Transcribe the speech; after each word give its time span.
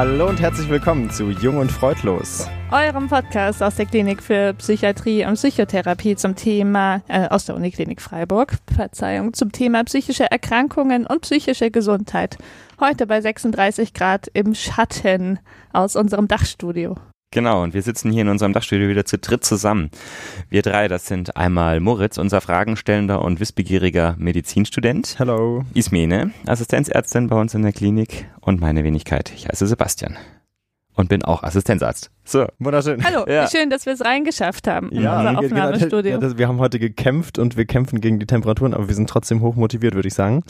Hallo 0.00 0.30
und 0.30 0.40
herzlich 0.40 0.66
willkommen 0.70 1.10
zu 1.10 1.28
Jung 1.28 1.58
und 1.58 1.70
Freudlos. 1.70 2.48
Eurem 2.70 3.08
Podcast 3.08 3.62
aus 3.62 3.74
der 3.74 3.84
Klinik 3.84 4.22
für 4.22 4.54
Psychiatrie 4.54 5.26
und 5.26 5.34
Psychotherapie 5.34 6.16
zum 6.16 6.36
Thema, 6.36 7.02
äh, 7.06 7.28
aus 7.28 7.44
der 7.44 7.54
Uniklinik 7.54 8.00
Freiburg, 8.00 8.56
Verzeihung, 8.74 9.34
zum 9.34 9.52
Thema 9.52 9.84
psychische 9.84 10.24
Erkrankungen 10.30 11.06
und 11.06 11.20
psychische 11.20 11.70
Gesundheit. 11.70 12.38
Heute 12.80 13.06
bei 13.06 13.20
36 13.20 13.92
Grad 13.92 14.26
im 14.32 14.54
Schatten 14.54 15.38
aus 15.74 15.96
unserem 15.96 16.28
Dachstudio. 16.28 16.96
Genau, 17.32 17.62
und 17.62 17.74
wir 17.74 17.82
sitzen 17.82 18.10
hier 18.10 18.22
in 18.22 18.28
unserem 18.28 18.52
Dachstudio 18.52 18.88
wieder 18.88 19.04
zu 19.04 19.16
dritt 19.16 19.44
zusammen. 19.44 19.90
Wir 20.48 20.62
drei, 20.62 20.88
das 20.88 21.06
sind 21.06 21.36
einmal 21.36 21.78
Moritz, 21.78 22.18
unser 22.18 22.40
fragenstellender 22.40 23.22
und 23.22 23.38
wissbegieriger 23.38 24.16
Medizinstudent. 24.18 25.14
Hallo. 25.20 25.64
Ismene, 25.72 26.32
Assistenzärztin 26.46 27.28
bei 27.28 27.40
uns 27.40 27.54
in 27.54 27.62
der 27.62 27.72
Klinik 27.72 28.26
und 28.40 28.60
meine 28.60 28.82
Wenigkeit. 28.82 29.30
Ich 29.32 29.46
heiße 29.46 29.68
Sebastian 29.68 30.18
und 30.96 31.08
bin 31.08 31.22
auch 31.22 31.44
Assistenzarzt. 31.44 32.10
So, 32.30 32.46
wunderschön. 32.60 33.02
Hallo, 33.04 33.24
ja. 33.28 33.48
schön, 33.48 33.70
dass 33.70 33.86
wir 33.86 33.92
es 33.92 34.04
reingeschafft 34.04 34.68
haben 34.68 34.90
in 34.90 35.02
Ja, 35.02 35.18
unser 35.18 35.30
genau, 35.30 35.44
Aufnahmestudio. 35.46 36.18
das- 36.18 36.38
wir 36.38 36.46
haben 36.46 36.60
heute 36.60 36.78
gekämpft 36.78 37.40
und 37.40 37.56
wir 37.56 37.64
kämpfen 37.64 38.00
gegen 38.00 38.20
die 38.20 38.26
Temperaturen, 38.26 38.72
aber 38.72 38.86
wir 38.86 38.94
sind 38.94 39.10
trotzdem 39.10 39.40
hoch 39.40 39.56
motiviert, 39.56 39.96
würde 39.96 40.06
ich 40.06 40.14
sagen. 40.14 40.44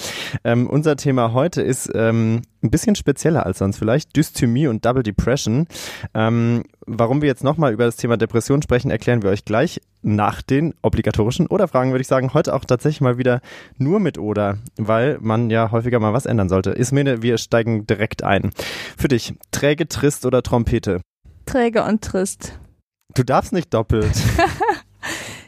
Ähm, 0.45 0.67
unser 0.69 0.97
Thema 0.97 1.33
heute 1.33 1.63
ist 1.63 1.91
ähm, 1.95 2.43
ein 2.63 2.71
bisschen 2.71 2.97
spezieller 2.97 3.47
als 3.47 3.61
sonst 3.61 3.79
vielleicht, 3.79 4.15
Dysthymie 4.15 4.67
und 4.67 4.85
Double 4.85 5.03
Depression. 5.03 5.69
Ähm, 6.13 6.65
warum 6.87 7.23
wir 7.23 7.29
jetzt 7.29 7.45
nochmal 7.45 7.73
über 7.73 7.87
das 7.87 7.97
Thema 7.97 8.19
Depression 8.19 8.61
sprechen, 8.61 8.91
erklären 8.91 9.23
wir 9.23 9.31
euch 9.31 9.47
gleich 9.47 9.81
nach 10.03 10.43
den 10.43 10.75
obligatorischen 10.83 11.47
Oder-Fragen, 11.47 11.93
würde 11.93 12.03
ich 12.03 12.09
sagen. 12.09 12.35
Heute 12.35 12.53
auch 12.55 12.67
tatsächlich 12.67 13.01
mal 13.01 13.17
wieder 13.17 13.41
nur 13.79 14.01
mit 14.01 14.19
Oder, 14.19 14.59
weil 14.77 15.17
man 15.23 15.49
ja 15.49 15.71
häufiger 15.71 15.99
mal 15.99 16.13
was 16.13 16.27
ändern 16.27 16.51
sollte. 16.51 16.73
Ismene, 16.73 17.23
wir 17.23 17.39
steigen 17.39 17.87
direkt 17.87 18.23
ein. 18.23 18.51
Für 18.99 19.09
dich, 19.09 19.33
träge, 19.51 19.89
trist 19.89 20.27
oder 20.27 20.43
Trompete? 20.43 21.01
Träge 21.51 21.83
und 21.85 22.03
trist. 22.03 22.59
Du 23.15 23.23
darfst 23.25 23.53
nicht 23.53 23.73
doppelt. 23.75 24.11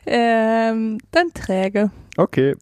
Ähm, 0.05 0.99
dann 1.13 1.33
träge. 1.33 1.91
Okay. 2.17 2.57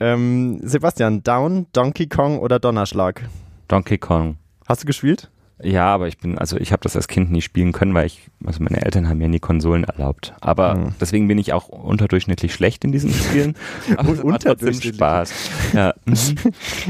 Ähm, 0.00 0.58
Sebastian, 0.62 1.22
Down, 1.22 1.66
Donkey 1.74 2.06
Kong 2.08 2.38
oder 2.38 2.58
Donnerschlag? 2.58 3.20
Donkey 3.68 3.98
Kong. 3.98 4.38
Hast 4.66 4.82
du 4.82 4.86
gespielt? 4.86 5.30
Ja, 5.62 5.92
aber 5.92 6.08
ich 6.08 6.16
bin, 6.16 6.38
also 6.38 6.56
ich 6.56 6.72
habe 6.72 6.82
das 6.82 6.96
als 6.96 7.08
Kind 7.08 7.30
nie 7.30 7.42
spielen 7.42 7.72
können, 7.72 7.92
weil 7.94 8.06
ich, 8.06 8.30
also 8.44 8.62
meine 8.62 8.82
Eltern 8.82 9.06
haben 9.08 9.18
mir 9.18 9.28
nie 9.28 9.38
Konsolen 9.38 9.84
erlaubt. 9.84 10.32
Aber 10.40 10.72
Hm. 10.72 10.94
deswegen 10.98 11.28
bin 11.28 11.36
ich 11.36 11.52
auch 11.52 11.68
unterdurchschnittlich 11.68 12.54
schlecht 12.54 12.84
in 12.86 12.90
diesen 12.90 13.12
Spielen. 13.12 13.54
Aber 13.98 14.08
es 14.14 14.24
macht 14.24 14.42
trotzdem 14.42 14.68
Unterdurchschnittlich. 14.68 14.94
Spaß. 14.96 15.32
Ja. 15.74 15.94
mhm. 16.06 16.14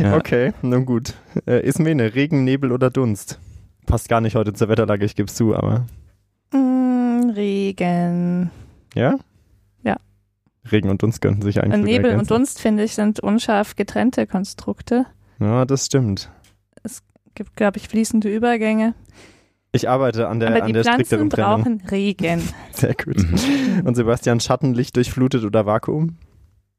ja. 0.00 0.16
Okay, 0.16 0.52
nun 0.62 0.86
gut. 0.86 1.14
Äh, 1.46 1.66
Ismene, 1.66 2.14
Regen, 2.14 2.44
Nebel 2.44 2.70
oder 2.70 2.88
Dunst? 2.88 3.40
Passt 3.92 4.08
gar 4.08 4.22
nicht 4.22 4.36
heute 4.36 4.54
zur 4.54 4.68
Wetterlage, 4.70 5.04
ich 5.04 5.14
gebe 5.16 5.30
zu, 5.30 5.54
aber 5.54 5.84
Mm, 6.50 7.28
Regen. 7.34 8.50
ja? 8.94 9.16
Ja. 9.82 9.96
Regen 10.70 10.88
und 10.88 11.02
Dunst 11.02 11.20
könnten 11.20 11.42
sich 11.42 11.62
eigentlich 11.62 11.74
Und 11.74 11.84
Nebel 11.84 12.06
und 12.06 12.10
ergänzen. 12.12 12.34
Dunst, 12.34 12.58
finde 12.60 12.84
ich, 12.84 12.94
sind 12.94 13.20
unscharf 13.20 13.76
getrennte 13.76 14.26
Konstrukte. 14.26 15.04
Ja, 15.40 15.66
das 15.66 15.84
stimmt. 15.86 16.30
Gibt, 17.34 17.54
glaube 17.56 17.76
ich, 17.76 17.88
fließende 17.88 18.34
Übergänge. 18.34 18.94
Ich 19.72 19.88
arbeite 19.90 20.28
an 20.28 20.40
der, 20.40 20.54
Aber 20.54 20.62
an 20.64 20.72
der 20.72 20.84
Pflanzen 20.84 21.04
strikteren 21.06 21.28
Trennung. 21.30 21.62
brauchen 21.62 21.82
Regen. 21.90 22.42
Sehr 22.72 22.94
gut. 22.94 23.18
Mhm. 23.18 23.82
Und 23.86 23.94
Sebastian, 23.94 24.40
Schatten, 24.40 24.72
Licht 24.74 24.96
durchflutet 24.96 25.44
oder 25.44 25.66
Vakuum? 25.66 26.16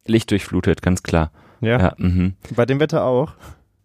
Licht 0.08 0.30
durchflutet, 0.32 0.82
ganz 0.82 1.04
klar. 1.04 1.32
Ja. 1.62 1.80
Ja. 1.80 1.94
mhm. 1.98 2.34
Bei 2.56 2.66
dem 2.66 2.80
Wetter 2.80 3.04
auch. 3.06 3.34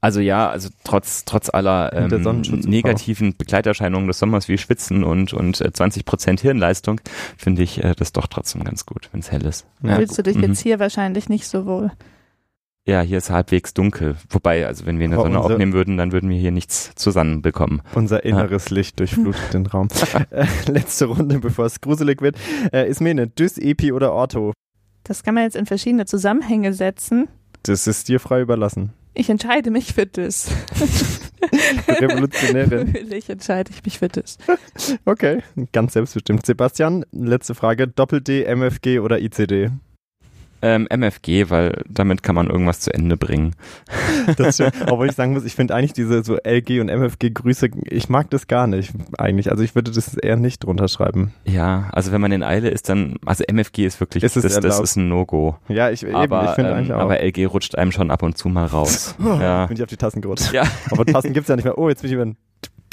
Also 0.00 0.20
ja, 0.20 0.48
also 0.48 0.68
trotz, 0.84 1.24
trotz 1.24 1.50
aller 1.50 1.92
ähm, 1.92 2.42
negativen 2.66 3.36
Begleiterscheinungen 3.36 4.06
des 4.06 4.18
Sommers 4.20 4.46
wie 4.48 4.56
Schwitzen 4.56 5.02
und, 5.02 5.32
und 5.32 5.60
äh, 5.60 5.72
20 5.72 6.04
Prozent 6.04 6.40
Hirnleistung, 6.40 7.00
finde 7.36 7.62
ich 7.62 7.82
äh, 7.82 7.94
das 7.96 8.12
doch 8.12 8.28
trotzdem 8.28 8.62
ganz 8.62 8.86
gut, 8.86 9.08
wenn 9.12 9.20
es 9.20 9.32
hell 9.32 9.44
ist. 9.44 9.66
Ja. 9.82 9.96
Fühlst 9.96 10.16
du 10.16 10.22
dich 10.22 10.36
Mhm. 10.36 10.44
jetzt 10.44 10.60
hier 10.60 10.78
wahrscheinlich 10.78 11.28
nicht 11.28 11.46
so 11.48 11.66
wohl? 11.66 11.90
Ja, 12.86 13.00
hier 13.02 13.18
ist 13.18 13.28
halbwegs 13.30 13.74
dunkel. 13.74 14.16
Wobei, 14.30 14.66
also 14.66 14.86
wenn 14.86 14.98
wir 14.98 15.04
in 15.06 15.10
der 15.10 15.18
Aber 15.20 15.28
Sonne 15.28 15.40
unser- 15.40 15.54
aufnehmen 15.54 15.72
würden, 15.74 15.96
dann 15.98 16.12
würden 16.12 16.30
wir 16.30 16.38
hier 16.38 16.52
nichts 16.52 16.92
zusammenbekommen. 16.94 17.82
Unser 17.94 18.24
inneres 18.24 18.70
Licht 18.70 18.98
durchflutet 19.00 19.52
den 19.52 19.66
Raum. 19.66 19.88
Äh, 20.30 20.46
letzte 20.68 21.06
Runde, 21.06 21.38
bevor 21.40 21.66
es 21.66 21.80
gruselig 21.80 22.22
wird. 22.22 22.36
Äh, 22.72 22.88
Ismene, 22.88 23.26
Dys, 23.26 23.58
Epi 23.58 23.92
oder 23.92 24.12
Ortho? 24.12 24.52
Das 25.04 25.22
kann 25.22 25.34
man 25.34 25.42
jetzt 25.44 25.56
in 25.56 25.66
verschiedene 25.66 26.06
Zusammenhänge 26.06 26.72
setzen. 26.72 27.28
Das 27.64 27.86
ist 27.86 28.08
dir 28.08 28.20
frei 28.20 28.40
überlassen. 28.40 28.92
Ich 29.18 29.28
entscheide 29.28 29.72
mich 29.72 29.94
für 29.94 30.06
das. 30.06 30.48
Revolutionärin. 31.88 32.86
Natürlich 32.92 33.28
entscheide 33.28 33.72
ich 33.72 33.84
mich 33.84 33.98
für 33.98 34.06
das. 34.06 34.38
Okay, 35.06 35.42
ganz 35.72 35.94
selbstbestimmt. 35.94 36.46
Sebastian, 36.46 37.04
letzte 37.10 37.56
Frage. 37.56 37.88
Doppel-D, 37.88 38.44
MFG 38.44 39.00
oder 39.00 39.20
ICD? 39.20 39.70
Ähm, 40.60 40.86
MFG, 40.90 41.50
weil 41.50 41.82
damit 41.88 42.22
kann 42.22 42.34
man 42.34 42.48
irgendwas 42.48 42.80
zu 42.80 42.92
Ende 42.92 43.16
bringen. 43.16 43.54
Das 44.36 44.56
stimmt. 44.56 44.74
Obwohl 44.90 45.08
ich 45.08 45.14
sagen 45.14 45.32
muss, 45.32 45.44
ich 45.44 45.54
finde 45.54 45.74
eigentlich 45.74 45.92
diese 45.92 46.24
so 46.24 46.36
LG 46.36 46.80
und 46.80 46.88
MFG 46.88 47.30
Grüße, 47.30 47.68
ich 47.84 48.08
mag 48.08 48.30
das 48.30 48.46
gar 48.48 48.66
nicht 48.66 48.92
eigentlich. 49.18 49.50
Also 49.50 49.62
ich 49.62 49.74
würde 49.74 49.90
das 49.92 50.14
eher 50.14 50.36
nicht 50.36 50.64
drunter 50.64 50.88
schreiben. 50.88 51.32
Ja, 51.44 51.88
also 51.92 52.10
wenn 52.12 52.20
man 52.20 52.32
in 52.32 52.42
Eile 52.42 52.68
ist, 52.70 52.88
dann, 52.88 53.16
also 53.24 53.44
MFG 53.46 53.86
ist 53.86 54.00
wirklich, 54.00 54.24
Ist 54.24 54.36
das, 54.36 54.58
das 54.60 54.80
ist 54.80 54.96
ein 54.96 55.08
No-Go. 55.08 55.56
Ja, 55.68 55.90
ich, 55.90 56.02
eben, 56.04 56.14
Aber, 56.14 56.44
ich 56.44 56.50
finde 56.50 56.70
ähm, 56.70 56.76
eigentlich 56.76 56.92
auch. 56.92 57.00
aber 57.00 57.20
LG 57.22 57.46
rutscht 57.46 57.76
einem 57.76 57.92
schon 57.92 58.10
ab 58.10 58.22
und 58.22 58.36
zu 58.36 58.48
mal 58.48 58.66
raus. 58.66 59.14
ja. 59.24 59.66
Bin 59.66 59.76
ich 59.76 59.82
auf 59.82 59.88
die 59.88 59.96
Tasten 59.96 60.20
gerutscht. 60.20 60.52
ja. 60.52 60.64
Aber 60.90 61.06
Tasten 61.06 61.32
gibt's 61.32 61.48
ja 61.48 61.56
nicht 61.56 61.64
mehr. 61.64 61.78
Oh, 61.78 61.88
jetzt 61.88 62.02
bin 62.02 62.10
ich 62.10 62.14
über, 62.14 62.26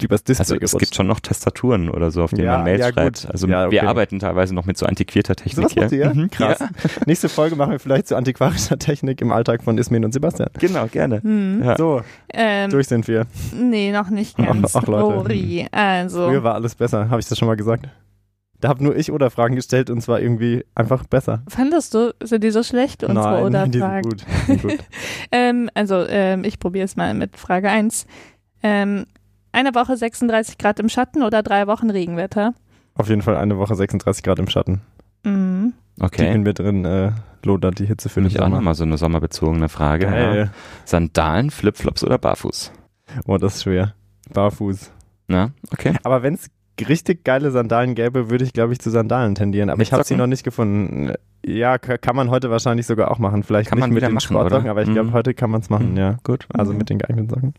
übers 0.03 0.23
Display 0.23 0.41
Also 0.57 0.57
es 0.61 0.77
gibt 0.77 0.93
schon 0.95 1.07
noch 1.07 1.19
Tastaturen 1.19 1.89
oder 1.89 2.11
so, 2.11 2.23
auf 2.23 2.31
denen 2.31 2.45
Ja, 2.45 2.53
man 2.57 2.63
Mails 2.65 2.79
ja, 2.81 2.87
gut. 2.89 2.95
schreibt. 2.95 3.27
Also 3.31 3.47
Ja, 3.47 3.63
okay. 3.65 3.71
wir 3.71 3.83
arbeiten 3.87 4.19
teilweise 4.19 4.53
noch 4.53 4.65
mit 4.65 4.77
so 4.77 4.85
antiquierter 4.85 5.35
Technik 5.35 5.75
macht 5.75 5.91
ihr? 5.91 6.13
Mhm. 6.13 6.29
Krass. 6.29 6.59
Ja, 6.59 6.69
Nächste 7.05 7.29
Folge 7.29 7.55
machen 7.55 7.71
wir 7.71 7.79
vielleicht 7.79 8.07
zu 8.07 8.15
antiquarischer 8.15 8.77
Technik 8.77 9.21
im 9.21 9.31
Alltag 9.31 9.63
von 9.63 9.77
Ismin 9.77 10.03
und 10.05 10.11
Sebastian. 10.11 10.49
genau, 10.59 10.87
gerne. 10.87 11.21
Hm. 11.21 11.61
Ja. 11.63 11.77
So, 11.77 12.01
Ähm, 12.33 12.69
durch 12.69 12.87
sind 12.87 13.07
wir. 13.07 13.25
nee, 13.53 13.91
noch 13.91 14.09
nicht 14.09 14.37
ganz. 14.37 14.75
Ach, 14.75 14.85
Leute. 14.87 15.19
Sorry. 15.19 15.67
Also, 15.71 16.27
Früher 16.27 16.43
war 16.43 16.55
alles 16.55 16.75
besser. 16.75 17.09
Habe 17.09 17.19
ich 17.21 17.27
das 17.27 17.37
schon 17.37 17.47
mal 17.47 17.55
gesagt? 17.55 17.87
Da 18.61 18.69
habe 18.69 18.83
nur 18.83 18.95
ich 18.95 19.11
oder 19.11 19.29
Fragen 19.29 19.55
gestellt 19.55 19.89
und 19.89 20.01
zwar 20.01 20.21
irgendwie 20.21 20.65
einfach 20.75 21.05
besser. 21.05 21.43
fandest 21.49 21.93
du, 21.93 22.13
sind 22.23 22.43
die 22.43 22.51
so 22.51 22.63
schlecht, 22.63 23.03
unsere 23.03 23.49
Nein, 23.51 23.71
die 23.71 23.79
sind 23.79 23.83
Oder-Fragen? 23.83 24.09
gut. 24.09 24.25
Die 24.25 24.51
sind 24.51 24.61
gut. 24.63 24.77
Ähm, 25.31 25.69
also, 25.73 26.05
ähm, 26.07 26.43
ich 26.45 26.57
probiere 26.57 26.85
es 26.85 26.95
mal 26.95 27.13
mit 27.13 27.37
Frage 27.37 27.69
1. 27.69 28.07
Ähm, 28.63 29.05
eine 29.55 29.73
Woche 29.73 29.97
36 29.97 30.57
Grad 30.57 30.79
im 30.79 30.89
Schatten 30.89 31.23
oder 31.23 31.41
drei 31.43 31.65
Wochen 31.67 31.89
Regenwetter? 31.89 32.53
Auf 32.93 33.09
jeden 33.09 33.21
Fall 33.21 33.35
eine 33.37 33.57
Woche 33.57 33.75
36 33.75 34.23
Grad 34.23 34.39
im 34.39 34.47
Schatten. 34.47 34.81
Mhm. 35.23 35.73
Die 35.97 36.03
Okay. 36.03 36.33
in 36.33 36.43
mir 36.43 36.53
drin 36.53 36.83
äh, 36.85 37.11
lodert 37.43 37.79
die 37.79 37.85
Hitze 37.85 38.09
für 38.09 38.15
Finde 38.15 38.29
den 38.29 38.35
ich 38.35 38.41
auch 38.41 38.49
nochmal 38.49 38.75
so 38.75 38.83
eine 38.83 38.97
sommerbezogene 38.97 39.69
Frage. 39.69 40.05
Ja. 40.07 40.47
Sandalen, 40.83 41.51
Flipflops 41.51 42.03
oder 42.03 42.17
Barfuß? 42.17 42.71
Oh, 43.25 43.37
das 43.37 43.55
ist 43.55 43.63
schwer. 43.63 43.93
Barfuß. 44.33 44.91
Na, 45.27 45.51
okay. 45.71 45.93
Aber 46.03 46.21
wenn 46.21 46.33
es 46.35 46.49
richtig 46.83 47.23
geile 47.23 47.51
Sandalen 47.51 47.95
gäbe, 47.95 48.29
würde 48.29 48.43
ich, 48.43 48.53
glaube 48.53 48.73
ich, 48.73 48.79
zu 48.79 48.89
Sandalen 48.89 49.35
tendieren. 49.35 49.69
Aber 49.69 49.77
Mit 49.77 49.87
ich 49.87 49.93
habe 49.93 50.03
sie 50.03 50.15
noch 50.15 50.27
nicht 50.27 50.43
gefunden. 50.43 51.13
Ja, 51.45 51.77
ka- 51.77 51.97
kann 51.97 52.15
man 52.15 52.29
heute 52.31 52.49
wahrscheinlich 52.49 52.85
sogar 52.87 53.11
auch 53.11 53.19
machen. 53.19 53.43
Vielleicht 53.43 53.69
Kann 53.69 53.77
nicht 53.77 53.87
man 53.87 53.93
mit 53.93 54.03
den 54.03 54.13
machen, 54.13 54.21
Sportsocken, 54.25 54.63
oder? 54.63 54.71
aber 54.71 54.81
ich 54.81 54.91
glaube, 54.91 55.09
Mhm. 55.09 55.13
heute 55.13 55.33
kann 55.33 55.51
man 55.51 55.61
es 55.61 55.69
machen, 55.69 55.91
Mhm. 55.91 55.97
ja. 55.97 56.17
Gut. 56.23 56.47
Also 56.53 56.71
Mhm. 56.73 56.79
mit 56.79 56.89
den 56.89 56.97
geeigneten 56.97 57.29
Socken. 57.29 57.53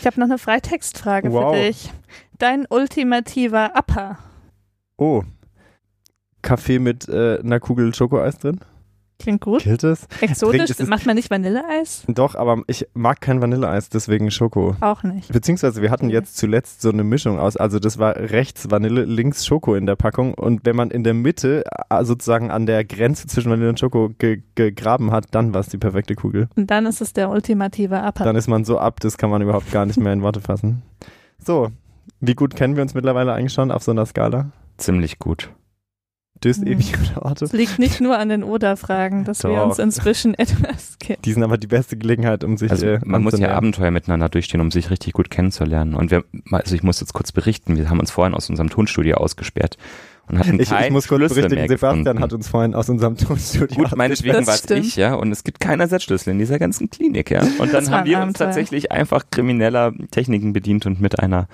Ich 0.00 0.06
habe 0.06 0.18
noch 0.20 0.26
eine 0.28 0.38
Freitextfrage 0.38 1.32
Wow. 1.32 1.54
für 1.56 1.62
dich. 1.62 1.92
Dein 2.38 2.64
ultimativer 2.70 3.72
Upper. 3.76 4.18
Oh. 4.96 5.22
Kaffee 6.42 6.78
mit 6.78 7.08
äh, 7.08 7.38
einer 7.40 7.58
Kugel 7.60 7.94
Schokoeis 7.94 8.38
drin? 8.38 8.60
Klingt 9.18 9.40
gut. 9.40 9.62
Killt 9.62 9.84
es? 9.84 10.06
Exotisch. 10.20 10.70
Trink- 10.70 10.80
es 10.80 10.88
Macht 10.88 11.06
man 11.06 11.14
nicht 11.16 11.30
Vanilleeis? 11.30 12.04
Doch, 12.08 12.34
aber 12.34 12.62
ich 12.66 12.86
mag 12.94 13.20
kein 13.20 13.40
Vanilleeis, 13.40 13.88
deswegen 13.88 14.30
Schoko. 14.30 14.76
Auch 14.80 15.02
nicht. 15.02 15.32
Beziehungsweise 15.32 15.82
wir 15.82 15.90
hatten 15.90 16.10
jetzt 16.10 16.36
zuletzt 16.36 16.82
so 16.82 16.90
eine 16.90 17.04
Mischung 17.04 17.38
aus, 17.38 17.56
also 17.56 17.78
das 17.78 17.98
war 17.98 18.16
rechts 18.16 18.70
Vanille, 18.70 19.04
links 19.04 19.46
Schoko 19.46 19.76
in 19.76 19.86
der 19.86 19.96
Packung 19.96 20.34
und 20.34 20.66
wenn 20.66 20.76
man 20.76 20.90
in 20.90 21.04
der 21.04 21.14
Mitte 21.14 21.64
äh, 21.90 22.04
sozusagen 22.04 22.50
an 22.50 22.66
der 22.66 22.84
Grenze 22.84 23.26
zwischen 23.26 23.50
Vanille 23.50 23.70
und 23.70 23.78
Schoko 23.80 24.10
ge 24.18 24.42
gegraben 24.56 25.10
hat, 25.10 25.26
dann 25.30 25.54
war 25.54 25.60
es 25.60 25.68
die 25.68 25.78
perfekte 25.78 26.14
Kugel. 26.14 26.48
Und 26.56 26.70
dann 26.70 26.86
ist 26.86 27.00
es 27.00 27.12
der 27.12 27.30
ultimative 27.30 27.96
Upper. 28.02 28.24
Dann 28.24 28.36
ist 28.36 28.48
man 28.48 28.64
so 28.64 28.78
ab, 28.78 29.00
das 29.00 29.16
kann 29.16 29.30
man 29.30 29.42
überhaupt 29.42 29.70
gar 29.70 29.86
nicht 29.86 29.98
mehr 29.98 30.12
in 30.12 30.22
Worte 30.22 30.40
fassen. 30.40 30.82
So, 31.38 31.70
wie 32.20 32.34
gut 32.34 32.56
kennen 32.56 32.74
wir 32.76 32.82
uns 32.82 32.94
mittlerweile 32.94 33.32
eigentlich 33.32 33.52
schon 33.52 33.70
auf 33.70 33.82
so 33.82 33.92
einer 33.92 34.06
Skala? 34.06 34.50
Ziemlich 34.76 35.18
gut. 35.18 35.50
Düst, 36.42 36.60
Mhm. 36.62 36.66
ewig 36.72 36.92
oder 37.12 37.24
Orte? 37.24 37.44
Es 37.44 37.52
liegt 37.52 37.78
nicht 37.78 38.00
nur 38.00 38.18
an 38.18 38.28
den 38.28 38.42
Oder-Fragen, 38.42 39.24
dass 39.24 39.44
wir 39.44 39.50
Doch. 39.50 39.66
uns 39.66 39.78
inzwischen 39.78 40.34
etwas 40.38 40.98
kennen. 40.98 41.20
Die 41.24 41.32
sind 41.32 41.42
aber 41.42 41.56
die 41.58 41.66
beste 41.68 41.96
Gelegenheit, 41.96 42.44
um 42.44 42.56
sich 42.56 42.70
Also 42.70 42.86
äh, 42.86 43.00
man 43.04 43.22
muss 43.22 43.38
ja. 43.38 43.50
Abenteuer 43.50 43.90
miteinander 43.90 44.28
durchstehen, 44.28 44.60
um 44.60 44.70
sich 44.70 44.90
richtig 44.90 45.12
gut 45.12 45.30
kennenzulernen. 45.30 45.94
Und 45.94 46.10
wir, 46.10 46.24
also 46.50 46.74
ich 46.74 46.82
muss 46.82 47.00
jetzt 47.00 47.14
kurz 47.14 47.32
berichten, 47.32 47.76
wir 47.76 47.88
haben 47.88 48.00
uns 48.00 48.10
vorhin 48.10 48.34
aus 48.34 48.50
unserem 48.50 48.68
Tonstudio 48.68 49.16
ausgesperrt 49.16 49.78
und 50.26 50.38
hatten 50.38 50.54
Ich, 50.56 50.62
ich 50.62 50.68
keinen 50.70 50.92
muss 50.92 51.06
kurz 51.08 51.20
berichtigen, 51.32 51.54
mehr 51.54 51.68
Sebastian 51.68 52.04
gefunden. 52.04 52.22
hat 52.22 52.32
uns 52.32 52.48
vorhin 52.48 52.74
aus 52.74 52.88
unserem 52.88 53.16
Tonstudio 53.16 53.76
Gut, 53.76 53.96
meinetwegen 53.96 54.46
war 54.46 54.54
es 54.54 54.68
ich, 54.70 54.96
ja, 54.96 55.14
und 55.14 55.30
es 55.32 55.44
gibt 55.44 55.60
keinen 55.60 55.80
Ersatzschlüssel 55.80 56.32
in 56.32 56.38
dieser 56.38 56.58
ganzen 56.58 56.90
Klinik, 56.90 57.30
ja. 57.30 57.42
Und 57.58 57.72
dann 57.72 57.88
haben 57.90 58.06
wir 58.06 58.16
uns 58.16 58.22
Abenteuer. 58.22 58.46
tatsächlich 58.46 58.90
einfach 58.90 59.24
krimineller 59.30 59.92
Techniken 60.10 60.52
bedient 60.52 60.84
und 60.86 61.00
mit 61.00 61.18
einer 61.20 61.46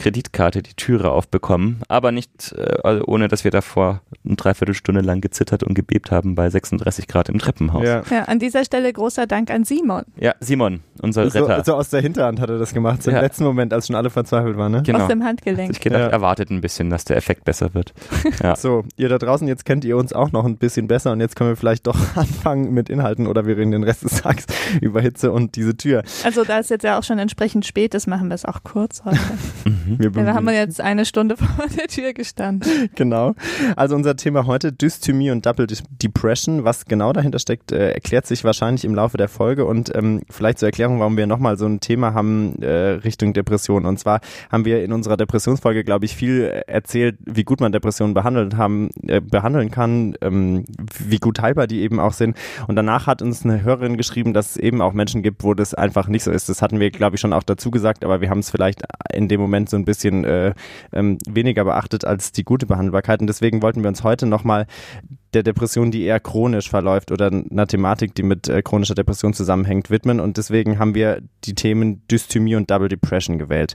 Kreditkarte 0.00 0.62
die 0.62 0.74
Türe 0.74 1.10
aufbekommen, 1.10 1.82
aber 1.88 2.10
nicht 2.10 2.52
äh, 2.52 3.00
ohne, 3.04 3.28
dass 3.28 3.44
wir 3.44 3.50
davor 3.50 4.00
eine 4.24 4.36
Dreiviertelstunde 4.36 5.02
lang 5.02 5.20
gezittert 5.20 5.62
und 5.62 5.74
gebebt 5.74 6.10
haben 6.10 6.34
bei 6.34 6.48
36 6.48 7.06
Grad 7.06 7.28
im 7.28 7.38
Treppenhaus. 7.38 7.84
Ja, 7.84 8.02
ja 8.10 8.22
an 8.22 8.38
dieser 8.38 8.64
Stelle 8.64 8.92
großer 8.92 9.26
Dank 9.26 9.50
an 9.50 9.64
Simon. 9.64 10.04
Ja, 10.16 10.34
Simon, 10.40 10.80
unser 11.02 11.30
so, 11.30 11.44
Retter. 11.44 11.64
So 11.64 11.74
aus 11.74 11.90
der 11.90 12.00
Hinterhand 12.00 12.40
hat 12.40 12.48
er 12.48 12.58
das 12.58 12.72
gemacht, 12.72 13.02
so 13.02 13.10
im 13.10 13.18
letzten 13.18 13.44
Moment, 13.44 13.74
als 13.74 13.88
schon 13.88 13.96
alle 13.96 14.08
verzweifelt 14.08 14.56
waren. 14.56 14.72
Ne? 14.72 14.82
Genau. 14.82 15.00
Aus 15.00 15.08
dem 15.08 15.22
Handgelenk. 15.22 15.70
Ich 15.70 15.80
gedacht, 15.80 16.00
ja. 16.00 16.08
erwartet 16.08 16.50
ein 16.50 16.62
bisschen, 16.62 16.88
dass 16.88 17.04
der 17.04 17.18
Effekt 17.18 17.44
besser 17.44 17.74
wird. 17.74 17.92
Ja. 18.42 18.56
so, 18.56 18.84
ihr 18.96 19.08
da 19.08 19.18
draußen, 19.18 19.46
jetzt 19.48 19.66
kennt 19.66 19.84
ihr 19.84 19.96
uns 19.98 20.12
auch 20.12 20.32
noch 20.32 20.46
ein 20.46 20.56
bisschen 20.56 20.86
besser 20.86 21.12
und 21.12 21.20
jetzt 21.20 21.36
können 21.36 21.50
wir 21.50 21.56
vielleicht 21.56 21.86
doch 21.86 21.98
anfangen 22.16 22.72
mit 22.72 22.88
Inhalten 22.88 23.26
oder 23.26 23.44
wir 23.44 23.56
reden 23.56 23.72
den 23.72 23.82
Rest 23.82 24.04
des 24.04 24.22
Tages 24.22 24.46
über 24.80 25.00
Hitze 25.00 25.30
und 25.30 25.56
diese 25.56 25.76
Tür. 25.76 26.02
Also 26.24 26.44
da 26.44 26.58
es 26.58 26.70
jetzt 26.70 26.84
ja 26.84 26.98
auch 26.98 27.02
schon 27.02 27.18
entsprechend 27.18 27.66
spät 27.66 27.94
ist, 27.94 28.06
machen 28.06 28.28
wir 28.28 28.34
es 28.34 28.46
auch 28.46 28.62
kurz 28.62 29.04
heute. 29.04 29.18
Mhm. 29.92 29.98
wir, 29.98 30.10
ja, 30.22 30.26
wir 30.26 30.34
haben 30.34 30.48
jetzt 30.48 30.70
jetzt 30.70 30.80
eine 30.80 31.04
Stunde 31.04 31.36
vor 31.36 31.66
der 31.76 31.88
Tür 31.88 32.12
gestanden. 32.12 32.90
Genau. 32.96 33.34
Also 33.76 33.94
unser 33.94 34.16
Thema 34.16 34.46
heute 34.46 34.72
Dysthymie 34.72 35.30
und 35.30 35.46
Double 35.46 35.66
Depression. 35.66 36.64
Was 36.64 36.84
genau 36.84 37.12
dahinter 37.12 37.38
steckt, 37.38 37.72
äh, 37.72 37.92
erklärt 37.92 38.26
sich 38.26 38.44
wahrscheinlich 38.44 38.84
im 38.84 38.94
Laufe 38.94 39.16
der 39.16 39.28
Folge 39.28 39.64
und 39.64 39.94
ähm, 39.94 40.22
vielleicht 40.28 40.58
zur 40.58 40.68
Erklärung, 40.68 41.00
warum 41.00 41.16
wir 41.16 41.26
nochmal 41.26 41.56
so 41.56 41.66
ein 41.66 41.80
Thema 41.80 42.12
haben 42.12 42.60
äh, 42.62 42.68
Richtung 42.68 43.32
Depression. 43.32 43.86
Und 43.86 43.98
zwar 43.98 44.20
haben 44.50 44.64
wir 44.64 44.84
in 44.84 44.92
unserer 44.92 45.16
Depressionsfolge, 45.16 45.84
glaube 45.84 46.04
ich, 46.04 46.14
viel 46.14 46.62
erzählt, 46.66 47.16
wie 47.24 47.44
gut 47.44 47.60
man 47.60 47.72
Depressionen 47.72 48.12
behandelt 48.12 48.56
haben, 48.56 48.90
äh, 49.06 49.20
behandeln 49.20 49.70
kann, 49.70 50.14
ähm, 50.20 50.64
wie 50.98 51.18
gut 51.18 51.40
heilbar 51.40 51.66
die 51.66 51.80
eben 51.80 52.00
auch 52.00 52.12
sind. 52.12 52.36
Und 52.66 52.76
danach 52.76 53.06
hat 53.06 53.22
uns 53.22 53.44
eine 53.44 53.62
Hörerin 53.62 53.96
geschrieben, 53.96 54.34
dass 54.34 54.50
es 54.50 54.56
eben 54.56 54.82
auch 54.82 54.92
Menschen 54.92 55.22
gibt, 55.22 55.42
wo 55.42 55.54
das 55.54 55.74
einfach 55.74 56.08
nicht 56.08 56.24
so 56.24 56.30
ist. 56.30 56.48
Das 56.48 56.60
hatten 56.60 56.80
wir, 56.80 56.90
glaube 56.90 57.16
ich, 57.16 57.20
schon 57.20 57.32
auch 57.32 57.44
dazu 57.44 57.70
gesagt, 57.70 58.04
aber 58.04 58.20
wir 58.20 58.30
haben 58.30 58.40
es 58.40 58.50
vielleicht 58.50 58.82
in 59.12 59.28
dem 59.28 59.40
Moment 59.40 59.70
so 59.70 59.79
ein 59.80 59.84
bisschen 59.84 60.24
äh, 60.24 60.54
ähm, 60.92 61.18
weniger 61.28 61.64
beachtet 61.64 62.04
als 62.04 62.32
die 62.32 62.44
gute 62.44 62.66
Behandelbarkeit. 62.66 63.20
Und 63.20 63.26
deswegen 63.26 63.62
wollten 63.62 63.82
wir 63.82 63.88
uns 63.88 64.04
heute 64.04 64.26
nochmal 64.26 64.66
der 65.34 65.42
Depression, 65.42 65.90
die 65.90 66.02
eher 66.02 66.20
chronisch 66.20 66.68
verläuft 66.68 67.12
oder 67.12 67.30
einer 67.30 67.66
Thematik, 67.66 68.14
die 68.14 68.22
mit 68.22 68.48
äh, 68.48 68.62
chronischer 68.62 68.94
Depression 68.94 69.32
zusammenhängt, 69.32 69.90
widmen. 69.90 70.20
Und 70.20 70.36
deswegen 70.36 70.78
haben 70.78 70.94
wir 70.94 71.22
die 71.44 71.54
Themen 71.54 72.02
Dysthymie 72.08 72.56
und 72.56 72.70
Double 72.70 72.88
Depression 72.88 73.38
gewählt. 73.38 73.74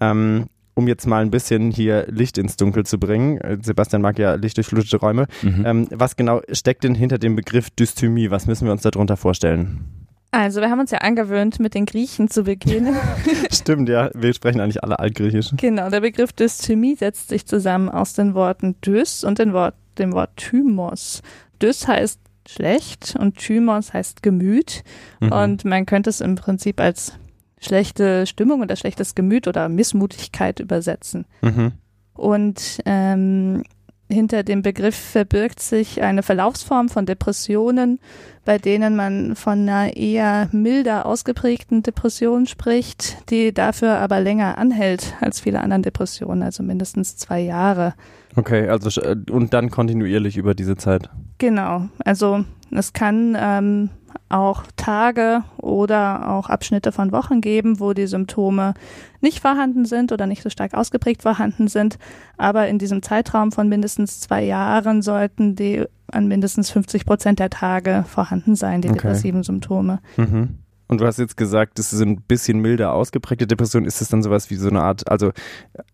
Ähm, 0.00 0.46
um 0.74 0.88
jetzt 0.88 1.06
mal 1.06 1.22
ein 1.22 1.30
bisschen 1.30 1.70
hier 1.70 2.06
Licht 2.08 2.36
ins 2.36 2.56
Dunkel 2.56 2.84
zu 2.84 2.98
bringen. 2.98 3.38
Äh, 3.38 3.58
Sebastian 3.62 4.02
mag 4.02 4.18
ja 4.18 4.34
lichtdurchflutete 4.34 4.98
Räume. 4.98 5.26
Mhm. 5.42 5.64
Ähm, 5.66 5.88
was 5.90 6.16
genau 6.16 6.42
steckt 6.52 6.84
denn 6.84 6.94
hinter 6.94 7.18
dem 7.18 7.34
Begriff 7.34 7.70
Dysthymie? 7.70 8.30
Was 8.30 8.46
müssen 8.46 8.66
wir 8.66 8.72
uns 8.72 8.82
darunter 8.82 9.16
vorstellen? 9.16 10.05
Also, 10.30 10.60
wir 10.60 10.70
haben 10.70 10.80
uns 10.80 10.90
ja 10.90 10.98
angewöhnt, 10.98 11.60
mit 11.60 11.74
den 11.74 11.86
Griechen 11.86 12.28
zu 12.28 12.44
beginnen. 12.44 12.96
Stimmt, 13.50 13.88
ja. 13.88 14.10
Wir 14.14 14.34
sprechen 14.34 14.60
eigentlich 14.60 14.82
alle 14.82 14.98
Altgriechisch. 14.98 15.50
Genau, 15.56 15.88
der 15.88 16.00
Begriff 16.00 16.32
Dysthymie 16.32 16.96
setzt 16.96 17.28
sich 17.28 17.46
zusammen 17.46 17.88
aus 17.88 18.14
den 18.14 18.34
Worten 18.34 18.76
Dys 18.80 19.24
und 19.24 19.38
dem 19.38 19.52
Wort, 19.52 19.74
dem 19.98 20.12
Wort 20.12 20.36
Thymos. 20.36 21.22
Dys 21.62 21.88
heißt 21.88 22.20
schlecht 22.46 23.16
und 23.18 23.36
Thymos 23.36 23.92
heißt 23.92 24.22
Gemüt. 24.22 24.82
Mhm. 25.20 25.32
Und 25.32 25.64
man 25.64 25.86
könnte 25.86 26.10
es 26.10 26.20
im 26.20 26.34
Prinzip 26.34 26.80
als 26.80 27.14
schlechte 27.60 28.26
Stimmung 28.26 28.60
oder 28.60 28.76
schlechtes 28.76 29.14
Gemüt 29.14 29.48
oder 29.48 29.68
Missmutigkeit 29.68 30.60
übersetzen. 30.60 31.26
Mhm. 31.42 31.72
Und 32.14 32.80
ähm, 32.84 33.62
hinter 34.08 34.42
dem 34.42 34.62
Begriff 34.62 34.94
verbirgt 34.94 35.60
sich 35.60 36.02
eine 36.02 36.22
Verlaufsform 36.22 36.88
von 36.88 37.06
Depressionen, 37.06 37.98
bei 38.44 38.58
denen 38.58 38.94
man 38.94 39.34
von 39.34 39.68
einer 39.68 39.96
eher 39.96 40.48
milder 40.52 41.06
ausgeprägten 41.06 41.82
Depression 41.82 42.46
spricht, 42.46 43.28
die 43.30 43.52
dafür 43.52 43.98
aber 43.98 44.20
länger 44.20 44.58
anhält 44.58 45.14
als 45.20 45.40
viele 45.40 45.60
anderen 45.60 45.82
Depressionen, 45.82 46.42
also 46.42 46.62
mindestens 46.62 47.16
zwei 47.16 47.40
Jahre. 47.40 47.94
Okay, 48.36 48.68
also 48.68 49.00
äh, 49.00 49.16
und 49.30 49.52
dann 49.52 49.70
kontinuierlich 49.70 50.36
über 50.36 50.54
diese 50.54 50.76
Zeit. 50.76 51.10
Genau, 51.38 51.88
also 52.04 52.44
es 52.70 52.92
kann 52.92 53.36
ähm, 53.38 53.90
auch 54.28 54.64
Tage 54.76 55.42
oder 55.58 56.30
auch 56.30 56.48
Abschnitte 56.48 56.92
von 56.92 57.12
Wochen 57.12 57.40
geben, 57.40 57.80
wo 57.80 57.92
die 57.92 58.06
Symptome 58.06 58.74
nicht 59.20 59.40
vorhanden 59.40 59.84
sind 59.84 60.12
oder 60.12 60.26
nicht 60.26 60.42
so 60.42 60.50
stark 60.50 60.74
ausgeprägt 60.74 61.22
vorhanden 61.22 61.68
sind. 61.68 61.98
Aber 62.36 62.68
in 62.68 62.78
diesem 62.78 63.02
Zeitraum 63.02 63.52
von 63.52 63.68
mindestens 63.68 64.20
zwei 64.20 64.44
Jahren 64.44 65.02
sollten 65.02 65.56
die 65.56 65.84
an 66.12 66.28
mindestens 66.28 66.70
50 66.70 67.04
Prozent 67.04 67.38
der 67.38 67.50
Tage 67.50 68.04
vorhanden 68.08 68.54
sein, 68.54 68.80
die 68.80 68.88
okay. 68.88 68.98
depressiven 68.98 69.42
Symptome. 69.42 70.00
Mhm. 70.16 70.58
Und 70.88 71.00
du 71.00 71.06
hast 71.06 71.18
jetzt 71.18 71.36
gesagt, 71.36 71.78
das 71.78 71.92
ist 71.92 72.00
ein 72.00 72.22
bisschen 72.22 72.60
milder 72.60 72.92
ausgeprägte 72.92 73.46
Depression. 73.46 73.84
Ist 73.84 74.00
es 74.00 74.08
dann 74.08 74.22
sowas 74.22 74.50
wie 74.50 74.54
so 74.54 74.68
eine 74.68 74.82
Art, 74.82 75.10
also 75.10 75.32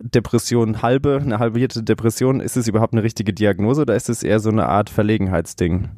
Depression 0.00 0.82
halbe, 0.82 1.20
eine 1.22 1.38
halbierte 1.38 1.82
Depression? 1.82 2.40
Ist 2.40 2.56
es 2.56 2.68
überhaupt 2.68 2.92
eine 2.92 3.02
richtige 3.02 3.32
Diagnose 3.32 3.82
oder 3.82 3.96
ist 3.96 4.10
es 4.10 4.22
eher 4.22 4.38
so 4.38 4.50
eine 4.50 4.68
Art 4.68 4.90
Verlegenheitsding? 4.90 5.88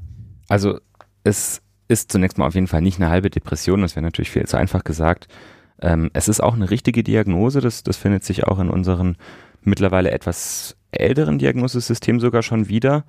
Also 0.49 0.79
es 1.25 1.61
ist 1.89 2.11
zunächst 2.11 2.39
mal 2.39 2.47
auf 2.47 2.55
jeden 2.55 2.67
Fall 2.67 2.83
nicht 2.83 3.01
eine 3.01 3.11
halbe 3.11 3.31
Depression, 3.31 3.83
das 3.83 3.97
wäre 3.97 4.05
natürlich 4.05 4.31
viel 4.31 4.47
zu 4.47 4.57
einfach 4.57 4.85
gesagt. 4.85 5.29
Ähm, 5.81 6.11
es 6.13 6.29
ist 6.29 6.41
auch 6.41 6.55
eine 6.55 6.71
richtige 6.71 7.03
Diagnose, 7.03 7.61
das, 7.61 7.83
das 7.83 7.97
findet 7.97 8.25
sich 8.25 8.45
auch 8.45 8.59
in 8.59 8.71
unseren 8.71 9.17
mittlerweile 9.63 10.11
etwas 10.11 10.77
älteren 10.93 11.39
Diagnosesystem 11.39 12.21
sogar 12.21 12.43
schon 12.43 12.69
wieder. 12.69 13.05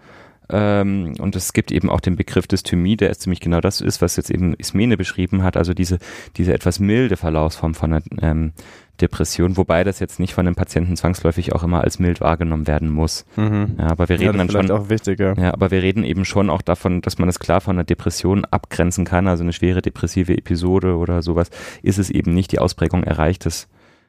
Ähm, 0.50 1.16
und 1.20 1.36
es 1.36 1.54
gibt 1.54 1.72
eben 1.72 1.90
auch 1.90 2.00
den 2.00 2.16
Begriff 2.16 2.48
Dysthymie, 2.48 2.98
der 2.98 3.10
ist 3.10 3.22
ziemlich 3.22 3.40
genau 3.40 3.62
das 3.62 3.82
ist, 3.82 4.02
was 4.02 4.16
jetzt 4.16 4.30
eben 4.30 4.54
Ismene 4.54 4.96
beschrieben 4.96 5.42
hat, 5.42 5.58
also 5.58 5.74
diese, 5.74 5.98
diese 6.38 6.54
etwas 6.54 6.80
milde 6.80 7.18
Verlaufsform 7.18 7.74
von 7.74 7.94
einer 7.94 8.04
ähm, 8.22 8.54
Depression, 9.02 9.58
wobei 9.58 9.84
das 9.84 10.00
jetzt 10.00 10.20
nicht 10.20 10.34
von 10.34 10.46
den 10.46 10.56
Patienten 10.56 10.96
zwangsläufig 10.96 11.54
auch 11.54 11.64
immer 11.64 11.82
als 11.82 12.00
mild 12.00 12.22
wahrgenommen 12.22 12.68
werden 12.68 12.90
muss. 12.90 13.26
Mhm. 13.36 13.76
Ja, 13.78 13.88
aber 13.92 14.10
wir 14.10 14.20
reden 14.20 14.38
ja, 14.38 14.46
dann 14.46 14.50
schon 14.50 14.72
auch 14.72 14.90
wichtig, 14.90 15.20
ja. 15.20 15.34
ja, 15.34 15.54
aber 15.54 15.72
wir 15.72 15.82
reden 15.82 16.04
eben 16.04 16.26
schon 16.26 16.50
auch 16.50 16.62
davon, 16.62 17.02
dass 17.02 17.18
man 17.18 17.30
es 17.30 17.40
klar 17.40 17.62
von 17.62 17.76
einer 17.76 17.84
Depression 17.84 18.46
abgrenzen 18.46 19.06
kann, 19.06 19.28
also 19.28 19.44
eine 19.44 19.54
schwere 19.54 19.82
depressive 19.82 20.38
Episode 20.38 20.96
oder 20.96 21.22
sowas, 21.22 21.50
ist 21.82 21.98
es 21.98 22.10
eben 22.10 22.34
nicht, 22.34 22.52
die 22.52 22.60
Ausprägung 22.60 23.04
erreicht 23.04 23.46
es 23.46 23.68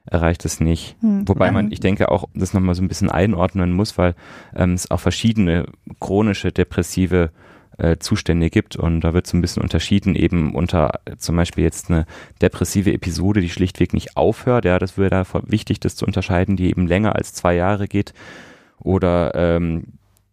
erreicht 0.08 0.44
es 0.44 0.60
nicht. 0.60 0.96
Mhm. 1.02 1.28
Wobei 1.28 1.50
man, 1.50 1.72
ich 1.72 1.80
denke, 1.80 2.10
auch 2.10 2.28
das 2.32 2.54
nochmal 2.54 2.74
so 2.74 2.82
ein 2.82 2.88
bisschen 2.88 3.10
einordnen 3.10 3.72
muss, 3.72 3.98
weil 3.98 4.14
ähm, 4.54 4.74
es 4.74 4.90
auch 4.90 5.00
verschiedene 5.00 5.66
chronische 5.98 6.52
depressive 6.52 7.30
äh, 7.78 7.98
Zustände 7.98 8.50
gibt. 8.50 8.76
Und 8.76 9.00
da 9.02 9.14
wird 9.14 9.26
so 9.26 9.36
ein 9.36 9.40
bisschen 9.40 9.62
unterschieden, 9.62 10.14
eben 10.14 10.54
unter 10.54 11.00
äh, 11.04 11.16
zum 11.16 11.36
Beispiel 11.36 11.64
jetzt 11.64 11.90
eine 11.90 12.06
depressive 12.40 12.92
Episode, 12.92 13.40
die 13.40 13.50
schlichtweg 13.50 13.92
nicht 13.92 14.16
aufhört. 14.16 14.64
Ja, 14.64 14.78
das 14.78 14.98
wäre 14.98 15.10
da 15.10 15.24
wichtig, 15.46 15.80
das 15.80 15.96
zu 15.96 16.06
unterscheiden, 16.06 16.56
die 16.56 16.70
eben 16.70 16.86
länger 16.86 17.16
als 17.16 17.34
zwei 17.34 17.54
Jahre 17.54 17.88
geht. 17.88 18.14
Oder 18.78 19.34
ähm, 19.34 19.84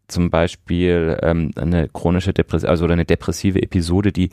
zum 0.07 0.29
Beispiel 0.29 1.17
ähm, 1.21 1.51
eine 1.55 1.89
chronische 1.89 2.33
Depression, 2.33 2.69
also 2.69 2.85
eine 2.85 3.05
depressive 3.05 3.61
Episode, 3.61 4.11
die 4.11 4.29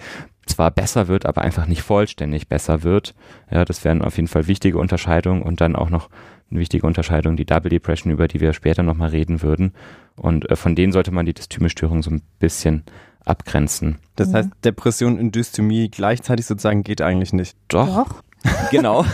zwar 0.47 0.71
besser 0.71 1.09
wird, 1.09 1.27
aber 1.27 1.43
einfach 1.43 1.67
nicht 1.67 1.83
vollständig 1.83 2.49
besser 2.49 2.83
wird. 2.83 3.15
Ja, 3.51 3.65
das 3.65 3.85
wären 3.85 4.03
auf 4.03 4.17
jeden 4.17 4.29
Fall 4.29 4.47
wichtige 4.47 4.79
Unterscheidungen 4.79 5.43
und 5.43 5.61
dann 5.61 5.77
auch 5.77 5.91
noch 5.91 6.11
eine 6.51 6.61
wichtige 6.61 6.87
Unterscheidung, 6.87 7.37
die 7.37 7.45
Double 7.45 7.71
Depression, 7.71 8.13
über 8.13 8.29
die 8.29 8.41
wir 8.41 8.53
später 8.53 8.83
nochmal 8.83 9.11
reden 9.11 9.43
würden. 9.43 9.73
Und 10.17 10.51
äh, 10.51 10.57
von 10.57 10.75
denen 10.75 10.93
sollte 10.93 11.13
man 11.13 11.27
die 11.27 11.35
Dysthyme-Störung 11.35 12.03
so 12.03 12.11
ein 12.11 12.23
bisschen 12.39 12.85
abgrenzen. 13.25 13.99
Das 14.17 14.29
mhm. 14.29 14.35
heißt, 14.35 14.49
Depression 14.65 15.19
und 15.19 15.35
Dysthymie 15.35 15.89
gleichzeitig 15.89 16.47
sozusagen 16.47 16.83
geht 16.83 17.03
eigentlich 17.03 17.33
nicht. 17.33 17.57
Doch. 17.69 17.87
Doch. 17.87 18.23
Genau. 18.71 19.05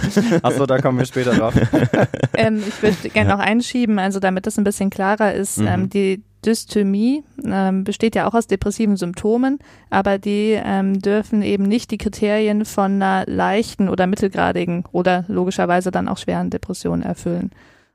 Achso, 0.43 0.67
da 0.67 0.79
kommen 0.79 0.99
wir 0.99 1.07
später 1.07 1.35
drauf. 1.35 1.53
ähm, 2.35 2.63
ich 2.67 2.81
würde 2.81 3.09
gerne 3.09 3.31
noch 3.31 3.41
einschieben, 3.41 3.99
also 3.99 4.21
damit 4.21 4.47
das 4.47 4.57
ein 4.57 4.63
bisschen 4.63 4.89
klarer 4.89 5.33
ist, 5.33 5.59
mhm. 5.59 5.67
ähm, 5.67 5.91
die 5.91 6.23
Dysthymie 6.47 7.25
ähm, 7.45 7.85
besteht 7.85 8.15
ja 8.15 8.29
auch 8.29 8.35
aus 8.35 8.47
depressiven 8.47 8.97
Symptomen, 8.97 9.59
aber 9.91 10.19
die 10.19 10.59
ähm, 10.63 11.01
dürfen 11.01 11.43
eben 11.43 11.65
nicht 11.65 11.91
die 11.91 11.99
Kriterien 11.99 12.65
von 12.65 13.03
einer 13.03 13.25
leichten 13.27 13.89
oder 13.89 14.07
mittelgradigen 14.07 14.85
oder 14.93 15.25
logischerweise 15.29 15.91
dann 15.91 16.09
auch 16.09 16.19
schweren 16.19 16.51
Depression 16.51 17.03
erfüllen. 17.03 17.51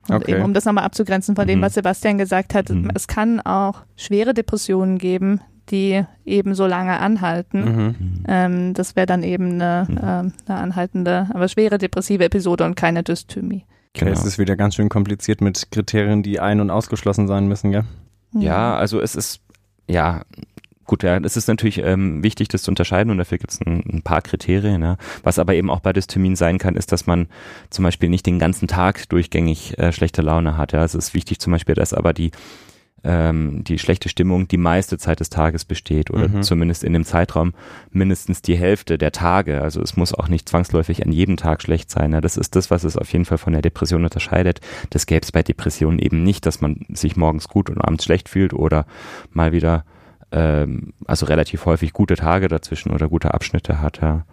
Und 0.07 0.15
okay. 0.15 0.33
eben, 0.33 0.43
um 0.43 0.53
das 0.53 0.65
nochmal 0.65 0.83
abzugrenzen 0.83 1.35
von 1.35 1.47
dem, 1.47 1.59
mhm. 1.59 1.63
was 1.63 1.75
Sebastian 1.75 2.17
gesagt 2.17 2.53
hat, 2.53 2.69
mhm. 2.69 2.91
es 2.95 3.07
kann 3.07 3.39
auch 3.39 3.83
schwere 3.95 4.33
Depressionen 4.33 4.97
geben, 4.97 5.41
die 5.69 6.03
eben 6.25 6.55
so 6.55 6.67
lange 6.67 6.99
anhalten. 6.99 7.63
Mhm. 7.63 7.95
Ähm, 8.27 8.73
das 8.73 8.95
wäre 8.95 9.05
dann 9.05 9.23
eben 9.23 9.53
eine, 9.53 9.87
mhm. 9.87 9.97
äh, 9.97 10.01
eine 10.01 10.33
anhaltende, 10.47 11.27
aber 11.33 11.47
schwere 11.47 11.77
depressive 11.77 12.25
Episode 12.25 12.65
und 12.65 12.75
keine 12.75 13.03
Dysthymie. 13.03 13.65
Okay, 13.95 14.05
genau. 14.05 14.11
es 14.11 14.25
ist 14.25 14.39
wieder 14.39 14.55
ganz 14.55 14.75
schön 14.75 14.89
kompliziert 14.89 15.41
mit 15.41 15.71
Kriterien, 15.71 16.23
die 16.23 16.39
ein- 16.39 16.61
und 16.61 16.69
ausgeschlossen 16.69 17.27
sein 17.27 17.47
müssen, 17.47 17.71
ja? 17.71 17.83
Ja, 18.33 18.75
also 18.75 19.01
es 19.01 19.15
ist, 19.15 19.41
ja, 19.87 20.23
gut, 20.85 21.03
ja, 21.03 21.17
es 21.17 21.37
ist 21.37 21.47
natürlich 21.47 21.79
ähm, 21.79 22.23
wichtig, 22.23 22.49
das 22.49 22.63
zu 22.63 22.71
unterscheiden 22.71 23.11
und 23.11 23.17
dafür 23.17 23.37
gibt 23.37 23.51
es 23.51 23.61
ein, 23.61 23.83
ein, 23.91 24.01
paar 24.01 24.21
Kriterien. 24.21 24.81
Ja. 24.81 24.97
Was 25.23 25.39
aber 25.39 25.53
eben 25.53 25.69
auch 25.69 25.79
bei 25.79 25.93
Dysthymien 25.93 26.35
sein 26.35 26.57
kann, 26.57 26.75
ist, 26.75 26.91
dass 26.91 27.07
man 27.07 27.27
zum 27.69 27.83
Beispiel 27.83 28.09
nicht 28.09 28.25
den 28.25 28.39
ganzen 28.39 28.67
Tag 28.67 29.07
durchgängig 29.09 29.77
äh, 29.77 29.91
schlechte 29.91 30.21
Laune 30.21 30.57
hat. 30.57 30.73
Ja. 30.73 30.83
Es 30.83 30.95
ist 30.95 31.13
wichtig 31.13 31.39
zum 31.39 31.51
Beispiel, 31.51 31.75
dass 31.75 31.93
aber 31.93 32.13
die 32.13 32.31
ähm, 33.03 33.63
die 33.63 33.79
schlechte 33.79 34.09
Stimmung 34.09 34.47
die 34.47 34.57
meiste 34.57 34.97
Zeit 34.97 35.19
des 35.19 35.29
Tages 35.29 35.65
besteht 35.65 36.11
oder 36.11 36.27
mhm. 36.27 36.43
zumindest 36.43 36.83
in 36.83 36.93
dem 36.93 37.03
Zeitraum 37.03 37.53
mindestens 37.91 38.41
die 38.41 38.55
Hälfte 38.55 38.97
der 38.97 39.11
Tage. 39.11 39.61
Also 39.61 39.81
es 39.81 39.97
muss 39.97 40.13
auch 40.13 40.27
nicht 40.27 40.47
zwangsläufig 40.47 41.05
an 41.05 41.11
jedem 41.11 41.37
Tag 41.37 41.61
schlecht 41.61 41.89
sein. 41.89 42.11
Ja, 42.11 42.21
das 42.21 42.37
ist 42.37 42.55
das, 42.55 42.69
was 42.69 42.83
es 42.83 42.97
auf 42.97 43.11
jeden 43.11 43.25
Fall 43.25 43.37
von 43.37 43.53
der 43.53 43.61
Depression 43.61 44.03
unterscheidet. 44.03 44.61
Das 44.91 45.05
gäbe 45.05 45.23
es 45.23 45.31
bei 45.31 45.43
Depressionen 45.43 45.99
eben 45.99 46.23
nicht, 46.23 46.45
dass 46.45 46.61
man 46.61 46.85
sich 46.89 47.15
morgens 47.15 47.47
gut 47.47 47.69
und 47.69 47.81
abends 47.81 48.05
schlecht 48.05 48.29
fühlt 48.29 48.53
oder 48.53 48.85
mal 49.31 49.51
wieder 49.51 49.83
ähm, 50.31 50.93
also 51.05 51.25
relativ 51.25 51.65
häufig 51.65 51.93
gute 51.93 52.15
Tage 52.15 52.47
dazwischen 52.47 52.91
oder 52.91 53.09
gute 53.09 53.33
Abschnitte 53.33 53.81
hat. 53.81 54.01
Ja. 54.01 54.25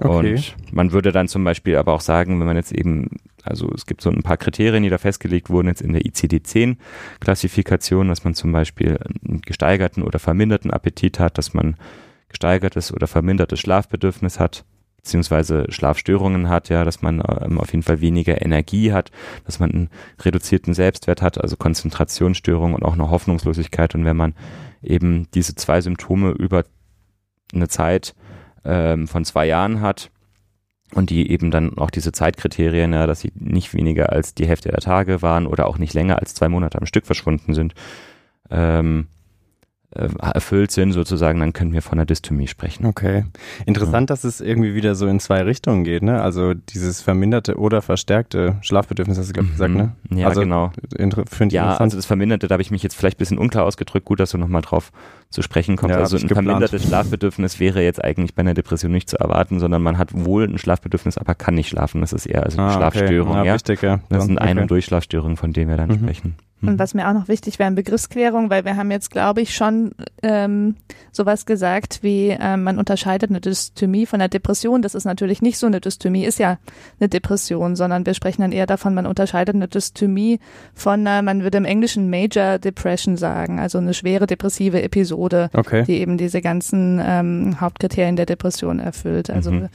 Okay. 0.00 0.34
Und 0.34 0.72
man 0.72 0.92
würde 0.92 1.12
dann 1.12 1.28
zum 1.28 1.44
Beispiel 1.44 1.76
aber 1.76 1.92
auch 1.92 2.00
sagen, 2.00 2.38
wenn 2.38 2.46
man 2.46 2.56
jetzt 2.56 2.72
eben, 2.72 3.10
also 3.44 3.70
es 3.74 3.86
gibt 3.86 4.00
so 4.00 4.10
ein 4.10 4.22
paar 4.22 4.36
Kriterien, 4.36 4.82
die 4.82 4.90
da 4.90 4.98
festgelegt 4.98 5.50
wurden 5.50 5.68
jetzt 5.68 5.82
in 5.82 5.92
der 5.92 6.02
ICD-10-Klassifikation, 6.02 8.08
dass 8.08 8.24
man 8.24 8.34
zum 8.34 8.52
Beispiel 8.52 8.98
einen 9.26 9.42
gesteigerten 9.42 10.02
oder 10.02 10.18
verminderten 10.18 10.70
Appetit 10.70 11.18
hat, 11.18 11.38
dass 11.38 11.54
man 11.54 11.76
gesteigertes 12.28 12.92
oder 12.92 13.06
vermindertes 13.06 13.60
Schlafbedürfnis 13.60 14.38
hat, 14.38 14.64
beziehungsweise 14.96 15.66
Schlafstörungen 15.70 16.48
hat, 16.48 16.68
ja, 16.68 16.84
dass 16.84 17.02
man 17.02 17.22
ähm, 17.42 17.58
auf 17.58 17.72
jeden 17.72 17.82
Fall 17.82 18.00
weniger 18.00 18.42
Energie 18.42 18.92
hat, 18.92 19.10
dass 19.44 19.58
man 19.58 19.70
einen 19.70 19.90
reduzierten 20.20 20.74
Selbstwert 20.74 21.22
hat, 21.22 21.40
also 21.40 21.56
Konzentrationsstörungen 21.56 22.74
und 22.74 22.84
auch 22.84 22.94
eine 22.94 23.10
Hoffnungslosigkeit. 23.10 23.94
Und 23.94 24.04
wenn 24.04 24.16
man 24.16 24.34
eben 24.82 25.28
diese 25.32 25.54
zwei 25.54 25.80
Symptome 25.80 26.32
über 26.32 26.64
eine 27.54 27.68
Zeit 27.68 28.14
ähm, 28.64 29.08
von 29.08 29.24
zwei 29.24 29.46
Jahren 29.46 29.80
hat 29.80 30.10
und 30.94 31.10
die 31.10 31.30
eben 31.30 31.50
dann 31.50 31.76
auch 31.76 31.90
diese 31.90 32.12
Zeitkriterien, 32.12 32.92
ja, 32.92 33.06
dass 33.06 33.20
sie 33.20 33.32
nicht 33.34 33.74
weniger 33.74 34.12
als 34.12 34.34
die 34.34 34.46
Hälfte 34.46 34.70
der 34.70 34.80
Tage 34.80 35.22
waren 35.22 35.46
oder 35.46 35.66
auch 35.66 35.78
nicht 35.78 35.94
länger 35.94 36.18
als 36.18 36.34
zwei 36.34 36.48
Monate 36.48 36.78
am 36.78 36.86
Stück 36.86 37.06
verschwunden 37.06 37.54
sind, 37.54 37.74
ähm, 38.50 39.08
äh, 39.10 39.17
erfüllt 39.90 40.70
sind, 40.70 40.92
sozusagen, 40.92 41.40
dann 41.40 41.54
können 41.54 41.72
wir 41.72 41.80
von 41.80 41.98
einer 41.98 42.04
Dystomie 42.04 42.46
sprechen. 42.46 42.84
Okay. 42.84 43.24
Interessant, 43.64 44.10
ja. 44.10 44.14
dass 44.14 44.24
es 44.24 44.40
irgendwie 44.40 44.74
wieder 44.74 44.94
so 44.94 45.06
in 45.06 45.18
zwei 45.18 45.42
Richtungen 45.42 45.82
geht, 45.82 46.02
ne? 46.02 46.20
Also 46.20 46.52
dieses 46.52 47.00
verminderte 47.00 47.56
oder 47.56 47.80
verstärkte 47.80 48.58
Schlafbedürfnis, 48.60 49.16
hast 49.16 49.30
du, 49.30 49.32
glaube 49.32 49.46
ich, 49.46 49.52
gesagt, 49.52 49.74
ne? 49.74 49.92
Ja, 50.10 50.28
also, 50.28 50.42
genau. 50.42 50.72
ja, 51.50 51.76
also 51.76 51.96
das 51.96 52.04
Verminderte, 52.04 52.48
da 52.48 52.54
habe 52.54 52.62
ich 52.62 52.70
mich 52.70 52.82
jetzt 52.82 52.96
vielleicht 52.96 53.16
ein 53.16 53.20
bisschen 53.20 53.38
unklar 53.38 53.64
ausgedrückt. 53.64 54.04
Gut, 54.04 54.20
dass 54.20 54.30
du 54.30 54.38
nochmal 54.38 54.60
drauf 54.60 54.92
zu 55.30 55.40
sprechen 55.40 55.76
kommst. 55.76 55.94
Ja, 55.94 56.00
also 56.00 56.16
ein 56.16 56.28
geplant. 56.28 56.46
vermindertes 56.46 56.84
Schlafbedürfnis 56.86 57.58
wäre 57.58 57.82
jetzt 57.82 58.02
eigentlich 58.04 58.34
bei 58.34 58.40
einer 58.40 58.54
Depression 58.54 58.92
nicht 58.92 59.08
zu 59.08 59.18
erwarten, 59.18 59.58
sondern 59.58 59.82
man 59.82 59.96
hat 59.96 60.10
wohl 60.12 60.44
ein 60.44 60.58
Schlafbedürfnis, 60.58 61.16
aber 61.16 61.34
kann 61.34 61.54
nicht 61.54 61.68
schlafen. 61.68 62.02
Das 62.02 62.12
ist 62.12 62.26
eher 62.26 62.44
also 62.44 62.58
eine 62.58 62.68
ah, 62.68 62.74
Schlafstörung. 62.74 63.30
Okay. 63.30 63.38
Ja, 63.38 63.44
ja. 63.44 63.52
Richtig, 63.54 63.82
ja. 63.82 64.00
Das 64.10 64.26
sind 64.26 64.38
Ein- 64.38 64.58
und 64.58 64.70
Durchschlafstörungen, 64.70 65.38
von 65.38 65.54
denen 65.54 65.70
wir 65.70 65.78
dann 65.78 65.88
mhm. 65.88 65.98
sprechen. 66.00 66.36
Und 66.60 66.74
mhm. 66.74 66.78
was 66.78 66.94
mir 66.94 67.08
auch 67.08 67.12
noch 67.12 67.28
wichtig 67.28 67.58
wäre, 67.58 67.68
eine 67.68 67.76
Begriffsklärung, 67.76 68.50
weil 68.50 68.64
wir 68.64 68.76
haben 68.76 68.90
jetzt, 68.90 69.10
glaube 69.10 69.40
ich, 69.40 69.54
schon 69.54 69.92
ähm, 70.22 70.74
sowas 71.12 71.46
gesagt, 71.46 72.00
wie 72.02 72.36
ähm, 72.38 72.64
man 72.64 72.78
unterscheidet 72.78 73.30
eine 73.30 73.40
Dysthymie 73.40 74.06
von 74.06 74.20
einer 74.20 74.28
Depression. 74.28 74.82
Das 74.82 74.94
ist 74.94 75.04
natürlich 75.04 75.40
nicht 75.40 75.58
so. 75.58 75.66
Eine 75.66 75.80
Dysthymie 75.80 76.24
ist 76.24 76.38
ja 76.38 76.58
eine 76.98 77.08
Depression, 77.08 77.76
sondern 77.76 78.06
wir 78.06 78.14
sprechen 78.14 78.42
dann 78.42 78.52
eher 78.52 78.66
davon, 78.66 78.94
man 78.94 79.06
unterscheidet 79.06 79.54
eine 79.54 79.68
Dysthymie 79.68 80.40
von 80.74 81.06
einer, 81.06 81.22
man 81.22 81.42
würde 81.42 81.58
im 81.58 81.64
Englischen 81.64 82.10
Major 82.10 82.58
Depression 82.58 83.16
sagen, 83.16 83.60
also 83.60 83.78
eine 83.78 83.94
schwere 83.94 84.26
depressive 84.26 84.82
Episode, 84.82 85.50
okay. 85.54 85.84
die 85.84 86.00
eben 86.00 86.18
diese 86.18 86.40
ganzen 86.40 87.00
ähm, 87.04 87.60
Hauptkriterien 87.60 88.16
der 88.16 88.26
Depression 88.26 88.80
erfüllt. 88.80 89.30
Also 89.30 89.52
mhm. 89.52 89.68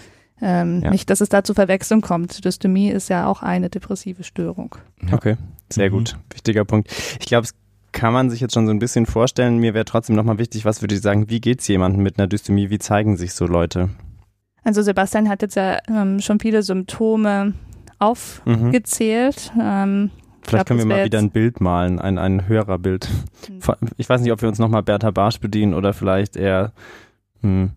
Ähm, 0.45 0.81
ja. 0.81 0.89
Nicht, 0.89 1.09
dass 1.09 1.21
es 1.21 1.29
da 1.29 1.43
zu 1.45 1.53
Verwechslung 1.53 2.01
kommt. 2.01 2.43
Dystomie 2.43 2.89
ist 2.89 3.09
ja 3.09 3.27
auch 3.27 3.41
eine 3.43 3.69
depressive 3.69 4.25
Störung. 4.25 4.75
Okay, 5.11 5.37
sehr 5.69 5.89
mhm. 5.89 5.93
gut. 5.93 6.17
Wichtiger 6.31 6.65
Punkt. 6.65 6.91
Ich 7.21 7.27
glaube, 7.27 7.45
es 7.45 7.53
kann 7.93 8.11
man 8.11 8.29
sich 8.29 8.41
jetzt 8.41 8.53
schon 8.53 8.65
so 8.65 8.71
ein 8.71 8.79
bisschen 8.79 9.05
vorstellen. 9.05 9.59
Mir 9.59 9.73
wäre 9.73 9.85
trotzdem 9.85 10.17
nochmal 10.17 10.39
wichtig, 10.39 10.65
was 10.65 10.81
würde 10.81 10.95
ich 10.95 11.01
sagen, 11.01 11.29
wie 11.29 11.39
geht 11.39 11.61
es 11.61 11.67
jemandem 11.69 12.03
mit 12.03 12.19
einer 12.19 12.27
Dystomie? 12.27 12.69
Wie 12.69 12.79
zeigen 12.79 13.15
sich 13.15 13.33
so 13.33 13.45
Leute? 13.45 13.89
Also 14.65 14.81
Sebastian 14.81 15.29
hat 15.29 15.41
jetzt 15.41 15.55
ja 15.55 15.77
ähm, 15.87 16.19
schon 16.19 16.39
viele 16.41 16.61
Symptome 16.61 17.53
aufgezählt. 17.99 19.51
Mhm. 19.55 19.61
Ähm, 19.63 20.11
Vielleicht 20.41 20.65
glaub, 20.65 20.77
können 20.77 20.79
wir 20.79 20.97
mal 20.97 21.05
wieder 21.05 21.19
ein 21.19 21.31
Bild 21.31 21.61
malen, 21.61 21.99
ein, 21.99 22.17
ein 22.17 22.49
Hörerbild. 22.49 23.07
Mhm. 23.49 23.89
Ich 23.95 24.09
weiß 24.09 24.19
nicht, 24.19 24.31
ob 24.33 24.41
wir 24.41 24.49
uns 24.49 24.59
nochmal 24.59 24.83
Bertha 24.83 25.11
Barsch 25.11 25.39
bedienen 25.39 25.73
oder 25.73 25.93
vielleicht 25.93 26.35
eher 26.35 26.73
hm, 27.41 27.71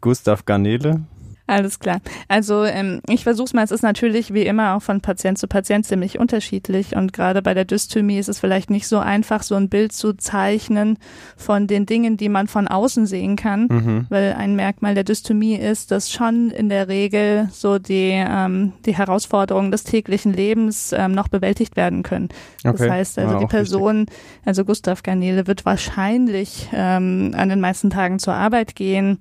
Gustav 0.00 0.46
Garnele. 0.46 1.02
Alles 1.50 1.80
klar. 1.80 2.00
Also 2.28 2.62
ähm, 2.62 3.00
ich 3.08 3.24
versuche 3.24 3.46
es 3.46 3.52
mal. 3.54 3.64
Es 3.64 3.72
ist 3.72 3.82
natürlich 3.82 4.32
wie 4.32 4.46
immer 4.46 4.76
auch 4.76 4.82
von 4.82 5.00
Patient 5.00 5.36
zu 5.36 5.48
Patient 5.48 5.84
ziemlich 5.84 6.16
unterschiedlich 6.16 6.94
und 6.94 7.12
gerade 7.12 7.42
bei 7.42 7.54
der 7.54 7.64
Dysthymie 7.64 8.18
ist 8.18 8.28
es 8.28 8.38
vielleicht 8.38 8.70
nicht 8.70 8.86
so 8.86 9.00
einfach, 9.00 9.42
so 9.42 9.56
ein 9.56 9.68
Bild 9.68 9.92
zu 9.92 10.12
zeichnen 10.12 10.96
von 11.36 11.66
den 11.66 11.86
Dingen, 11.86 12.16
die 12.16 12.28
man 12.28 12.46
von 12.46 12.68
außen 12.68 13.04
sehen 13.06 13.34
kann, 13.34 13.66
mhm. 13.68 14.06
weil 14.10 14.34
ein 14.34 14.54
Merkmal 14.54 14.94
der 14.94 15.02
Dysthymie 15.02 15.56
ist, 15.56 15.90
dass 15.90 16.12
schon 16.12 16.52
in 16.52 16.68
der 16.68 16.86
Regel 16.86 17.48
so 17.50 17.80
die 17.80 18.12
ähm, 18.12 18.74
die 18.86 18.96
Herausforderungen 18.96 19.72
des 19.72 19.82
täglichen 19.82 20.32
Lebens 20.32 20.94
ähm, 20.96 21.10
noch 21.10 21.26
bewältigt 21.26 21.74
werden 21.74 22.04
können. 22.04 22.28
Okay. 22.64 22.76
Das 22.78 22.88
heißt 22.88 23.18
also 23.18 23.34
ja, 23.34 23.40
die 23.40 23.46
Person, 23.46 23.98
richtig. 23.98 24.18
also 24.44 24.64
Gustav 24.64 25.02
Garnele 25.02 25.48
wird 25.48 25.66
wahrscheinlich 25.66 26.68
ähm, 26.72 27.34
an 27.36 27.48
den 27.48 27.58
meisten 27.58 27.90
Tagen 27.90 28.20
zur 28.20 28.34
Arbeit 28.34 28.76
gehen, 28.76 29.18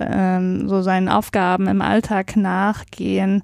ähm, 0.00 0.68
so 0.68 0.82
seinen 0.82 1.08
Aufgaben 1.08 1.66
im 1.66 1.82
Alltag 1.82 2.36
nachgehen 2.36 3.42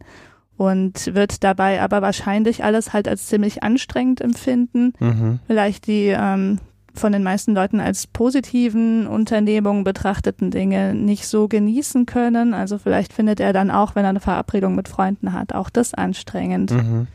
und 0.57 1.15
wird 1.15 1.45
dabei 1.45 1.81
aber 1.81 2.03
wahrscheinlich 2.03 2.65
alles 2.65 2.93
halt 2.93 3.09
als 3.09 3.27
ziemlich 3.27 3.63
anstrengend 3.63 4.21
empfinden. 4.21 4.93
Mhm. 4.99 5.39
Vielleicht 5.47 5.87
die 5.87 6.09
ähm, 6.09 6.59
von 6.95 7.13
den 7.13 7.23
meisten 7.23 7.55
Leuten 7.55 7.81
als 7.81 8.07
positiven 8.07 9.07
Unternehmungen 9.07 9.85
betrachteten 9.85 10.51
Dinge 10.51 10.95
nicht 10.95 11.29
so 11.29 11.49
genießen 11.49 12.07
können. 12.07 12.55
Also 12.55 12.77
vielleicht 12.79 13.13
findet 13.13 13.41
er 13.41 13.53
dann 13.53 13.71
auch, 13.71 13.95
wenn 13.95 14.05
er 14.05 14.11
eine 14.11 14.21
Verabredung 14.21 14.75
mit 14.75 14.89
Freunden 14.89 15.33
hat, 15.33 15.55
auch 15.55 15.71
das 15.71 15.95
anstrengend. 15.95 16.73
Mhm. 16.73 17.07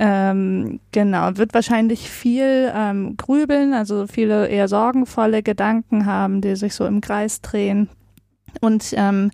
Ähm, 0.00 0.80
genau, 0.92 1.36
wird 1.36 1.54
wahrscheinlich 1.54 2.08
viel 2.08 2.72
ähm, 2.74 3.16
grübeln, 3.16 3.74
also 3.74 4.06
viele 4.06 4.46
eher 4.46 4.68
sorgenvolle 4.68 5.42
Gedanken 5.42 6.06
haben, 6.06 6.40
die 6.40 6.54
sich 6.54 6.74
so 6.74 6.86
im 6.86 7.00
Kreis 7.00 7.40
drehen. 7.40 7.88
Und 8.60 8.92
ähm, 8.96 9.30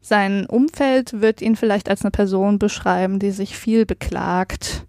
sein 0.00 0.46
Umfeld 0.46 1.20
wird 1.20 1.42
ihn 1.42 1.56
vielleicht 1.56 1.88
als 1.88 2.02
eine 2.02 2.10
Person 2.10 2.58
beschreiben, 2.58 3.18
die 3.18 3.30
sich 3.30 3.56
viel 3.56 3.86
beklagt, 3.86 4.86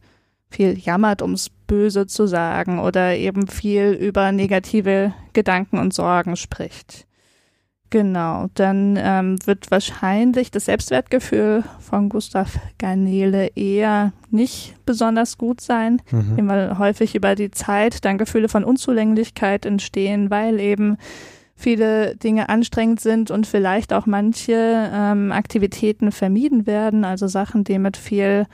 viel 0.50 0.77
jammert, 0.77 1.22
ums 1.22 1.50
Böse 1.67 2.08
zu 2.08 2.25
sagen 2.25 2.79
oder 2.79 3.15
eben 3.15 3.48
viel 3.48 3.91
über 3.91 4.31
negative 4.31 5.13
Gedanken 5.34 5.77
und 5.77 5.93
Sorgen 5.93 6.36
spricht. 6.36 7.05
Genau, 7.91 8.48
dann 8.53 9.00
ähm, 9.01 9.38
wird 9.46 9.72
wahrscheinlich 9.72 10.51
das 10.51 10.65
Selbstwertgefühl 10.65 11.63
von 11.79 12.10
Gustav 12.10 12.60
Garnele 12.77 13.48
eher 13.55 14.13
nicht 14.29 14.75
besonders 14.86 15.39
gut 15.39 15.60
sein, 15.60 16.00
mhm. 16.12 16.48
weil 16.48 16.77
häufig 16.77 17.15
über 17.15 17.34
die 17.34 17.50
Zeit 17.50 18.05
dann 18.05 18.19
Gefühle 18.19 18.48
von 18.48 18.63
Unzulänglichkeit 18.63 19.65
entstehen, 19.65 20.29
weil 20.29 20.60
eben 20.60 20.98
viele 21.60 22.16
Dinge 22.16 22.50
anstrengend 22.50 23.01
sind 23.01 23.32
und 23.32 23.46
vielleicht 23.46 23.94
auch 23.94 24.06
manche 24.06 24.89
ähm, 24.94 25.32
Aktivitäten 25.32 26.12
vermieden 26.12 26.66
werden, 26.66 27.04
also 27.04 27.28
Sachen, 27.28 27.63
die 27.63 27.78
mit 27.78 27.98
viel 27.98 28.46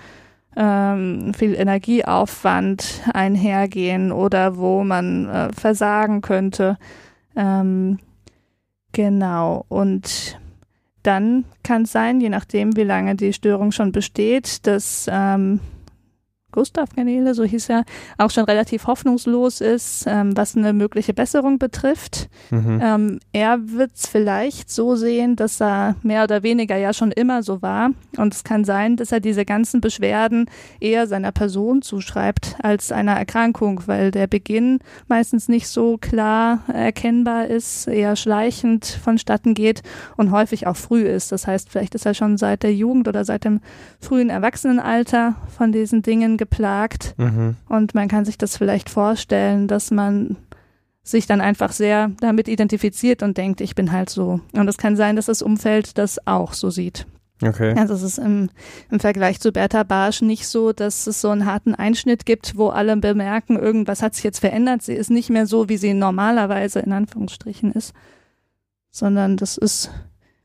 ähm, 0.58 1.34
viel 1.34 1.54
Energieaufwand 1.54 3.02
einhergehen 3.14 4.12
oder 4.12 4.58
wo 4.58 4.84
man 4.84 5.30
äh, 5.30 5.54
versagen 5.54 6.22
könnte. 6.22 6.78
Ähm, 7.36 8.00
genau. 8.94 9.66
Und 9.68 10.40
dann 11.04 11.46
kann 11.64 11.84
es 11.84 11.92
sein, 11.92 12.22
je 12.22 12.30
nachdem, 12.30 12.76
wie 12.76 12.84
lange 12.84 13.16
die 13.16 13.34
Störung 13.34 13.72
schon 13.72 13.92
besteht, 13.92 14.66
dass 14.66 15.08
ähm, 15.12 15.60
Gustav 16.56 16.96
Garnele, 16.96 17.34
so 17.34 17.44
hieß 17.44 17.70
er, 17.70 17.84
auch 18.18 18.32
schon 18.32 18.46
relativ 18.46 18.88
hoffnungslos 18.88 19.60
ist, 19.60 20.06
ähm, 20.08 20.36
was 20.38 20.56
eine 20.56 20.72
mögliche 20.72 21.14
Besserung 21.14 21.60
betrifft. 21.60 22.30
Mhm. 22.50 22.80
Ähm, 22.82 23.20
er 23.34 23.60
wird 23.72 23.92
es 23.94 24.08
vielleicht 24.08 24.70
so 24.70 24.96
sehen, 24.96 25.36
dass 25.36 25.62
er 25.62 25.98
mehr 26.02 26.24
oder 26.24 26.44
weniger 26.44 26.78
ja 26.78 26.94
schon 26.94 27.12
immer 27.12 27.44
so 27.44 27.62
war. 27.62 27.90
Und 28.16 28.34
es 28.34 28.46
kann 28.46 28.64
sein, 28.64 28.96
dass 28.96 29.12
er 29.12 29.20
diese 29.20 29.44
ganzen 29.44 29.82
Beschwerden 29.82 30.50
eher 30.80 31.08
seiner 31.08 31.34
Person 31.34 31.82
zuschreibt 31.82 32.56
als 32.64 32.94
einer 32.94 33.14
Erkrankung, 33.14 33.82
weil 33.88 34.12
der 34.12 34.28
Beginn 34.28 34.80
meistens 35.10 35.50
nicht 35.50 35.68
so 35.68 35.98
klar 35.98 36.62
erkennbar 36.74 37.48
ist, 37.48 37.88
eher 37.88 38.16
schleichend 38.16 38.86
vonstatten 38.86 39.56
geht 39.56 39.82
und 40.16 40.32
häufig 40.32 40.68
auch 40.68 40.78
früh 40.78 41.02
ist. 41.02 41.34
Das 41.34 41.48
heißt, 41.48 41.70
vielleicht 41.70 41.96
ist 41.96 42.06
er 42.06 42.14
schon 42.14 42.38
seit 42.38 42.64
der 42.64 42.74
Jugend 42.74 43.10
oder 43.10 43.26
seit 43.26 43.44
dem 43.44 43.60
frühen 44.00 44.30
Erwachsenenalter 44.30 45.36
von 45.58 45.74
diesen 45.74 46.02
Dingen 46.02 46.38
geplagt. 46.46 47.16
Mhm. 47.18 47.56
Und 47.68 47.96
man 47.96 48.08
kann 48.08 48.26
sich 48.26 48.38
das 48.38 48.58
vielleicht 48.58 48.90
vorstellen, 48.90 49.68
dass 49.68 49.92
man 49.92 50.38
sich 51.04 51.28
dann 51.28 51.42
einfach 51.42 51.72
sehr 51.72 52.12
damit 52.20 52.48
identifiziert 52.48 53.22
und 53.22 53.38
denkt, 53.38 53.62
ich 53.62 53.76
bin 53.76 53.92
halt 53.92 54.10
so. 54.10 54.40
Und 54.54 54.68
es 54.68 54.78
kann 54.78 54.96
sein, 54.96 55.16
dass 55.16 55.26
das 55.26 55.42
Umfeld 55.42 55.98
das 55.98 56.26
auch 56.26 56.54
so 56.54 56.70
sieht. 56.70 57.06
Okay. 57.44 57.74
Also 57.78 57.94
es 57.94 58.02
ist 58.02 58.18
im, 58.18 58.50
im 58.90 59.00
Vergleich 59.00 59.40
zu 59.40 59.52
Bertha 59.52 59.84
Barsch 59.84 60.22
nicht 60.22 60.48
so, 60.48 60.72
dass 60.72 61.06
es 61.06 61.20
so 61.20 61.30
einen 61.30 61.46
harten 61.46 61.76
Einschnitt 61.76 62.26
gibt, 62.26 62.58
wo 62.58 62.70
alle 62.70 62.96
bemerken, 62.96 63.58
irgendwas 63.58 64.02
hat 64.02 64.16
sich 64.16 64.24
jetzt 64.24 64.40
verändert. 64.40 64.82
Sie 64.84 64.94
ist 64.94 65.12
nicht 65.12 65.30
mehr 65.30 65.46
so, 65.46 65.68
wie 65.68 65.78
sie 65.78 65.94
normalerweise 65.94 66.80
in 66.80 66.94
Anführungsstrichen 66.94 67.74
ist, 67.74 67.94
sondern 68.90 69.36
das 69.36 69.58
ist, 69.58 69.92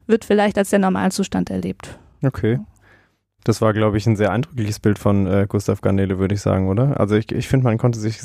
wird 0.07 0.25
vielleicht 0.25 0.59
als 0.59 0.71
der 0.71 0.81
Normalzustand 0.81 1.49
erlebt. 1.49 1.97
Okay. 2.23 2.59
Das 3.45 3.63
war, 3.63 3.73
glaube 3.73 3.97
ich, 3.97 4.07
ein 4.07 4.17
sehr 4.17 4.33
eindrückliches 4.33 4.81
Bild 4.81 4.99
von 4.99 5.27
äh, 5.27 5.47
Gustav 5.49 5.81
Garnele, 5.81 6.19
würde 6.19 6.35
ich 6.35 6.43
sagen, 6.43 6.69
oder? 6.69 7.01
Also 7.01 7.17
ich, 7.17 7.33
ich 7.33 7.49
finde, 7.49 7.65
man 7.65 7.79
konnte 7.79 7.99
sich 7.99 8.21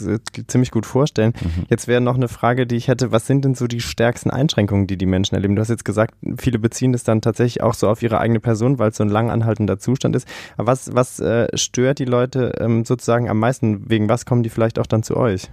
ziemlich 0.48 0.72
gut 0.72 0.86
vorstellen. 0.86 1.34
Mhm. 1.41 1.65
Jetzt 1.69 1.88
wäre 1.88 2.01
noch 2.01 2.15
eine 2.15 2.27
Frage, 2.27 2.67
die 2.67 2.75
ich 2.75 2.89
hätte, 2.89 3.12
was 3.12 3.25
sind 3.25 3.45
denn 3.45 3.55
so 3.55 3.67
die 3.67 3.79
stärksten 3.79 4.29
Einschränkungen, 4.29 4.88
die 4.88 4.98
die 4.98 5.05
Menschen 5.05 5.36
erleben? 5.36 5.55
Du 5.55 5.62
hast 5.62 5.69
jetzt 5.69 5.86
gesagt, 5.86 6.15
viele 6.38 6.60
beziehen 6.60 6.91
das 6.91 7.03
dann 7.03 7.22
tatsächlich 7.22 7.63
auch 7.63 7.74
so 7.74 7.88
auf 7.88 8.03
ihre 8.03 8.19
eigene 8.19 8.41
Person, 8.41 8.77
weil 8.77 8.89
es 8.89 8.98
so 8.98 9.03
ein 9.03 9.10
lang 9.10 9.31
anhaltender 9.31 9.79
Zustand 9.79 10.15
ist. 10.15 10.27
Aber 10.57 10.67
was, 10.67 10.93
was 10.93 11.19
äh, 11.19 11.48
stört 11.57 12.00
die 12.00 12.05
Leute 12.05 12.53
ähm, 12.60 12.84
sozusagen 12.84 13.29
am 13.29 13.39
meisten? 13.39 13.89
Wegen 13.89 14.10
was 14.10 14.25
kommen 14.25 14.43
die 14.43 14.50
vielleicht 14.50 14.79
auch 14.79 14.88
dann 14.88 15.03
zu 15.03 15.15
euch? 15.15 15.50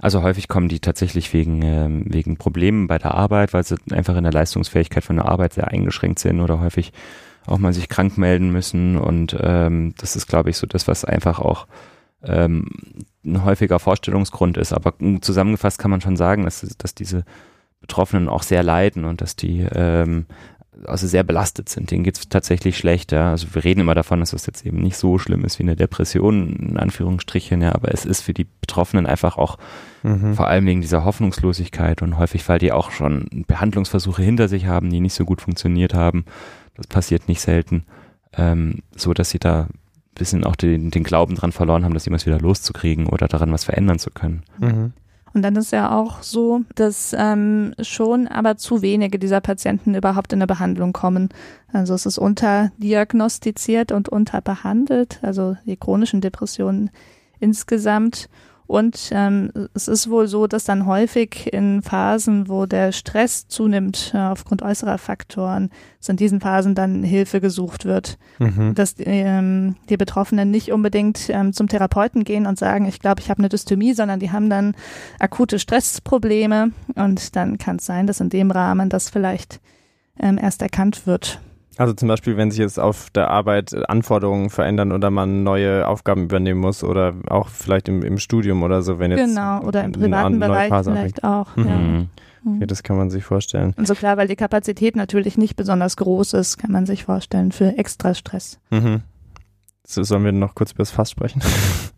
Also 0.00 0.22
häufig 0.22 0.48
kommen 0.48 0.68
die 0.68 0.80
tatsächlich 0.80 1.32
wegen, 1.32 1.62
ähm, 1.62 2.04
wegen 2.06 2.36
Problemen 2.36 2.86
bei 2.86 2.98
der 2.98 3.14
Arbeit, 3.14 3.52
weil 3.52 3.64
sie 3.64 3.76
einfach 3.90 4.16
in 4.16 4.22
der 4.22 4.32
Leistungsfähigkeit 4.32 5.04
von 5.04 5.16
der 5.16 5.26
Arbeit 5.26 5.54
sehr 5.54 5.68
eingeschränkt 5.68 6.20
sind 6.20 6.40
oder 6.40 6.60
häufig 6.60 6.92
auch 7.48 7.58
mal 7.58 7.72
sich 7.72 7.88
krank 7.88 8.18
melden 8.18 8.50
müssen 8.50 8.96
und 8.96 9.36
ähm, 9.40 9.94
das 9.98 10.16
ist, 10.16 10.26
glaube 10.26 10.50
ich, 10.50 10.56
so 10.56 10.66
das, 10.66 10.88
was 10.88 11.04
einfach 11.04 11.38
auch 11.38 11.66
ähm, 12.22 12.66
ein 13.24 13.44
häufiger 13.44 13.78
Vorstellungsgrund 13.78 14.56
ist. 14.56 14.72
Aber 14.72 14.94
zusammengefasst 15.20 15.78
kann 15.78 15.90
man 15.90 16.00
schon 16.00 16.16
sagen, 16.16 16.44
dass, 16.44 16.60
dass 16.78 16.94
diese 16.94 17.24
Betroffenen 17.80 18.28
auch 18.28 18.42
sehr 18.42 18.62
leiden 18.62 19.04
und 19.04 19.20
dass 19.20 19.36
die 19.36 19.60
ähm, 19.60 20.26
also 20.86 21.06
sehr 21.06 21.24
belastet 21.24 21.68
sind. 21.68 21.90
Denen 21.90 22.04
geht's 22.04 22.28
tatsächlich 22.28 22.78
schlecht. 22.78 23.12
Ja. 23.12 23.30
Also 23.30 23.48
wir 23.52 23.64
reden 23.64 23.80
immer 23.80 23.94
davon, 23.94 24.20
dass 24.20 24.30
das 24.30 24.46
jetzt 24.46 24.64
eben 24.64 24.78
nicht 24.78 24.96
so 24.96 25.18
schlimm 25.18 25.44
ist 25.44 25.58
wie 25.58 25.64
eine 25.64 25.76
Depression, 25.76 26.54
in 26.54 26.76
Anführungsstrichen, 26.76 27.60
ja, 27.62 27.74
aber 27.74 27.92
es 27.92 28.04
ist 28.04 28.22
für 28.22 28.34
die 28.34 28.46
Betroffenen 28.60 29.06
einfach 29.06 29.36
auch 29.36 29.58
mhm. 30.02 30.34
vor 30.34 30.46
allem 30.46 30.66
wegen 30.66 30.80
dieser 30.80 31.04
Hoffnungslosigkeit 31.04 32.02
und 32.02 32.18
häufig, 32.18 32.48
weil 32.48 32.58
die 32.58 32.72
auch 32.72 32.90
schon 32.90 33.44
Behandlungsversuche 33.46 34.22
hinter 34.22 34.48
sich 34.48 34.66
haben, 34.66 34.90
die 34.90 35.00
nicht 35.00 35.14
so 35.14 35.24
gut 35.24 35.40
funktioniert 35.40 35.94
haben, 35.94 36.24
das 36.78 36.86
passiert 36.86 37.28
nicht 37.28 37.42
selten, 37.42 37.84
ähm, 38.32 38.82
so 38.96 39.12
dass 39.12 39.30
sie 39.30 39.38
da 39.38 39.62
ein 39.62 39.70
bisschen 40.14 40.44
auch 40.44 40.56
den, 40.56 40.90
den 40.90 41.04
Glauben 41.04 41.34
dran 41.34 41.52
verloren 41.52 41.84
haben, 41.84 41.92
dass 41.94 42.06
jemand 42.06 42.24
wieder 42.24 42.40
loszukriegen 42.40 43.06
oder 43.06 43.28
daran 43.28 43.52
was 43.52 43.64
verändern 43.64 43.98
zu 43.98 44.10
können. 44.10 44.42
Mhm. 44.58 44.92
Und 45.34 45.42
dann 45.42 45.56
ist 45.56 45.72
ja 45.72 45.94
auch 45.94 46.22
so, 46.22 46.62
dass 46.74 47.14
ähm, 47.16 47.74
schon 47.80 48.26
aber 48.28 48.56
zu 48.56 48.80
wenige 48.80 49.18
dieser 49.18 49.40
Patienten 49.40 49.94
überhaupt 49.94 50.32
in 50.32 50.38
eine 50.38 50.46
Behandlung 50.46 50.92
kommen. 50.92 51.28
Also 51.72 51.94
es 51.94 52.06
ist 52.06 52.18
unterdiagnostiziert 52.18 53.92
und 53.92 54.08
unterbehandelt, 54.08 55.18
also 55.22 55.56
die 55.66 55.76
chronischen 55.76 56.22
Depressionen 56.22 56.90
insgesamt. 57.40 58.28
Und 58.68 59.08
ähm, 59.12 59.50
es 59.72 59.88
ist 59.88 60.10
wohl 60.10 60.28
so, 60.28 60.46
dass 60.46 60.64
dann 60.64 60.84
häufig 60.84 61.50
in 61.54 61.80
Phasen, 61.80 62.50
wo 62.50 62.66
der 62.66 62.92
Stress 62.92 63.48
zunimmt 63.48 64.12
äh, 64.14 64.18
aufgrund 64.18 64.60
äußerer 64.60 64.98
Faktoren, 64.98 65.70
dass 65.98 66.10
in 66.10 66.18
diesen 66.18 66.42
Phasen 66.42 66.74
dann 66.74 67.02
Hilfe 67.02 67.40
gesucht 67.40 67.86
wird. 67.86 68.18
Mhm. 68.38 68.74
Dass 68.74 68.96
ähm, 68.98 69.76
die 69.88 69.96
Betroffenen 69.96 70.50
nicht 70.50 70.70
unbedingt 70.70 71.30
ähm, 71.30 71.54
zum 71.54 71.68
Therapeuten 71.68 72.24
gehen 72.24 72.44
und 72.44 72.58
sagen, 72.58 72.86
ich 72.86 73.00
glaube, 73.00 73.22
ich 73.22 73.30
habe 73.30 73.38
eine 73.38 73.48
Dystomie, 73.48 73.94
sondern 73.94 74.20
die 74.20 74.32
haben 74.32 74.50
dann 74.50 74.74
akute 75.18 75.58
Stressprobleme 75.58 76.72
und 76.94 77.36
dann 77.36 77.56
kann 77.56 77.76
es 77.76 77.86
sein, 77.86 78.06
dass 78.06 78.20
in 78.20 78.28
dem 78.28 78.50
Rahmen 78.50 78.90
das 78.90 79.08
vielleicht 79.08 79.60
ähm, 80.20 80.36
erst 80.36 80.60
erkannt 80.60 81.06
wird. 81.06 81.40
Also 81.78 81.92
zum 81.92 82.08
Beispiel, 82.08 82.36
wenn 82.36 82.50
sich 82.50 82.58
jetzt 82.58 82.80
auf 82.80 83.08
der 83.10 83.30
Arbeit 83.30 83.72
Anforderungen 83.88 84.50
verändern 84.50 84.90
oder 84.90 85.10
man 85.10 85.44
neue 85.44 85.86
Aufgaben 85.86 86.24
übernehmen 86.24 86.60
muss 86.60 86.82
oder 86.82 87.14
auch 87.28 87.48
vielleicht 87.48 87.88
im, 87.88 88.02
im 88.02 88.18
Studium 88.18 88.64
oder 88.64 88.82
so, 88.82 88.98
wenn 88.98 89.12
jetzt 89.12 89.24
genau 89.24 89.62
oder 89.62 89.84
im 89.84 89.92
privaten 89.92 90.40
Bereich 90.40 90.66
vielleicht 90.66 90.88
anfängt. 90.88 91.24
auch. 91.24 91.56
Mhm. 91.56 91.66
Ja. 91.68 91.76
Mhm. 91.76 92.08
Okay, 92.56 92.66
das 92.66 92.82
kann 92.82 92.96
man 92.96 93.10
sich 93.10 93.22
vorstellen. 93.22 93.74
Und 93.76 93.86
so 93.86 93.94
klar, 93.94 94.16
weil 94.16 94.26
die 94.26 94.34
Kapazität 94.34 94.96
natürlich 94.96 95.38
nicht 95.38 95.54
besonders 95.54 95.96
groß 95.96 96.32
ist, 96.32 96.58
kann 96.58 96.72
man 96.72 96.84
sich 96.84 97.04
vorstellen 97.04 97.52
für 97.52 97.78
extra 97.78 98.12
Stress. 98.12 98.58
Mhm. 98.70 99.02
So, 99.86 100.02
sollen 100.02 100.24
wir 100.24 100.32
noch 100.32 100.56
kurz 100.56 100.72
über 100.72 100.82
das 100.82 100.90
Fass 100.90 101.12
sprechen? 101.12 101.40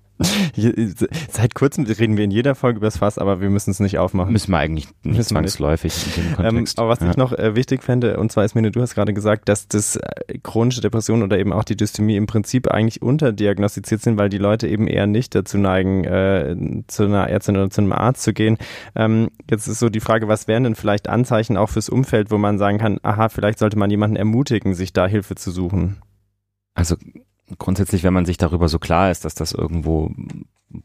Seit 1.30 1.54
kurzem 1.54 1.85
reden 1.85 2.16
wir 2.16 2.24
in 2.24 2.30
jeder 2.30 2.54
Folge 2.54 2.78
über 2.78 2.87
das 2.87 2.98
Fass, 2.98 3.18
aber 3.18 3.40
wir 3.40 3.48
müssen 3.48 3.70
es 3.70 3.80
nicht 3.80 3.98
aufmachen. 3.98 4.33
Müssen 4.33 4.50
wir 4.50 4.59
eigentlich 4.59 4.88
nicht 5.02 5.16
müssen 5.16 5.30
zwangsläufig 5.30 5.94
nicht. 5.94 6.18
in 6.18 6.24
dem 6.24 6.37
Kontext. 6.37 6.78
Ähm, 6.78 6.83
aber 6.83 6.88
was 6.90 7.00
ja. 7.00 7.11
ich 7.11 7.16
noch 7.16 7.33
äh, 7.33 7.56
wichtig 7.56 7.83
fände, 7.83 8.18
und 8.18 8.30
zwar 8.30 8.44
ist 8.44 8.54
mir, 8.54 8.70
du 8.70 8.80
hast 8.83 8.94
gerade 8.94 9.14
gesagt, 9.14 9.48
dass 9.48 9.68
das 9.68 9.96
äh, 9.96 10.38
chronische 10.42 10.80
Depression 10.80 11.22
oder 11.22 11.38
eben 11.38 11.52
auch 11.52 11.64
die 11.64 11.76
Dysthymie 11.76 12.16
im 12.16 12.26
Prinzip 12.26 12.68
eigentlich 12.68 13.00
unterdiagnostiziert 13.02 14.02
sind, 14.02 14.18
weil 14.18 14.28
die 14.28 14.38
Leute 14.38 14.68
eben 14.68 14.87
eher 14.87 15.06
nicht 15.06 15.35
dazu 15.35 15.56
neigen, 15.56 16.04
äh, 16.04 16.56
zu 16.87 17.04
einer 17.04 17.28
Ärztin 17.28 17.56
oder 17.56 17.70
zu 17.70 17.80
einem 17.80 17.92
Arzt 17.92 18.22
zu 18.22 18.33
gehen. 18.33 18.59
Ähm, 18.94 19.30
jetzt 19.50 19.68
ist 19.68 19.78
so 19.78 19.88
die 19.88 20.00
Frage, 20.00 20.28
was 20.28 20.48
wären 20.48 20.64
denn 20.64 20.74
vielleicht 20.74 21.09
Anzeichen 21.09 21.56
auch 21.56 21.70
fürs 21.70 21.88
Umfeld, 21.88 22.30
wo 22.30 22.38
man 22.38 22.59
sagen 22.59 22.78
kann, 22.78 22.98
aha, 23.02 23.28
vielleicht 23.28 23.59
sollte 23.59 23.78
man 23.78 23.90
jemanden 23.90 24.16
ermutigen, 24.16 24.74
sich 24.74 24.92
da 24.92 25.06
Hilfe 25.06 25.35
zu 25.35 25.50
suchen? 25.50 25.96
Also 26.74 26.96
grundsätzlich, 27.58 28.02
wenn 28.02 28.14
man 28.14 28.26
sich 28.26 28.36
darüber 28.36 28.68
so 28.68 28.78
klar 28.78 29.10
ist, 29.10 29.24
dass 29.24 29.34
das 29.34 29.52
irgendwo 29.52 30.06
ein 30.06 30.44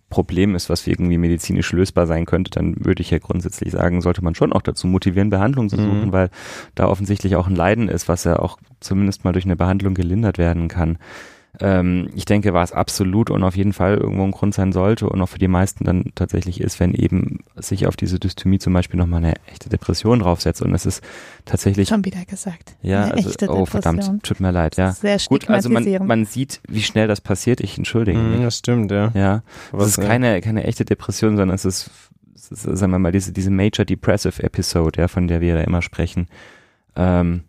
Problem 0.09 0.55
ist, 0.55 0.69
was 0.69 0.87
irgendwie 0.87 1.17
medizinisch 1.17 1.71
lösbar 1.71 2.07
sein 2.07 2.25
könnte, 2.25 2.51
dann 2.51 2.83
würde 2.83 3.01
ich 3.01 3.11
ja 3.11 3.19
grundsätzlich 3.19 3.71
sagen, 3.71 4.01
sollte 4.01 4.23
man 4.23 4.33
schon 4.33 4.51
auch 4.51 4.63
dazu 4.63 4.87
motivieren, 4.87 5.29
Behandlung 5.29 5.69
zu 5.69 5.77
suchen, 5.77 6.07
mhm. 6.07 6.11
weil 6.11 6.29
da 6.73 6.87
offensichtlich 6.87 7.35
auch 7.35 7.47
ein 7.47 7.55
Leiden 7.55 7.87
ist, 7.87 8.07
was 8.07 8.23
ja 8.23 8.39
auch 8.39 8.57
zumindest 8.79 9.23
mal 9.23 9.33
durch 9.33 9.45
eine 9.45 9.55
Behandlung 9.55 9.93
gelindert 9.93 10.37
werden 10.37 10.67
kann 10.67 10.97
ähm, 11.59 12.09
ich 12.15 12.25
denke, 12.25 12.53
was 12.53 12.71
absolut 12.71 13.29
und 13.29 13.43
auf 13.43 13.55
jeden 13.55 13.73
Fall 13.73 13.97
irgendwo 13.97 14.23
ein 14.23 14.31
Grund 14.31 14.53
sein 14.53 14.71
sollte 14.71 15.09
und 15.09 15.21
auch 15.21 15.29
für 15.29 15.39
die 15.39 15.47
meisten 15.47 15.83
dann 15.83 16.11
tatsächlich 16.15 16.61
ist, 16.61 16.79
wenn 16.79 16.93
eben 16.93 17.39
sich 17.55 17.87
auf 17.87 17.95
diese 17.95 18.19
Dysthymie 18.19 18.59
zum 18.59 18.73
Beispiel 18.73 18.97
nochmal 18.97 19.23
eine 19.23 19.33
echte 19.47 19.69
Depression 19.69 20.19
draufsetzt 20.19 20.61
und 20.61 20.73
es 20.73 20.85
ist 20.85 21.03
tatsächlich. 21.45 21.89
Schon 21.89 22.05
wieder 22.05 22.25
gesagt. 22.25 22.75
Ja, 22.81 23.03
eine 23.03 23.13
also, 23.15 23.29
echte 23.29 23.49
oh 23.49 23.65
verdammt, 23.65 24.23
tut 24.23 24.39
mir 24.39 24.51
leid, 24.51 24.77
ja. 24.77 24.91
Sehr 24.91 25.17
Gut, 25.27 25.49
also 25.49 25.69
man, 25.69 25.85
man 26.05 26.25
sieht, 26.25 26.61
wie 26.67 26.81
schnell 26.81 27.07
das 27.07 27.21
passiert, 27.21 27.61
ich 27.61 27.77
entschuldige 27.77 28.17
mm, 28.17 28.41
Das 28.41 28.57
stimmt, 28.57 28.91
ja. 28.91 29.11
Ja, 29.13 29.43
es 29.77 29.97
ist 29.97 30.01
keine, 30.01 30.41
keine 30.41 30.63
echte 30.63 30.85
Depression, 30.85 31.37
sondern 31.37 31.55
es 31.55 31.65
ist, 31.65 31.89
es 32.35 32.51
ist, 32.51 32.63
sagen 32.63 32.91
wir 32.91 32.99
mal, 32.99 33.11
diese, 33.11 33.31
diese 33.31 33.51
Major 33.51 33.85
Depressive 33.85 34.43
Episode, 34.43 35.01
ja, 35.01 35.07
von 35.07 35.27
der 35.27 35.41
wir 35.41 35.55
da 35.55 35.61
immer 35.61 35.81
sprechen. 35.81 36.27
Ähm, 36.95 37.43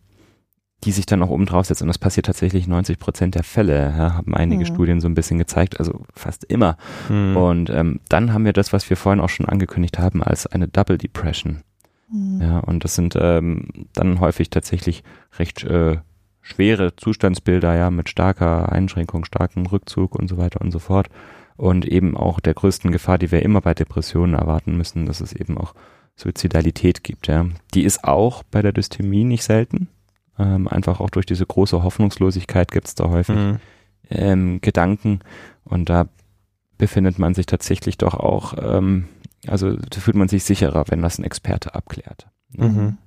die 0.87 0.93
sich 0.93 1.05
dann 1.05 1.23
auch 1.23 1.31
oben 1.31 1.47
draufsetzt. 1.47 1.83
Und 1.83 1.89
das 1.89 1.99
passiert 1.99 2.27
tatsächlich 2.27 2.69
90 2.69 2.99
Prozent 3.01 3.35
der 3.35 3.43
Fälle, 3.43 3.93
ja, 3.97 4.15
haben 4.15 4.35
einige 4.35 4.61
mhm. 4.61 4.67
Studien 4.67 5.01
so 5.01 5.09
ein 5.09 5.15
bisschen 5.15 5.39
gezeigt, 5.39 5.81
also 5.81 6.07
fast 6.15 6.45
immer. 6.45 6.77
Mhm. 7.09 7.37
Und 7.37 7.71
ähm, 7.71 8.01
dann 8.09 8.33
haben 8.33 8.45
wir 8.45 8.53
das, 8.53 8.73
was 8.73 8.89
wir 8.89 8.97
vorhin 8.97 9.21
auch 9.21 9.29
schon 9.29 9.47
angekündigt 9.47 9.99
haben, 9.99 10.23
als 10.23 10.47
eine 10.47 10.69
Double 10.69 10.97
Depression. 10.97 11.63
Mhm. 12.11 12.41
Ja, 12.41 12.59
und 12.61 12.85
das 12.85 12.95
sind 12.95 13.17
ähm, 13.21 13.89
dann 13.95 14.21
häufig 14.21 14.49
tatsächlich 14.49 15.03
recht 15.39 15.65
äh, 15.65 15.99
schwere 16.41 16.95
Zustandsbilder, 16.95 17.75
ja, 17.75 17.91
mit 17.91 18.09
starker 18.09 18.71
Einschränkung, 18.71 19.25
starkem 19.25 19.67
Rückzug 19.67 20.15
und 20.15 20.29
so 20.29 20.39
weiter 20.39 20.61
und 20.61 20.71
so 20.71 20.79
fort. 20.79 21.09
Und 21.57 21.85
eben 21.85 22.17
auch 22.17 22.39
der 22.39 22.55
größten 22.55 22.93
Gefahr, 22.93 23.19
die 23.19 23.33
wir 23.33 23.43
immer 23.43 23.61
bei 23.61 23.75
Depressionen 23.75 24.35
erwarten 24.35 24.77
müssen, 24.77 25.07
dass 25.07 25.21
es 25.21 25.33
eben 25.33 25.59
auch 25.59 25.75
Suizidalität 26.15 27.03
gibt, 27.03 27.27
ja. 27.27 27.47
Die 27.75 27.83
ist 27.83 28.05
auch 28.05 28.45
bei 28.45 28.63
der 28.63 28.73
Dysthymie 28.73 29.25
nicht 29.25 29.43
selten. 29.43 29.89
Ähm, 30.39 30.69
einfach 30.69 31.01
auch 31.01 31.11
durch 31.11 31.27
diese 31.27 31.47
große 31.47 31.83
Hoffnungslosigkeit 31.83 32.71
gibt 32.71 32.89
es 32.89 32.95
da 32.95 33.09
häufig 33.09 33.37
mhm. 33.37 33.57
ähm, 34.11 34.61
Gedanken 34.61 35.21
und 35.65 35.89
da 35.89 36.09
befindet 36.79 37.19
man 37.19 37.35
sich 37.35 37.47
tatsächlich 37.47 37.97
doch 37.97 38.15
auch, 38.15 38.55
ähm, 38.61 39.09
also 39.47 39.77
da 39.77 40.01
fühlt 40.01 40.17
man 40.17 40.29
sich 40.29 40.45
sicherer, 40.45 40.85
wenn 40.89 41.01
das 41.01 41.19
ein 41.19 41.25
Experte 41.25 41.75
abklärt. 41.75 42.27
Mhm. 42.53 42.99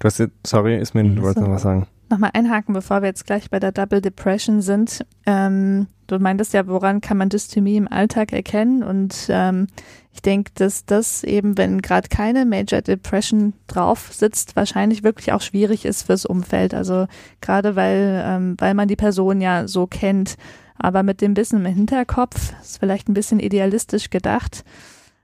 Du 0.00 0.06
hast 0.06 0.18
jetzt, 0.18 0.34
sorry, 0.44 0.76
ist 0.76 0.94
mir, 0.94 1.04
du 1.04 1.22
wolltest 1.22 1.46
noch 1.46 1.52
was 1.52 1.62
sagen 1.62 1.86
nochmal 2.12 2.30
einhaken, 2.34 2.74
bevor 2.74 3.02
wir 3.02 3.08
jetzt 3.08 3.26
gleich 3.26 3.50
bei 3.50 3.58
der 3.58 3.72
Double 3.72 4.00
Depression 4.00 4.60
sind. 4.60 5.04
Ähm, 5.26 5.88
du 6.06 6.18
meintest 6.20 6.52
ja, 6.52 6.68
woran 6.68 7.00
kann 7.00 7.16
man 7.16 7.30
Dysthymie 7.30 7.76
im 7.76 7.88
Alltag 7.88 8.32
erkennen? 8.32 8.84
Und 8.84 9.26
ähm, 9.30 9.66
ich 10.14 10.22
denke, 10.22 10.50
dass 10.54 10.84
das 10.84 11.24
eben, 11.24 11.56
wenn 11.56 11.80
gerade 11.80 12.08
keine 12.08 12.44
Major 12.44 12.82
Depression 12.82 13.54
drauf 13.66 14.10
sitzt, 14.12 14.56
wahrscheinlich 14.56 15.02
wirklich 15.02 15.32
auch 15.32 15.40
schwierig 15.40 15.84
ist 15.84 16.02
fürs 16.02 16.26
Umfeld. 16.26 16.74
Also 16.74 17.06
gerade 17.40 17.76
weil, 17.76 18.22
ähm, 18.26 18.56
weil 18.58 18.74
man 18.74 18.88
die 18.88 18.96
Person 18.96 19.40
ja 19.40 19.66
so 19.66 19.86
kennt. 19.86 20.36
Aber 20.78 21.02
mit 21.02 21.20
dem 21.20 21.36
Wissen 21.36 21.64
im 21.64 21.74
Hinterkopf 21.74 22.52
ist 22.60 22.78
vielleicht 22.78 23.08
ein 23.08 23.14
bisschen 23.14 23.40
idealistisch 23.40 24.10
gedacht 24.10 24.64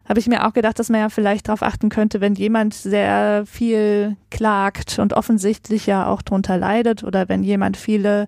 habe 0.08 0.20
ich 0.20 0.26
mir 0.26 0.46
auch 0.46 0.54
gedacht, 0.54 0.78
dass 0.78 0.88
man 0.88 1.00
ja 1.00 1.08
vielleicht 1.10 1.48
darauf 1.48 1.62
achten 1.62 1.90
könnte, 1.90 2.22
wenn 2.22 2.34
jemand 2.34 2.72
sehr 2.72 3.44
viel 3.44 4.16
klagt 4.30 4.98
und 4.98 5.12
offensichtlich 5.12 5.86
ja 5.86 6.06
auch 6.06 6.22
drunter 6.22 6.56
leidet 6.56 7.04
oder 7.04 7.28
wenn 7.28 7.42
jemand 7.42 7.76
viele 7.76 8.26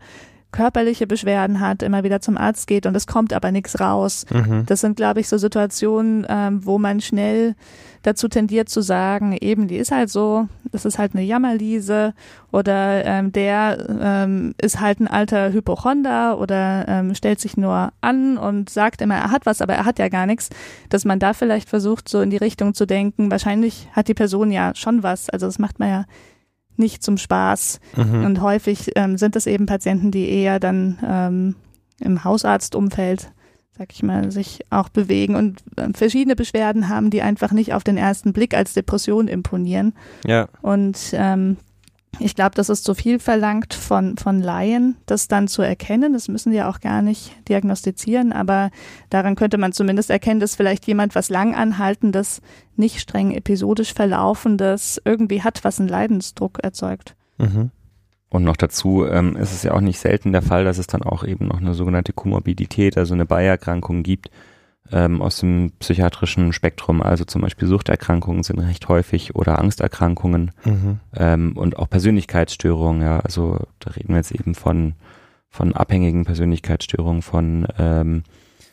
körperliche 0.52 1.06
Beschwerden 1.06 1.60
hat, 1.60 1.82
immer 1.82 2.04
wieder 2.04 2.20
zum 2.20 2.36
Arzt 2.36 2.66
geht 2.66 2.86
und 2.86 2.96
es 2.96 3.06
kommt 3.06 3.32
aber 3.32 3.52
nichts 3.52 3.80
raus. 3.80 4.26
Mhm. 4.30 4.64
Das 4.66 4.80
sind, 4.80 4.96
glaube 4.96 5.20
ich, 5.20 5.28
so 5.28 5.38
Situationen, 5.38 6.26
ähm, 6.28 6.64
wo 6.64 6.78
man 6.78 7.00
schnell 7.00 7.54
dazu 8.02 8.28
tendiert 8.28 8.68
zu 8.68 8.80
sagen, 8.80 9.36
eben, 9.38 9.68
die 9.68 9.76
ist 9.76 9.92
halt 9.92 10.10
so, 10.10 10.48
das 10.72 10.84
ist 10.84 10.98
halt 10.98 11.14
eine 11.14 11.22
Jammerliese 11.22 12.14
oder 12.50 13.04
ähm, 13.04 13.30
der 13.32 13.86
ähm, 14.00 14.54
ist 14.60 14.80
halt 14.80 15.00
ein 15.00 15.08
alter 15.08 15.52
Hypochonder 15.52 16.38
oder 16.38 16.86
ähm, 16.88 17.14
stellt 17.14 17.40
sich 17.40 17.56
nur 17.56 17.92
an 18.00 18.38
und 18.38 18.70
sagt 18.70 19.02
immer, 19.02 19.16
er 19.16 19.30
hat 19.30 19.44
was, 19.44 19.60
aber 19.60 19.74
er 19.74 19.84
hat 19.84 19.98
ja 19.98 20.08
gar 20.08 20.26
nichts, 20.26 20.48
dass 20.88 21.04
man 21.04 21.18
da 21.18 21.34
vielleicht 21.34 21.68
versucht, 21.68 22.08
so 22.08 22.22
in 22.22 22.30
die 22.30 22.38
Richtung 22.38 22.74
zu 22.74 22.86
denken, 22.86 23.30
wahrscheinlich 23.30 23.88
hat 23.92 24.08
die 24.08 24.14
Person 24.14 24.50
ja 24.50 24.74
schon 24.74 25.02
was, 25.02 25.28
also 25.28 25.46
das 25.46 25.58
macht 25.58 25.78
man 25.78 25.88
ja 25.88 26.04
nicht 26.80 27.04
zum 27.04 27.16
Spaß. 27.16 27.78
Mhm. 27.96 28.24
Und 28.24 28.40
häufig 28.40 28.90
ähm, 28.96 29.16
sind 29.16 29.36
es 29.36 29.46
eben 29.46 29.66
Patienten, 29.66 30.10
die 30.10 30.28
eher 30.28 30.58
dann 30.58 30.98
ähm, 31.06 31.54
im 32.00 32.24
Hausarztumfeld 32.24 33.30
sag 33.80 33.94
ich 33.94 34.02
mal, 34.02 34.30
sich 34.30 34.60
auch 34.68 34.90
bewegen 34.90 35.36
und 35.36 35.62
äh, 35.76 35.88
verschiedene 35.94 36.36
Beschwerden 36.36 36.90
haben, 36.90 37.08
die 37.08 37.22
einfach 37.22 37.50
nicht 37.50 37.72
auf 37.72 37.82
den 37.82 37.96
ersten 37.96 38.34
Blick 38.34 38.54
als 38.54 38.74
Depression 38.74 39.26
imponieren. 39.26 39.94
Ja. 40.26 40.48
Und 40.60 40.98
ähm, 41.14 41.56
ich 42.18 42.34
glaube, 42.34 42.54
das 42.54 42.68
ist 42.68 42.84
zu 42.84 42.94
viel 42.94 43.18
verlangt 43.18 43.72
von, 43.72 44.16
von 44.16 44.40
Laien, 44.40 44.96
das 45.06 45.28
dann 45.28 45.48
zu 45.48 45.62
erkennen. 45.62 46.12
Das 46.12 46.28
müssen 46.28 46.52
die 46.52 46.62
auch 46.62 46.80
gar 46.80 47.02
nicht 47.02 47.32
diagnostizieren, 47.48 48.32
aber 48.32 48.70
daran 49.08 49.36
könnte 49.36 49.58
man 49.58 49.72
zumindest 49.72 50.10
erkennen, 50.10 50.40
dass 50.40 50.56
vielleicht 50.56 50.86
jemand 50.86 51.14
was 51.14 51.30
langanhaltendes, 51.30 52.42
nicht 52.76 53.00
streng 53.00 53.30
episodisch 53.30 53.94
verlaufendes 53.94 55.00
irgendwie 55.04 55.42
hat, 55.42 55.64
was 55.64 55.78
einen 55.78 55.88
Leidensdruck 55.88 56.58
erzeugt. 56.62 57.14
Mhm. 57.38 57.70
Und 58.28 58.44
noch 58.44 58.56
dazu 58.56 59.04
ähm, 59.06 59.36
ist 59.36 59.52
es 59.52 59.62
ja 59.62 59.72
auch 59.72 59.80
nicht 59.80 59.98
selten 59.98 60.32
der 60.32 60.42
Fall, 60.42 60.64
dass 60.64 60.78
es 60.78 60.86
dann 60.86 61.02
auch 61.02 61.24
eben 61.24 61.46
noch 61.46 61.60
eine 61.60 61.74
sogenannte 61.74 62.12
Komorbidität, 62.12 62.96
also 62.96 63.14
eine 63.14 63.26
Beierkrankung 63.26 64.02
gibt 64.02 64.30
ähm, 64.92 65.22
aus 65.22 65.40
dem 65.40 65.72
psychiatrischen 65.78 66.52
Spektrum. 66.52 67.02
Also 67.02 67.24
zum 67.24 67.42
Beispiel 67.42 67.68
Suchterkrankungen 67.68 68.42
sind 68.42 68.58
recht 68.58 68.88
häufig 68.88 69.34
oder 69.34 69.58
Angsterkrankungen 69.58 70.52
mhm. 70.64 71.00
ähm, 71.16 71.56
und 71.56 71.78
auch 71.78 71.88
Persönlichkeitsstörungen. 71.88 73.02
Ja, 73.02 73.20
also 73.20 73.58
da 73.78 73.90
reden 73.90 74.10
wir 74.10 74.16
jetzt 74.16 74.32
eben 74.32 74.54
von 74.54 74.94
von 75.50 75.74
abhängigen 75.74 76.24
Persönlichkeitsstörungen, 76.24 77.22
von 77.22 77.66
ähm, 77.76 78.22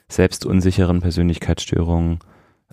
selbstunsicheren 0.08 1.02
Persönlichkeitsstörungen 1.02 2.20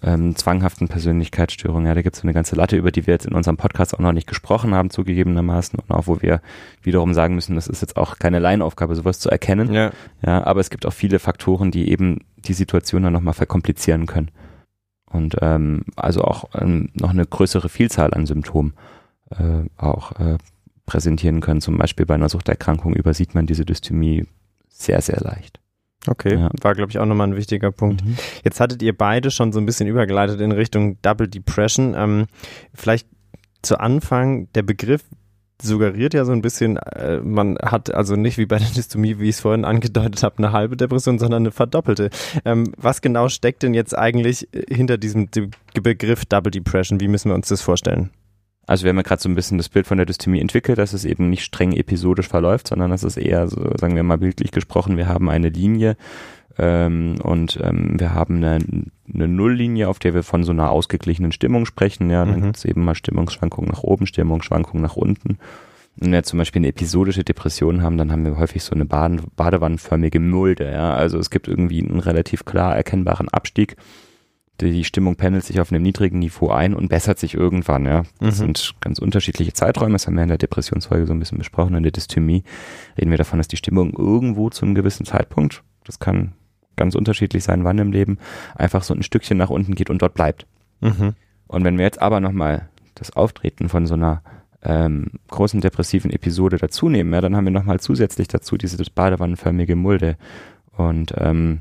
ähm, 0.05 0.37
zwanghaften 0.37 0.89
Persönlichkeitsstörungen. 0.89 1.87
Ja, 1.87 1.95
da 1.95 2.03
gibt 2.03 2.17
es 2.17 2.23
so 2.23 2.27
eine 2.27 2.35
ganze 2.35 2.57
Latte, 2.57 2.77
über 2.77 2.93
die 2.93 3.07
wir 3.07 3.15
jetzt 3.15 3.27
in 3.27 3.35
unserem 3.35 3.57
Podcast 3.57 3.95
auch 3.95 4.01
noch 4.01 4.13
nicht 4.13 4.27
gesprochen 4.27 4.75
haben, 4.75 4.91
zugegebenermaßen. 4.91 5.79
Und 5.79 5.91
auch 5.91 6.07
wo 6.07 6.21
wir 6.21 6.43
wiederum 6.83 7.15
sagen 7.15 7.35
müssen, 7.35 7.55
das 7.55 7.67
ist 7.67 7.81
jetzt 7.81 7.97
auch 7.97 8.19
keine 8.19 8.39
Laienaufgabe, 8.39 8.95
sowas 8.95 9.19
zu 9.19 9.31
erkennen. 9.31 9.73
Ja. 9.73 9.93
ja 10.25 10.45
aber 10.45 10.61
es 10.61 10.71
gibt 10.71 10.85
auch 10.87 10.93
viele 10.93 11.19
Faktoren, 11.19 11.71
die 11.71 11.91
eben 11.91 12.21
die 12.37 12.53
Situation 12.53 13.03
dann 13.03 13.13
nochmal 13.15 13.35
verkomplizieren 13.35 14.07
können. 14.07 14.31
Und 15.07 15.37
ähm, 15.41 15.85
also 15.97 16.23
auch 16.23 16.51
ähm, 16.55 16.91
noch 16.95 17.11
eine 17.11 17.25
größere 17.25 17.69
Vielzahl 17.69 18.13
an 18.13 18.27
Symptomen 18.27 18.75
äh, 19.31 19.69
auch 19.77 20.13
äh, 20.19 20.37
präsentieren 20.87 21.41
können. 21.41 21.61
Zum 21.61 21.79
Beispiel 21.79 22.05
bei 22.05 22.15
einer 22.15 22.29
Suchterkrankung 22.29 22.95
übersieht 22.95 23.35
man 23.35 23.47
diese 23.47 23.65
Dysthymie 23.65 24.27
sehr, 24.69 25.01
sehr 25.01 25.21
leicht. 25.21 25.61
Okay, 26.07 26.35
ja. 26.35 26.51
war 26.61 26.75
glaube 26.75 26.91
ich 26.91 26.99
auch 26.99 27.07
nochmal 27.07 27.29
ein 27.29 27.37
wichtiger 27.37 27.71
Punkt. 27.71 28.05
Mhm. 28.05 28.17
Jetzt 28.45 28.61
hattet 28.61 28.83
ihr 28.83 28.97
beide 28.97 29.31
schon 29.31 29.53
so 29.53 29.59
ein 29.59 29.67
bisschen 29.67 29.89
übergeleitet 29.89 30.41
in 30.41 30.53
Richtung 30.53 31.01
Double 31.03 31.29
Depression. 31.29 31.95
Ähm, 31.97 32.27
vielleicht 32.75 33.09
zu 33.63 33.81
Anfang, 33.81 34.49
der 34.55 34.63
Begriff 34.63 35.05
suggeriert 35.63 36.15
ja 36.15 36.25
so 36.25 36.33
ein 36.33 36.43
bisschen, 36.43 36.77
äh, 36.77 37.21
man 37.21 37.57
hat 37.63 37.95
also 37.95 38.17
nicht 38.17 38.39
wie 38.39 38.47
bei 38.47 38.59
der 38.59 38.69
Dystomie, 38.69 39.19
wie 39.19 39.29
ich 39.29 39.37
es 39.37 39.41
vorhin 39.41 39.65
angedeutet 39.65 40.23
habe, 40.23 40.39
eine 40.39 40.53
halbe 40.53 40.77
Depression, 40.77 41.19
sondern 41.19 41.43
eine 41.43 41.53
verdoppelte. 41.53 42.11
Ähm, 42.45 42.73
was 42.77 43.01
genau 43.01 43.29
steckt 43.29 43.63
denn 43.63 43.75
jetzt 43.75 43.97
eigentlich 43.97 44.49
hinter 44.69 44.99
diesem 44.99 45.29
Begriff 45.83 46.25
Double 46.27 46.51
Depression? 46.51 47.01
Wie 47.01 47.09
müssen 47.09 47.31
wir 47.31 47.35
uns 47.35 47.49
das 47.49 47.63
vorstellen? 47.63 48.11
Also 48.67 48.85
wir 48.85 48.91
haben 48.91 48.97
ja 48.97 49.03
gerade 49.03 49.21
so 49.21 49.29
ein 49.29 49.35
bisschen 49.35 49.59
das 49.59 49.69
Bild 49.69 49.87
von 49.87 49.99
der 49.99 50.07
Dysthymie 50.07 50.41
entwickelt, 50.41 50.79
dass 50.79 50.93
es 50.93 51.05
eben 51.05 51.29
nicht 51.29 51.45
streng 51.45 51.73
episodisch 51.73 52.29
verläuft, 52.29 52.69
sondern 52.69 52.91
dass 52.91 53.03
es 53.03 53.17
eher, 53.17 53.47
so, 53.49 53.73
sagen 53.79 53.97
wir 53.97 54.03
mal 54.03 54.19
bildlich 54.19 54.53
gesprochen, 54.53 54.97
wir 54.97 55.09
haben 55.09 55.29
eine 55.29 55.51
Linie 55.51 55.97
ähm, 56.59 57.17
und 57.23 57.59
ähm, 57.63 57.99
wir 57.99 58.15
haben 58.15 58.37
eine, 58.37 58.59
eine 59.13 59.29
Nulllinie, 59.29 59.89
auf 59.89 59.99
der 59.99 60.15
wir 60.15 60.23
von 60.23 60.45
so 60.45 60.53
einer 60.53 60.71
ausgeglichenen 60.71 61.33
Stimmung 61.33 61.67
sprechen. 61.67 62.11
Ja, 62.11 62.25
dann 62.25 62.41
mhm. 62.41 62.45
gibt 62.45 62.57
es 62.57 62.65
eben 62.65 62.85
mal 62.85 62.95
Stimmungsschwankungen 62.95 63.71
nach 63.71 63.83
oben, 63.83 64.07
Stimmungsschwankungen 64.07 64.83
nach 64.83 64.97
unten. 64.97 65.39
Wenn 65.97 66.13
wir 66.13 66.23
zum 66.25 66.39
Beispiel 66.39 66.61
eine 66.61 66.69
episodische 66.69 67.23
Depression 67.23 67.83
haben, 67.83 67.99
dann 67.99 68.11
haben 68.11 68.25
wir 68.25 68.37
häufig 68.37 68.65
so 68.65 68.75
eine 68.75 68.85
Baden 68.85 69.23
badewannenförmige 69.37 70.21
Mulde. 70.21 70.71
Ja? 70.71 70.95
Also 70.95 71.19
es 71.19 71.31
gibt 71.31 71.49
irgendwie 71.49 71.83
einen 71.83 72.01
relativ 72.01 72.45
klar 72.45 72.75
erkennbaren 72.75 73.29
Abstieg 73.29 73.77
die 74.71 74.85
Stimmung 74.85 75.17
pendelt 75.17 75.45
sich 75.45 75.61
auf 75.61 75.73
einem 75.73 75.83
niedrigen 75.83 76.19
Niveau 76.19 76.51
ein 76.51 76.75
und 76.75 76.89
bessert 76.89 77.19
sich 77.19 77.35
irgendwann, 77.35 77.87
ja. 77.87 78.03
Das 78.21 78.37
mhm. 78.37 78.39
sind 78.39 78.75
ganz 78.81 78.99
unterschiedliche 78.99 79.53
Zeiträume, 79.53 79.93
das 79.93 80.07
haben 80.07 80.15
wir 80.15 80.23
in 80.23 80.29
der 80.29 80.39
Depressionsfolge 80.39 81.07
so 81.07 81.13
ein 81.13 81.19
bisschen 81.19 81.39
besprochen. 81.39 81.75
In 81.75 81.83
der 81.83 81.93
Dysthymie 81.93 82.45
reden 82.99 83.11
wir 83.11 83.19
davon, 83.19 83.39
dass 83.39 83.49
die 83.49 83.57
Stimmung 83.57 83.93
irgendwo 83.97 84.51
zu 84.51 84.65
einem 84.65 84.75
gewissen 84.75 85.07
Zeitpunkt, 85.07 85.63
das 85.85 85.99
kann 85.99 86.33
ganz 86.77 86.95
unterschiedlich 86.95 87.45
sein, 87.45 87.65
wann 87.65 87.79
im 87.79 87.93
Leben, 87.93 88.19
einfach 88.55 88.83
so 88.83 88.95
ein 88.95 89.03
Stückchen 89.03 89.39
nach 89.39 89.51
unten 89.51 89.75
geht 89.75 89.91
und 89.91 90.03
dort 90.03 90.15
bleibt. 90.15 90.47
Mhm. 90.81 91.15
Und 91.47 91.65
wenn 91.65 91.79
wir 91.79 91.85
jetzt 91.85 92.03
aber 92.03 92.21
nochmal 92.21 92.69
das 92.95 93.15
Auftreten 93.15 93.69
von 93.69 93.87
so 93.87 93.95
einer 93.95 94.23
ähm, 94.63 95.13
großen 95.29 95.61
depressiven 95.61 96.11
Episode 96.11 96.57
dazu 96.57 96.89
nehmen, 96.89 97.13
ja, 97.13 97.21
dann 97.21 97.37
haben 97.37 97.45
wir 97.45 97.53
nochmal 97.53 97.81
zusätzlich 97.81 98.29
dazu 98.29 98.57
diese 98.57 98.83
badewannenförmige 98.95 99.77
Mulde. 99.77 100.17
Und 100.73 101.15
ähm, 101.19 101.61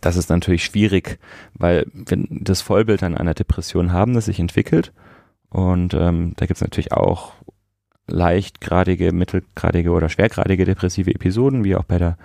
das 0.00 0.16
ist 0.16 0.30
natürlich 0.30 0.64
schwierig, 0.64 1.18
weil 1.54 1.86
wir 1.92 2.24
das 2.30 2.60
Vollbild 2.62 3.02
an 3.02 3.16
einer 3.16 3.34
Depression 3.34 3.92
haben, 3.92 4.14
das 4.14 4.26
sich 4.26 4.40
entwickelt. 4.40 4.92
Und 5.48 5.94
ähm, 5.94 6.34
da 6.36 6.46
gibt 6.46 6.58
es 6.58 6.62
natürlich 6.62 6.92
auch 6.92 7.32
leichtgradige, 8.06 9.12
mittelgradige 9.12 9.90
oder 9.90 10.08
schwergradige 10.08 10.64
depressive 10.64 11.14
Episoden, 11.14 11.64
wie 11.64 11.76
auch 11.76 11.84
bei 11.84 11.98
der 11.98 12.16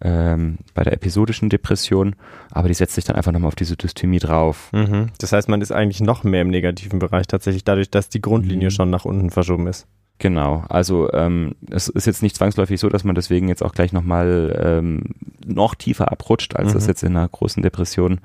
ähm, 0.00 0.58
bei 0.74 0.82
der 0.82 0.94
episodischen 0.94 1.48
Depression, 1.48 2.16
aber 2.50 2.68
die 2.68 2.74
setzt 2.74 2.94
sich 2.94 3.04
dann 3.04 3.14
einfach 3.14 3.30
nochmal 3.30 3.48
auf 3.48 3.54
diese 3.54 3.76
Dysthymie 3.76 4.18
drauf. 4.18 4.70
Mhm. 4.72 5.10
Das 5.18 5.32
heißt, 5.32 5.48
man 5.48 5.60
ist 5.60 5.70
eigentlich 5.70 6.00
noch 6.00 6.24
mehr 6.24 6.42
im 6.42 6.48
negativen 6.48 6.98
Bereich 6.98 7.28
tatsächlich 7.28 7.62
dadurch, 7.62 7.88
dass 7.88 8.08
die 8.08 8.20
Grundlinie 8.20 8.68
mhm. 8.68 8.72
schon 8.72 8.90
nach 8.90 9.04
unten 9.04 9.30
verschoben 9.30 9.68
ist. 9.68 9.86
Genau, 10.22 10.62
also 10.68 11.12
ähm, 11.12 11.56
es 11.68 11.88
ist 11.88 12.06
jetzt 12.06 12.22
nicht 12.22 12.36
zwangsläufig 12.36 12.78
so, 12.78 12.88
dass 12.88 13.02
man 13.02 13.16
deswegen 13.16 13.48
jetzt 13.48 13.60
auch 13.60 13.72
gleich 13.72 13.92
nochmal 13.92 14.56
ähm, 14.64 15.16
noch 15.44 15.74
tiefer 15.74 16.12
abrutscht, 16.12 16.54
als 16.54 16.68
mhm. 16.68 16.74
das 16.74 16.86
jetzt 16.86 17.02
in 17.02 17.16
einer 17.16 17.26
großen 17.26 17.60
Depression, 17.60 18.20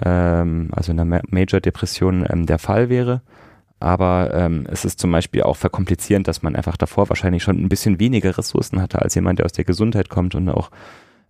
ähm, 0.00 0.70
also 0.72 0.92
in 0.92 0.98
einer 0.98 1.20
Major 1.28 1.60
Depression 1.60 2.24
ähm, 2.26 2.46
der 2.46 2.58
Fall 2.58 2.88
wäre. 2.88 3.20
Aber 3.80 4.32
ähm, 4.32 4.64
es 4.70 4.86
ist 4.86 4.98
zum 4.98 5.12
Beispiel 5.12 5.42
auch 5.42 5.58
verkomplizierend, 5.58 6.26
dass 6.26 6.42
man 6.42 6.56
einfach 6.56 6.78
davor 6.78 7.10
wahrscheinlich 7.10 7.42
schon 7.42 7.62
ein 7.62 7.68
bisschen 7.68 8.00
weniger 8.00 8.38
Ressourcen 8.38 8.80
hatte 8.80 9.02
als 9.02 9.14
jemand, 9.14 9.38
der 9.38 9.44
aus 9.44 9.52
der 9.52 9.66
Gesundheit 9.66 10.08
kommt 10.08 10.34
und 10.34 10.48
auch 10.48 10.70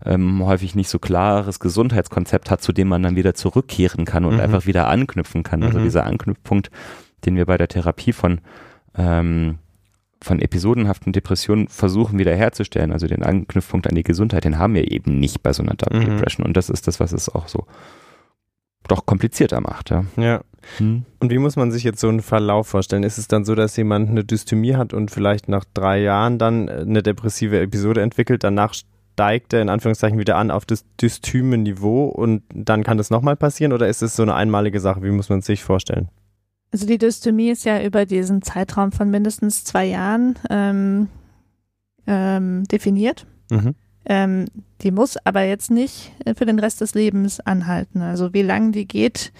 ähm, 0.04 0.46
häufig 0.46 0.76
nicht 0.76 0.88
so 0.88 1.00
klares 1.00 1.58
Gesundheitskonzept 1.58 2.48
hat, 2.52 2.62
zu 2.62 2.72
dem 2.72 2.86
man 2.86 3.02
dann 3.02 3.16
wieder 3.16 3.34
zurückkehren 3.34 4.04
kann 4.04 4.24
und 4.24 4.34
mhm. 4.34 4.40
einfach 4.40 4.66
wieder 4.66 4.86
anknüpfen 4.86 5.42
kann. 5.42 5.64
Also 5.64 5.80
mhm. 5.80 5.82
dieser 5.82 6.06
Anknüpfpunkt, 6.06 6.70
den 7.24 7.34
wir 7.34 7.46
bei 7.46 7.58
der 7.58 7.66
Therapie 7.66 8.12
von 8.12 8.40
ähm, 8.96 9.58
von 10.22 10.40
episodenhaften 10.40 11.12
Depressionen 11.12 11.68
versuchen 11.68 12.18
wiederherzustellen, 12.18 12.92
also 12.92 13.06
den 13.06 13.22
Anknüpfpunkt 13.22 13.86
an 13.86 13.94
die 13.94 14.02
Gesundheit, 14.02 14.44
den 14.44 14.58
haben 14.58 14.74
wir 14.74 14.90
eben 14.90 15.18
nicht 15.18 15.42
bei 15.42 15.52
so 15.52 15.62
einer 15.62 15.74
Double 15.74 16.00
mhm. 16.00 16.16
Depression. 16.16 16.46
Und 16.46 16.56
das 16.56 16.70
ist 16.70 16.86
das, 16.86 17.00
was 17.00 17.12
es 17.12 17.28
auch 17.28 17.48
so 17.48 17.66
doch 18.88 19.06
komplizierter 19.06 19.60
macht. 19.60 19.90
Ja. 19.90 20.04
ja. 20.16 20.40
Hm. 20.78 21.04
Und 21.20 21.30
wie 21.30 21.38
muss 21.38 21.56
man 21.56 21.70
sich 21.70 21.84
jetzt 21.84 22.00
so 22.00 22.08
einen 22.08 22.22
Verlauf 22.22 22.68
vorstellen? 22.68 23.02
Ist 23.02 23.18
es 23.18 23.28
dann 23.28 23.44
so, 23.44 23.54
dass 23.54 23.76
jemand 23.76 24.10
eine 24.10 24.24
Dysthymie 24.24 24.74
hat 24.74 24.94
und 24.94 25.10
vielleicht 25.10 25.48
nach 25.48 25.64
drei 25.74 26.00
Jahren 26.00 26.38
dann 26.38 26.68
eine 26.68 27.02
depressive 27.02 27.60
Episode 27.60 28.02
entwickelt, 28.02 28.44
danach 28.44 28.74
steigt 28.74 29.52
er 29.52 29.62
in 29.62 29.68
Anführungszeichen 29.68 30.18
wieder 30.18 30.36
an 30.36 30.50
auf 30.50 30.66
das 30.66 30.84
dysthyme 31.00 31.56
Niveau 31.56 32.06
und 32.06 32.42
dann 32.52 32.84
kann 32.84 32.98
das 32.98 33.10
nochmal 33.10 33.36
passieren 33.36 33.72
oder 33.72 33.88
ist 33.88 34.02
es 34.02 34.16
so 34.16 34.22
eine 34.22 34.34
einmalige 34.34 34.80
Sache? 34.80 35.02
Wie 35.02 35.10
muss 35.10 35.28
man 35.28 35.40
sich 35.40 35.62
vorstellen? 35.64 36.08
Also 36.72 36.86
die 36.86 36.98
Dystomie 36.98 37.50
ist 37.50 37.64
ja 37.64 37.82
über 37.82 38.06
diesen 38.06 38.42
Zeitraum 38.42 38.92
von 38.92 39.10
mindestens 39.10 39.64
zwei 39.64 39.86
Jahren 39.86 40.36
ähm, 40.50 41.08
ähm, 42.06 42.64
definiert. 42.64 43.26
Mhm. 43.50 43.74
Ähm, 44.04 44.44
die 44.82 44.90
muss 44.90 45.16
aber 45.24 45.42
jetzt 45.42 45.70
nicht 45.70 46.12
für 46.36 46.46
den 46.46 46.58
Rest 46.58 46.80
des 46.80 46.94
Lebens 46.94 47.40
anhalten. 47.40 48.02
Also 48.02 48.32
wie 48.32 48.42
lang 48.42 48.72
die 48.72 48.86
geht, 48.86 49.32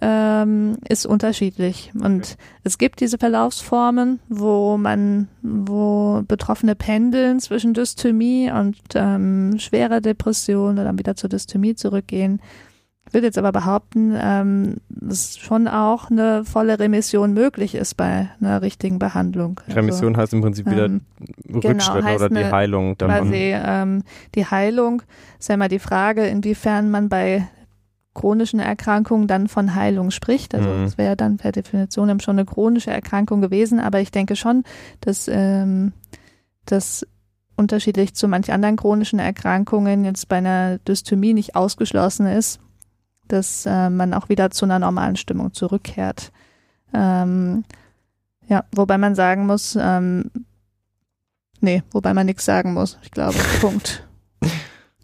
ähm, 0.00 0.78
ist 0.88 1.06
unterschiedlich. 1.06 1.92
Und 1.94 2.22
okay. 2.24 2.36
es 2.64 2.78
gibt 2.78 3.00
diese 3.00 3.18
Verlaufsformen, 3.18 4.20
wo 4.28 4.76
man, 4.76 5.28
wo 5.42 6.22
Betroffene 6.26 6.74
pendeln 6.74 7.40
zwischen 7.40 7.74
Dysthymie 7.74 8.50
und 8.50 8.78
ähm, 8.94 9.58
schwerer 9.58 10.00
Depression 10.00 10.74
oder 10.74 10.84
dann 10.84 10.98
wieder 10.98 11.16
zur 11.16 11.28
Dysthymie 11.28 11.74
zurückgehen 11.74 12.40
würde 13.14 13.26
jetzt 13.26 13.38
aber 13.38 13.52
behaupten, 13.52 14.14
ähm, 14.20 14.76
dass 14.88 15.38
schon 15.38 15.68
auch 15.68 16.10
eine 16.10 16.44
volle 16.44 16.78
Remission 16.78 17.32
möglich 17.32 17.74
ist 17.74 17.96
bei 17.96 18.28
einer 18.40 18.62
richtigen 18.62 18.98
Behandlung. 18.98 19.60
Also, 19.66 19.78
Remission 19.78 20.16
heißt 20.16 20.32
im 20.32 20.42
Prinzip 20.42 20.70
wieder 20.70 20.86
ähm, 20.86 21.02
Rückschritt 21.52 22.04
genau, 22.04 22.14
oder 22.16 22.28
die 22.28 22.44
Heilung. 22.44 22.98
Quasi 22.98 23.54
ähm, 23.54 24.02
die 24.34 24.46
Heilung 24.46 25.02
ist 25.38 25.48
ja 25.48 25.54
immer 25.54 25.68
die 25.68 25.78
Frage, 25.78 26.26
inwiefern 26.26 26.90
man 26.90 27.08
bei 27.08 27.46
chronischen 28.14 28.60
Erkrankungen 28.60 29.26
dann 29.26 29.48
von 29.48 29.74
Heilung 29.74 30.10
spricht. 30.10 30.54
Also 30.54 30.68
mhm. 30.68 30.84
das 30.84 30.98
wäre 30.98 31.16
dann 31.16 31.36
per 31.36 31.52
Definition 31.52 32.20
schon 32.20 32.38
eine 32.38 32.46
chronische 32.46 32.90
Erkrankung 32.90 33.40
gewesen, 33.40 33.80
aber 33.80 34.00
ich 34.00 34.10
denke 34.10 34.36
schon, 34.36 34.64
dass 35.00 35.28
ähm, 35.28 35.92
das 36.64 37.06
unterschiedlich 37.56 38.14
zu 38.14 38.28
manch 38.28 38.52
anderen 38.52 38.76
chronischen 38.76 39.18
Erkrankungen 39.18 40.04
jetzt 40.04 40.28
bei 40.28 40.36
einer 40.36 40.78
Dysthymie 40.78 41.34
nicht 41.34 41.56
ausgeschlossen 41.56 42.26
ist, 42.26 42.60
dass 43.28 43.66
äh, 43.66 43.90
man 43.90 44.14
auch 44.14 44.28
wieder 44.28 44.50
zu 44.50 44.64
einer 44.64 44.78
normalen 44.78 45.16
Stimmung 45.16 45.52
zurückkehrt. 45.52 46.32
Ähm, 46.92 47.64
ja, 48.48 48.64
wobei 48.72 48.98
man 48.98 49.14
sagen 49.14 49.46
muss, 49.46 49.76
ähm, 49.80 50.30
nee, 51.60 51.82
wobei 51.90 52.14
man 52.14 52.26
nichts 52.26 52.44
sagen 52.44 52.74
muss. 52.74 52.98
Ich 53.02 53.10
glaube, 53.10 53.38
Punkt. 53.60 54.06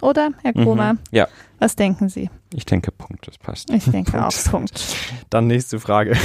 Oder, 0.03 0.31
Herr 0.43 0.53
Kromer? 0.55 0.95
Mhm, 0.95 0.99
ja. 1.11 1.29
Was 1.59 1.77
denken 1.77 2.09
Sie? 2.09 2.31
Ich 2.55 2.65
denke, 2.65 2.91
Punkt, 2.91 3.29
das 3.29 3.37
passt. 3.37 3.71
Ich 3.71 3.85
denke 3.85 4.13
Punkt. 4.13 4.27
auch, 4.27 4.51
Punkt. 4.51 4.97
Dann 5.31 5.47
nächste 5.47 5.79
Frage. 5.79 6.17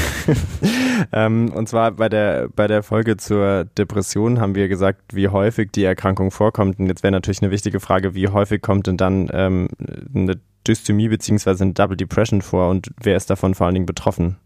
ähm, 1.12 1.51
und 1.53 1.67
zwar 1.67 1.91
bei 1.91 2.08
der, 2.08 2.47
bei 2.55 2.67
der 2.67 2.84
Folge 2.84 3.17
zur 3.17 3.65
Depression 3.65 4.39
haben 4.39 4.55
wir 4.55 4.69
gesagt, 4.69 5.13
wie 5.13 5.27
häufig 5.27 5.71
die 5.73 5.84
Erkrankung 5.84 6.31
vorkommt. 6.31 6.79
Und 6.79 6.88
jetzt 6.88 7.03
wäre 7.03 7.12
natürlich 7.12 7.41
eine 7.41 7.51
wichtige 7.51 7.81
Frage, 7.81 8.15
wie 8.15 8.29
häufig 8.29 8.62
kommt 8.62 8.88
denn 8.88 8.95
dann 8.95 9.29
ähm, 9.34 9.67
eine 10.15 10.39
Dysthymie 10.67 11.08
beziehungsweise 11.08 11.63
eine 11.63 11.73
Double 11.73 11.97
Depression 11.97 12.41
vor 12.41 12.69
und 12.69 12.91
wer 13.01 13.15
ist 13.15 13.30
davon 13.30 13.56
vor 13.56 13.67
allen 13.67 13.75
Dingen 13.75 13.86
betroffen? 13.86 14.38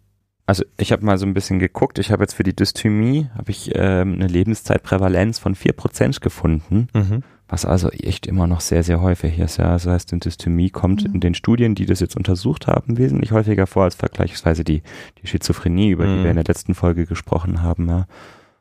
Also 0.46 0.64
ich 0.78 0.92
habe 0.92 1.06
mal 1.06 1.18
so 1.18 1.26
ein 1.26 1.36
bisschen 1.36 1.60
geguckt. 1.60 2.00
Ich 2.00 2.12
habe 2.12 2.24
jetzt 2.24 2.34
für 2.34 2.44
die 2.44 2.56
Dysthymie 2.56 3.30
habe 3.36 3.52
ich 3.52 3.72
ähm, 3.76 4.14
eine 4.14 4.28
Lebenszeitprävalenz 4.28 5.38
von 5.38 5.56
4% 5.56 6.22
gefunden. 6.22 6.88
Mhm 6.94 7.24
was 7.50 7.66
also 7.66 7.90
echt 7.90 8.28
immer 8.28 8.46
noch 8.46 8.62
sehr, 8.62 8.84
sehr 8.84 9.02
häufig 9.02 9.40
ist. 9.40 9.58
Ja. 9.58 9.74
Das 9.74 9.88
heißt, 9.88 10.12
die 10.12 10.20
Dysthymie 10.20 10.70
kommt 10.70 11.08
mhm. 11.08 11.16
in 11.16 11.20
den 11.20 11.34
Studien, 11.34 11.76
die 11.76 11.88
das 11.88 12.00
jetzt 12.00 12.16
untersucht 12.16 12.68
haben, 12.68 12.98
wesentlich 12.98 13.32
häufiger 13.32 13.66
vor 13.68 13.84
als 13.84 13.96
vergleichsweise 13.96 14.64
die, 14.64 14.84
die 15.22 15.28
Schizophrenie, 15.28 15.90
über 15.90 16.06
mhm. 16.06 16.18
die 16.18 16.24
wir 16.24 16.30
in 16.30 16.36
der 16.36 16.46
letzten 16.46 16.76
Folge 16.76 17.08
gesprochen 17.08 17.64
haben. 17.64 17.90
Ja. 17.90 18.06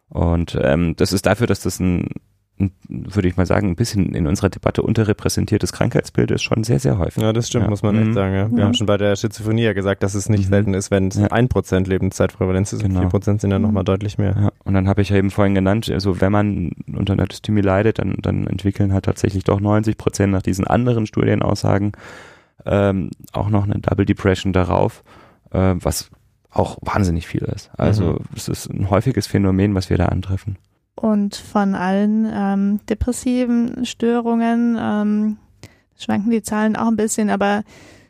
Und 0.09 0.59
ähm, 0.61 0.97
das 0.97 1.13
ist 1.13 1.27
dafür, 1.27 1.47
dass 1.47 1.61
das 1.61 1.79
ein 1.81 2.09
würde 2.89 3.29
ich 3.29 3.37
mal 3.37 3.47
sagen, 3.47 3.69
ein 3.69 3.77
bisschen 3.77 4.15
in 4.15 4.27
unserer 4.27 4.49
Debatte 4.49 4.83
unterrepräsentiertes 4.83 5.73
Krankheitsbild 5.73 6.31
ist 6.31 6.43
schon 6.43 6.65
sehr, 6.65 6.81
sehr 6.81 6.99
häufig. 6.99 7.23
Ja, 7.23 7.33
das 7.33 7.49
stimmt, 7.49 7.65
ja. 7.65 7.71
muss 7.71 7.83
man 7.83 7.97
echt 7.97 8.09
mhm. 8.09 8.15
sagen. 8.15 8.35
Ja. 8.35 8.51
Wir 8.51 8.59
ja. 8.59 8.65
haben 8.65 8.75
schon 8.75 8.87
bei 8.87 8.97
der 8.97 9.15
Schizophrenie 9.17 9.63
ja 9.63 9.73
gesagt, 9.73 10.03
dass 10.03 10.15
es 10.15 10.29
nicht 10.29 10.47
mhm. 10.47 10.51
selten 10.51 10.75
ist, 10.75 10.91
wenn 10.91 11.09
es 11.09 11.19
ein 11.19 11.45
ja. 11.45 11.49
Prozent 11.49 11.87
Lebenszeitprävalenz 11.87 12.73
ist 12.73 12.83
genau. 12.83 12.97
und 12.97 13.01
vier 13.03 13.11
Prozent 13.11 13.41
sind 13.41 13.51
ja 13.51 13.59
nochmal 13.59 13.83
mhm. 13.83 13.87
deutlich 13.87 14.19
mehr. 14.19 14.37
Ja. 14.39 14.53
Und 14.65 14.75
dann 14.75 14.89
habe 14.89 15.03
ich 15.03 15.11
ja 15.11 15.17
eben 15.17 15.31
vorhin 15.31 15.55
genannt, 15.55 15.89
also 15.91 16.21
wenn 16.21 16.33
man 16.33 16.73
unter 16.95 17.13
einer 17.13 17.27
Dysthymie 17.27 17.61
leidet, 17.61 17.99
dann, 17.99 18.17
dann 18.21 18.47
entwickeln 18.47 18.93
halt 18.93 19.05
tatsächlich 19.05 19.45
doch 19.45 19.61
90 19.61 19.97
Prozent 19.97 20.33
nach 20.33 20.43
diesen 20.43 20.67
anderen 20.67 21.07
Studienaussagen 21.07 21.93
ähm, 22.67 23.11
auch 23.33 23.51
noch 23.51 23.65
eine 23.65 23.79
Double 23.79 24.05
Depression 24.05 24.53
darauf, 24.53 25.05
äh, 25.53 25.75
was 25.79 26.11
auch 26.51 26.79
wahnsinnig 26.81 27.27
viel 27.27 27.43
ist. 27.43 27.71
Also 27.77 28.15
mhm. 28.15 28.19
es 28.35 28.49
ist 28.49 28.67
ein 28.67 28.91
häufiges 28.91 29.27
Phänomen, 29.27 29.75
was 29.75 29.91
wir 29.91 29.99
da 29.99 30.07
antreffen. 30.07 30.57
Und 31.01 31.37
von 31.37 31.75
allen 31.75 32.29
ähm, 32.33 32.81
depressiven 32.89 33.85
Störungen 33.85 34.77
ähm, 34.81 35.37
schwanken 35.97 36.31
die 36.31 36.43
Zahlen 36.43 36.77
auch 36.77 36.89
ein 36.89 36.97
bisschen, 36.97 37.31
aber 37.31 37.63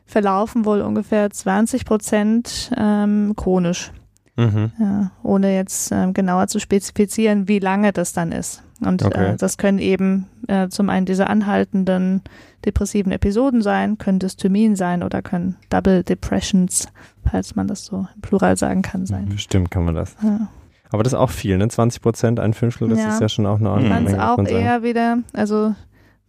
verlaufen 0.05 0.65
wohl 0.65 0.81
ungefähr 0.81 1.29
20 1.29 1.85
Prozent 1.85 2.71
ähm, 2.75 3.33
chronisch. 3.35 3.91
Mhm. 4.37 4.71
Ja, 4.79 5.11
ohne 5.21 5.53
jetzt 5.53 5.91
ähm, 5.91 6.13
genauer 6.13 6.47
zu 6.47 6.59
spezifizieren, 6.59 7.47
wie 7.47 7.59
lange 7.59 7.91
das 7.91 8.13
dann 8.13 8.31
ist. 8.31 8.63
Und 8.79 9.03
okay. 9.03 9.33
äh, 9.33 9.35
das 9.35 9.57
können 9.57 9.79
eben 9.79 10.27
äh, 10.47 10.69
zum 10.69 10.89
einen 10.89 11.05
diese 11.05 11.27
anhaltenden 11.27 12.21
depressiven 12.65 13.11
Episoden 13.11 13.61
sein, 13.61 13.97
können 13.97 14.19
Dysthymien 14.19 14.77
sein 14.77 15.03
oder 15.03 15.21
können 15.21 15.57
Double 15.69 16.03
Depressions, 16.03 16.87
falls 17.29 17.55
man 17.55 17.67
das 17.67 17.85
so 17.85 18.07
im 18.15 18.21
Plural 18.21 18.55
sagen 18.57 18.81
kann, 18.81 19.05
sein. 19.05 19.27
Bestimmt 19.27 19.71
kann 19.71 19.83
man 19.83 19.95
das. 19.95 20.15
Ja. 20.23 20.47
Aber 20.89 21.03
das 21.03 21.13
ist 21.13 21.19
auch 21.19 21.29
viel, 21.29 21.57
ne? 21.57 21.67
20 21.67 22.01
Prozent, 22.01 22.39
ein 22.39 22.53
Fünftel, 22.53 22.89
das 22.89 22.99
ja. 22.99 23.09
ist 23.09 23.21
ja 23.21 23.29
schon 23.29 23.45
auch 23.45 23.59
eine 23.59 23.69
andere 23.69 24.01
Menge. 24.01 24.31
auch 24.31 24.39
eher 24.39 24.83
wieder, 24.83 25.19
also 25.33 25.75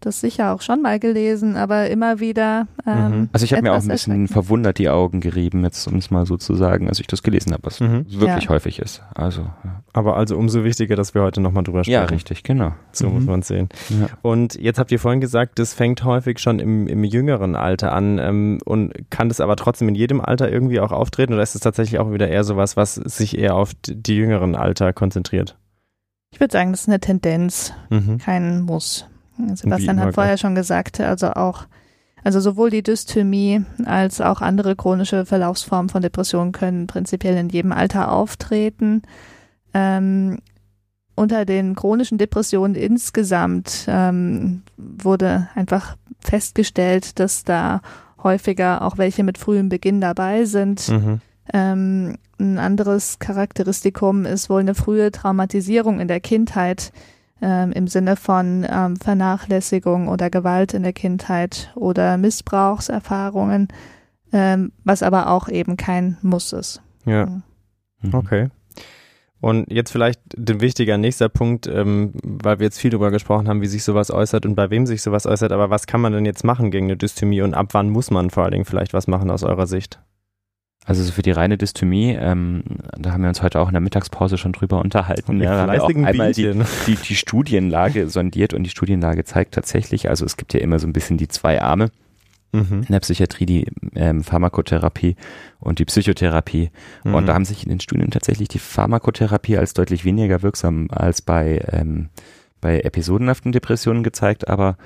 das 0.00 0.20
sicher 0.20 0.54
auch 0.54 0.60
schon 0.62 0.82
mal 0.82 0.98
gelesen, 0.98 1.56
aber 1.56 1.88
immer 1.90 2.20
wieder. 2.20 2.66
Ähm, 2.86 3.20
mhm. 3.20 3.28
Also 3.32 3.44
ich 3.44 3.52
habe 3.52 3.62
mir 3.62 3.72
auch 3.72 3.80
ein 3.80 3.88
bisschen 3.88 4.28
verwundert 4.28 4.78
die 4.78 4.88
Augen 4.88 5.20
gerieben, 5.20 5.64
jetzt 5.64 5.86
um 5.86 5.96
es 5.96 6.10
mal 6.10 6.26
so 6.26 6.36
zu 6.36 6.54
sagen, 6.54 6.88
als 6.88 7.00
ich 7.00 7.06
das 7.06 7.22
gelesen 7.22 7.52
habe, 7.52 7.64
was 7.64 7.80
mhm. 7.80 8.06
wirklich 8.08 8.44
ja. 8.44 8.50
häufig 8.50 8.78
ist. 8.78 9.02
Also, 9.14 9.42
ja. 9.42 9.82
Aber 9.92 10.16
also 10.16 10.36
umso 10.36 10.64
wichtiger, 10.64 10.96
dass 10.96 11.14
wir 11.14 11.22
heute 11.22 11.40
nochmal 11.40 11.64
drüber 11.64 11.84
sprechen. 11.84 11.92
Ja, 11.92 12.04
richtig, 12.04 12.42
genau. 12.42 12.72
So 12.92 13.08
mhm. 13.08 13.14
muss 13.14 13.24
man 13.24 13.42
sehen. 13.42 13.68
Ja. 13.88 14.08
Und 14.22 14.54
jetzt 14.54 14.78
habt 14.78 14.90
ihr 14.92 14.98
vorhin 14.98 15.20
gesagt, 15.20 15.58
das 15.58 15.74
fängt 15.74 16.04
häufig 16.04 16.38
schon 16.38 16.58
im, 16.58 16.86
im 16.86 17.04
jüngeren 17.04 17.56
Alter 17.56 17.92
an 17.92 18.18
ähm, 18.18 18.58
und 18.64 18.92
kann 19.10 19.28
das 19.28 19.40
aber 19.40 19.56
trotzdem 19.56 19.88
in 19.88 19.94
jedem 19.94 20.20
Alter 20.20 20.50
irgendwie 20.50 20.80
auch 20.80 20.92
auftreten 20.92 21.34
oder 21.34 21.42
ist 21.42 21.54
es 21.54 21.60
tatsächlich 21.60 22.00
auch 22.00 22.12
wieder 22.12 22.28
eher 22.28 22.44
sowas, 22.44 22.76
was 22.76 22.94
sich 22.94 23.36
eher 23.38 23.54
auf 23.54 23.72
die 23.86 24.16
jüngeren 24.16 24.54
Alter 24.54 24.92
konzentriert? 24.92 25.56
Ich 26.32 26.40
würde 26.40 26.52
sagen, 26.52 26.70
das 26.70 26.82
ist 26.82 26.88
eine 26.88 27.00
Tendenz, 27.00 27.72
mhm. 27.90 28.18
kein 28.18 28.62
Muss. 28.62 29.06
Sebastian 29.54 30.00
hat 30.00 30.14
vorher 30.14 30.38
schon 30.38 30.54
gesagt, 30.54 31.00
also 31.00 31.32
auch, 31.32 31.66
also 32.22 32.40
sowohl 32.40 32.70
die 32.70 32.82
Dysthymie 32.82 33.62
als 33.84 34.20
auch 34.20 34.40
andere 34.40 34.76
chronische 34.76 35.26
Verlaufsformen 35.26 35.88
von 35.88 36.02
Depressionen 36.02 36.52
können 36.52 36.86
prinzipiell 36.86 37.36
in 37.36 37.48
jedem 37.48 37.72
Alter 37.72 38.12
auftreten. 38.12 39.02
Ähm, 39.72 40.38
unter 41.14 41.44
den 41.44 41.74
chronischen 41.74 42.18
Depressionen 42.18 42.74
insgesamt 42.74 43.84
ähm, 43.88 44.62
wurde 44.76 45.48
einfach 45.54 45.96
festgestellt, 46.18 47.18
dass 47.18 47.44
da 47.44 47.82
häufiger 48.22 48.82
auch 48.82 48.98
welche 48.98 49.22
mit 49.22 49.38
frühem 49.38 49.68
Beginn 49.68 50.00
dabei 50.00 50.44
sind. 50.44 50.88
Mhm. 50.88 51.20
Ähm, 51.52 52.16
ein 52.38 52.58
anderes 52.58 53.18
Charakteristikum 53.18 54.24
ist 54.24 54.48
wohl 54.48 54.60
eine 54.60 54.74
frühe 54.74 55.10
Traumatisierung 55.10 56.00
in 56.00 56.08
der 56.08 56.20
Kindheit, 56.20 56.92
ähm, 57.42 57.72
im 57.72 57.86
Sinne 57.88 58.16
von 58.16 58.66
ähm, 58.68 58.96
Vernachlässigung 58.96 60.08
oder 60.08 60.30
Gewalt 60.30 60.74
in 60.74 60.82
der 60.82 60.92
Kindheit 60.92 61.72
oder 61.74 62.16
Missbrauchserfahrungen, 62.16 63.68
ähm, 64.32 64.72
was 64.84 65.02
aber 65.02 65.30
auch 65.30 65.48
eben 65.48 65.76
kein 65.76 66.18
Muss 66.22 66.52
ist. 66.52 66.82
Ja. 67.04 67.26
Mhm. 68.02 68.14
Okay. 68.14 68.48
Und 69.40 69.72
jetzt 69.72 69.90
vielleicht 69.90 70.20
ein 70.36 70.60
wichtiger 70.60 70.98
nächster 70.98 71.30
Punkt, 71.30 71.66
ähm, 71.66 72.12
weil 72.22 72.58
wir 72.58 72.64
jetzt 72.64 72.78
viel 72.78 72.90
darüber 72.90 73.10
gesprochen 73.10 73.48
haben, 73.48 73.62
wie 73.62 73.66
sich 73.66 73.84
sowas 73.84 74.10
äußert 74.10 74.44
und 74.44 74.54
bei 74.54 74.68
wem 74.68 74.86
sich 74.86 75.00
sowas 75.00 75.24
äußert, 75.24 75.50
aber 75.52 75.70
was 75.70 75.86
kann 75.86 76.02
man 76.02 76.12
denn 76.12 76.26
jetzt 76.26 76.44
machen 76.44 76.70
gegen 76.70 76.86
eine 76.86 76.98
Dysthymie 76.98 77.40
und 77.40 77.54
ab 77.54 77.68
wann 77.72 77.88
muss 77.88 78.10
man 78.10 78.28
vor 78.28 78.42
allen 78.42 78.52
Dingen 78.52 78.64
vielleicht 78.66 78.92
was 78.92 79.06
machen 79.06 79.30
aus 79.30 79.42
eurer 79.42 79.66
Sicht? 79.66 79.98
Also 80.86 81.02
so 81.02 81.12
für 81.12 81.22
die 81.22 81.30
reine 81.30 81.58
Dysthymie, 81.58 82.16
ähm, 82.18 82.62
da 82.98 83.12
haben 83.12 83.22
wir 83.22 83.28
uns 83.28 83.42
heute 83.42 83.60
auch 83.60 83.68
in 83.68 83.74
der 83.74 83.82
Mittagspause 83.82 84.38
schon 84.38 84.52
drüber 84.52 84.80
unterhalten. 84.80 85.40
Ja, 85.40 85.58
haben 85.58 85.72
wir 85.72 85.84
auch 85.84 85.88
einmal 85.88 86.32
die, 86.32 86.52
die, 86.86 86.96
die 86.96 87.14
Studienlage 87.14 88.08
sondiert 88.08 88.54
und 88.54 88.64
die 88.64 88.70
Studienlage 88.70 89.24
zeigt 89.24 89.54
tatsächlich, 89.54 90.08
also 90.08 90.24
es 90.24 90.36
gibt 90.36 90.54
ja 90.54 90.60
immer 90.60 90.78
so 90.78 90.86
ein 90.86 90.92
bisschen 90.94 91.18
die 91.18 91.28
zwei 91.28 91.60
Arme 91.60 91.90
mhm. 92.52 92.84
in 92.86 92.92
der 92.92 93.00
Psychiatrie, 93.00 93.46
die 93.46 93.66
ähm, 93.94 94.24
Pharmakotherapie 94.24 95.16
und 95.58 95.78
die 95.78 95.84
Psychotherapie. 95.84 96.70
Mhm. 97.04 97.14
Und 97.14 97.26
da 97.26 97.34
haben 97.34 97.44
sich 97.44 97.62
in 97.62 97.68
den 97.68 97.80
Studien 97.80 98.10
tatsächlich 98.10 98.48
die 98.48 98.58
Pharmakotherapie 98.58 99.58
als 99.58 99.74
deutlich 99.74 100.04
weniger 100.04 100.42
wirksam 100.42 100.88
als 100.90 101.22
bei, 101.22 101.64
ähm, 101.70 102.08
bei 102.60 102.80
episodenhaften 102.80 103.52
Depressionen 103.52 104.02
gezeigt, 104.02 104.48
aber 104.48 104.76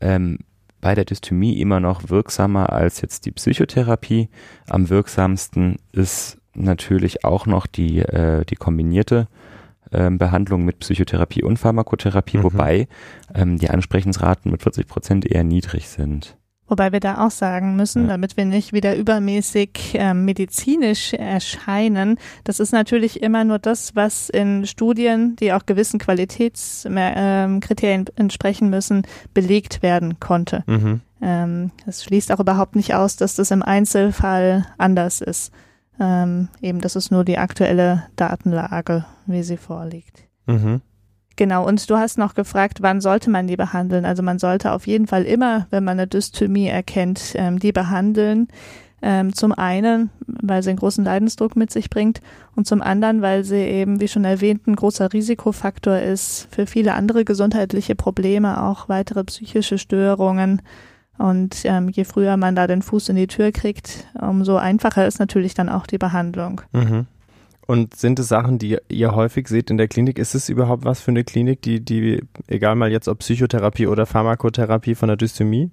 ähm, 0.00 0.38
bei 0.84 0.94
der 0.94 1.06
Dysthymie 1.06 1.58
immer 1.62 1.80
noch 1.80 2.10
wirksamer 2.10 2.70
als 2.70 3.00
jetzt 3.00 3.24
die 3.24 3.30
Psychotherapie. 3.30 4.28
Am 4.68 4.90
wirksamsten 4.90 5.76
ist 5.92 6.36
natürlich 6.52 7.24
auch 7.24 7.46
noch 7.46 7.66
die, 7.66 8.00
äh, 8.00 8.44
die 8.44 8.56
kombinierte 8.56 9.26
äh, 9.92 10.10
Behandlung 10.10 10.66
mit 10.66 10.80
Psychotherapie 10.80 11.42
und 11.42 11.58
Pharmakotherapie, 11.58 12.36
mhm. 12.36 12.42
wobei 12.42 12.88
ähm, 13.34 13.56
die 13.56 13.70
Ansprechensraten 13.70 14.50
mit 14.50 14.62
40 14.62 14.86
Prozent 14.86 15.24
eher 15.24 15.42
niedrig 15.42 15.88
sind. 15.88 16.36
Wobei 16.66 16.92
wir 16.92 17.00
da 17.00 17.26
auch 17.26 17.30
sagen 17.30 17.76
müssen, 17.76 18.08
damit 18.08 18.38
wir 18.38 18.46
nicht 18.46 18.72
wieder 18.72 18.96
übermäßig 18.96 19.94
äh, 19.94 20.14
medizinisch 20.14 21.12
erscheinen, 21.12 22.18
das 22.44 22.58
ist 22.58 22.72
natürlich 22.72 23.22
immer 23.22 23.44
nur 23.44 23.58
das, 23.58 23.94
was 23.94 24.30
in 24.30 24.66
Studien, 24.66 25.36
die 25.36 25.52
auch 25.52 25.66
gewissen 25.66 25.98
Qualitätskriterien 25.98 28.06
äh, 28.06 28.12
entsprechen 28.16 28.70
müssen, 28.70 29.02
belegt 29.34 29.82
werden 29.82 30.18
konnte. 30.20 30.64
Mhm. 30.66 31.02
Ähm, 31.20 31.70
das 31.84 32.02
schließt 32.02 32.32
auch 32.32 32.40
überhaupt 32.40 32.76
nicht 32.76 32.94
aus, 32.94 33.16
dass 33.16 33.34
das 33.34 33.50
im 33.50 33.62
Einzelfall 33.62 34.66
anders 34.78 35.20
ist. 35.20 35.52
Ähm, 36.00 36.48
eben, 36.62 36.80
das 36.80 36.96
ist 36.96 37.10
nur 37.10 37.24
die 37.24 37.38
aktuelle 37.38 38.04
Datenlage, 38.16 39.04
wie 39.26 39.42
sie 39.42 39.58
vorliegt. 39.58 40.24
Mhm. 40.46 40.80
Genau, 41.36 41.66
und 41.66 41.88
du 41.90 41.96
hast 41.96 42.16
noch 42.16 42.34
gefragt, 42.34 42.78
wann 42.80 43.00
sollte 43.00 43.28
man 43.28 43.46
die 43.46 43.56
behandeln? 43.56 44.04
Also 44.04 44.22
man 44.22 44.38
sollte 44.38 44.72
auf 44.72 44.86
jeden 44.86 45.06
Fall 45.06 45.24
immer, 45.24 45.66
wenn 45.70 45.82
man 45.82 45.98
eine 45.98 46.06
Dysthymie 46.06 46.68
erkennt, 46.68 47.34
ähm, 47.34 47.58
die 47.58 47.72
behandeln. 47.72 48.48
Ähm, 49.02 49.34
zum 49.34 49.52
einen, 49.52 50.08
weil 50.26 50.62
sie 50.62 50.70
einen 50.70 50.78
großen 50.78 51.04
Leidensdruck 51.04 51.56
mit 51.56 51.70
sich 51.70 51.90
bringt 51.90 52.22
und 52.54 52.66
zum 52.66 52.80
anderen, 52.80 53.20
weil 53.20 53.44
sie 53.44 53.56
eben, 53.56 54.00
wie 54.00 54.08
schon 54.08 54.24
erwähnt, 54.24 54.66
ein 54.66 54.76
großer 54.76 55.12
Risikofaktor 55.12 55.98
ist 55.98 56.48
für 56.50 56.66
viele 56.66 56.94
andere 56.94 57.26
gesundheitliche 57.26 57.96
Probleme, 57.96 58.62
auch 58.62 58.88
weitere 58.88 59.24
psychische 59.24 59.76
Störungen. 59.76 60.62
Und 61.18 61.64
ähm, 61.64 61.90
je 61.90 62.04
früher 62.04 62.36
man 62.36 62.56
da 62.56 62.66
den 62.66 62.80
Fuß 62.80 63.10
in 63.10 63.16
die 63.16 63.26
Tür 63.26 63.52
kriegt, 63.52 64.06
umso 64.18 64.56
einfacher 64.56 65.06
ist 65.06 65.18
natürlich 65.18 65.52
dann 65.52 65.68
auch 65.68 65.86
die 65.86 65.98
Behandlung. 65.98 66.62
Mhm. 66.72 67.06
Und 67.66 67.96
sind 67.96 68.18
es 68.18 68.28
Sachen, 68.28 68.58
die 68.58 68.78
ihr 68.88 69.14
häufig 69.14 69.48
seht 69.48 69.70
in 69.70 69.78
der 69.78 69.88
Klinik? 69.88 70.18
Ist 70.18 70.34
es 70.34 70.48
überhaupt 70.48 70.84
was 70.84 71.00
für 71.00 71.10
eine 71.10 71.24
Klinik, 71.24 71.62
die, 71.62 71.80
die, 71.80 72.22
egal 72.46 72.74
mal 72.74 72.92
jetzt 72.92 73.08
ob 73.08 73.20
Psychotherapie 73.20 73.86
oder 73.86 74.04
Pharmakotherapie 74.04 74.94
von 74.94 75.08
der 75.08 75.16
Dysthymie? 75.16 75.70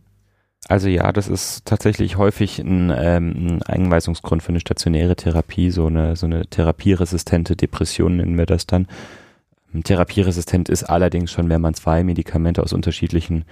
Also 0.67 0.87
ja, 0.87 1.11
das 1.11 1.27
ist 1.27 1.65
tatsächlich 1.65 2.17
häufig 2.17 2.59
ein, 2.59 2.93
ähm, 2.95 3.57
ein 3.57 3.63
Einweisungsgrund 3.63 4.43
für 4.43 4.49
eine 4.49 4.59
stationäre 4.59 5.15
Therapie, 5.15 5.71
so 5.71 5.87
eine, 5.87 6.15
so 6.15 6.27
eine 6.27 6.45
therapieresistente 6.45 7.55
Depression 7.55 8.17
nennen 8.17 8.37
wir 8.37 8.45
das 8.45 8.67
dann. 8.67 8.87
Therapieresistent 9.83 10.69
ist 10.69 10.83
allerdings 10.83 11.31
schon, 11.31 11.49
wenn 11.49 11.61
man 11.61 11.73
zwei 11.73 12.03
Medikamente 12.03 12.61
aus 12.61 12.73
unterschiedlichen 12.73 13.45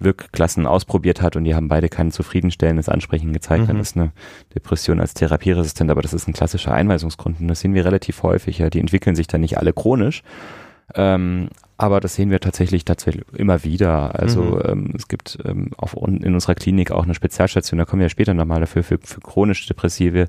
Wirkklassen 0.00 0.66
ausprobiert 0.66 1.22
hat 1.22 1.36
und 1.36 1.44
die 1.44 1.54
haben 1.54 1.68
beide 1.68 1.88
kein 1.88 2.10
zufriedenstellendes 2.10 2.88
Ansprechen 2.88 3.32
gezeigt, 3.32 3.64
mhm. 3.64 3.66
dann 3.68 3.80
ist 3.80 3.96
eine 3.96 4.12
Depression 4.54 5.00
als 5.00 5.14
therapieresistent, 5.14 5.90
aber 5.90 6.02
das 6.02 6.14
ist 6.14 6.28
ein 6.28 6.34
klassischer 6.34 6.72
Einweisungsgrund 6.72 7.40
und 7.40 7.48
das 7.48 7.60
sehen 7.60 7.74
wir 7.74 7.84
relativ 7.84 8.22
häufig. 8.22 8.58
Ja. 8.58 8.70
Die 8.70 8.80
entwickeln 8.80 9.16
sich 9.16 9.26
dann 9.26 9.40
nicht 9.40 9.58
alle 9.58 9.72
chronisch, 9.72 10.22
ähm, 10.94 11.48
aber 11.76 12.00
das 12.00 12.14
sehen 12.14 12.30
wir 12.30 12.40
tatsächlich 12.40 12.84
tatsächlich 12.84 13.24
immer 13.34 13.62
wieder. 13.64 14.18
Also 14.18 14.42
mhm. 14.42 14.62
ähm, 14.64 14.92
es 14.96 15.08
gibt 15.08 15.38
ähm, 15.44 15.70
auf, 15.76 15.94
in 15.94 16.34
unserer 16.34 16.54
Klinik 16.54 16.90
auch 16.90 17.04
eine 17.04 17.14
Spezialstation, 17.14 17.78
da 17.78 17.84
kommen 17.84 18.00
wir 18.00 18.06
ja 18.06 18.10
später 18.10 18.34
nochmal 18.34 18.60
dafür, 18.60 18.82
für, 18.82 18.98
für 19.02 19.20
chronisch 19.20 19.66
depressive 19.66 20.28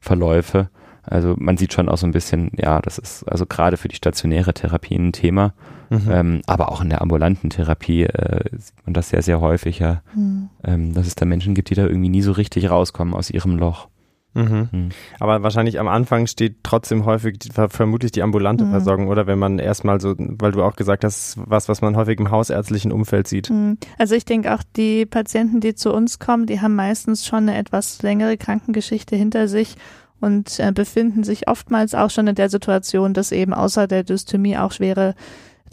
Verläufe. 0.00 0.68
Also 1.02 1.34
man 1.38 1.56
sieht 1.56 1.72
schon 1.72 1.88
auch 1.88 1.96
so 1.96 2.06
ein 2.06 2.12
bisschen, 2.12 2.50
ja, 2.56 2.80
das 2.82 2.98
ist 2.98 3.24
also 3.24 3.46
gerade 3.46 3.76
für 3.76 3.88
die 3.88 3.96
stationäre 3.96 4.52
Therapie 4.52 4.96
ein 4.96 5.12
Thema, 5.12 5.54
mhm. 5.90 6.08
ähm, 6.10 6.42
aber 6.46 6.70
auch 6.70 6.80
in 6.80 6.90
der 6.90 7.02
ambulanten 7.02 7.50
Therapie 7.50 8.04
äh, 8.04 8.44
sieht 8.56 8.74
man 8.84 8.94
das 8.94 9.10
sehr, 9.10 9.22
sehr 9.22 9.40
häufig, 9.40 9.78
ja, 9.78 10.02
mhm. 10.14 10.50
ähm, 10.64 10.94
dass 10.94 11.06
es 11.06 11.14
da 11.14 11.24
Menschen 11.24 11.54
gibt, 11.54 11.70
die 11.70 11.74
da 11.74 11.86
irgendwie 11.86 12.08
nie 12.08 12.22
so 12.22 12.32
richtig 12.32 12.70
rauskommen 12.70 13.14
aus 13.14 13.30
ihrem 13.30 13.58
Loch. 13.58 13.88
Mhm. 14.34 14.68
Mhm. 14.70 14.88
Aber 15.18 15.42
wahrscheinlich 15.42 15.80
am 15.80 15.88
Anfang 15.88 16.26
steht 16.26 16.58
trotzdem 16.62 17.04
häufig 17.04 17.38
vermutlich 17.68 18.12
die 18.12 18.22
ambulante 18.22 18.64
mhm. 18.64 18.70
Versorgung, 18.70 19.08
oder 19.08 19.26
wenn 19.26 19.38
man 19.38 19.58
erstmal 19.58 20.00
so, 20.00 20.14
weil 20.18 20.52
du 20.52 20.62
auch 20.62 20.76
gesagt 20.76 21.04
hast, 21.04 21.38
was, 21.38 21.68
was 21.68 21.80
man 21.80 21.96
häufig 21.96 22.18
im 22.20 22.30
hausärztlichen 22.30 22.92
Umfeld 22.92 23.26
sieht. 23.26 23.50
Mhm. 23.50 23.78
Also 23.98 24.14
ich 24.14 24.24
denke 24.24 24.54
auch 24.54 24.62
die 24.76 25.06
Patienten, 25.06 25.60
die 25.60 25.74
zu 25.74 25.92
uns 25.92 26.18
kommen, 26.18 26.46
die 26.46 26.60
haben 26.60 26.74
meistens 26.74 27.26
schon 27.26 27.48
eine 27.48 27.56
etwas 27.56 28.02
längere 28.02 28.36
Krankengeschichte 28.36 29.16
hinter 29.16 29.48
sich 29.48 29.76
und 30.20 30.58
äh, 30.58 30.72
befinden 30.72 31.24
sich 31.24 31.48
oftmals 31.48 31.94
auch 31.94 32.10
schon 32.10 32.26
in 32.26 32.34
der 32.34 32.50
Situation, 32.50 33.14
dass 33.14 33.32
eben 33.32 33.54
außer 33.54 33.86
der 33.86 34.04
Dysthymie 34.04 34.58
auch 34.58 34.72
schwere 34.72 35.14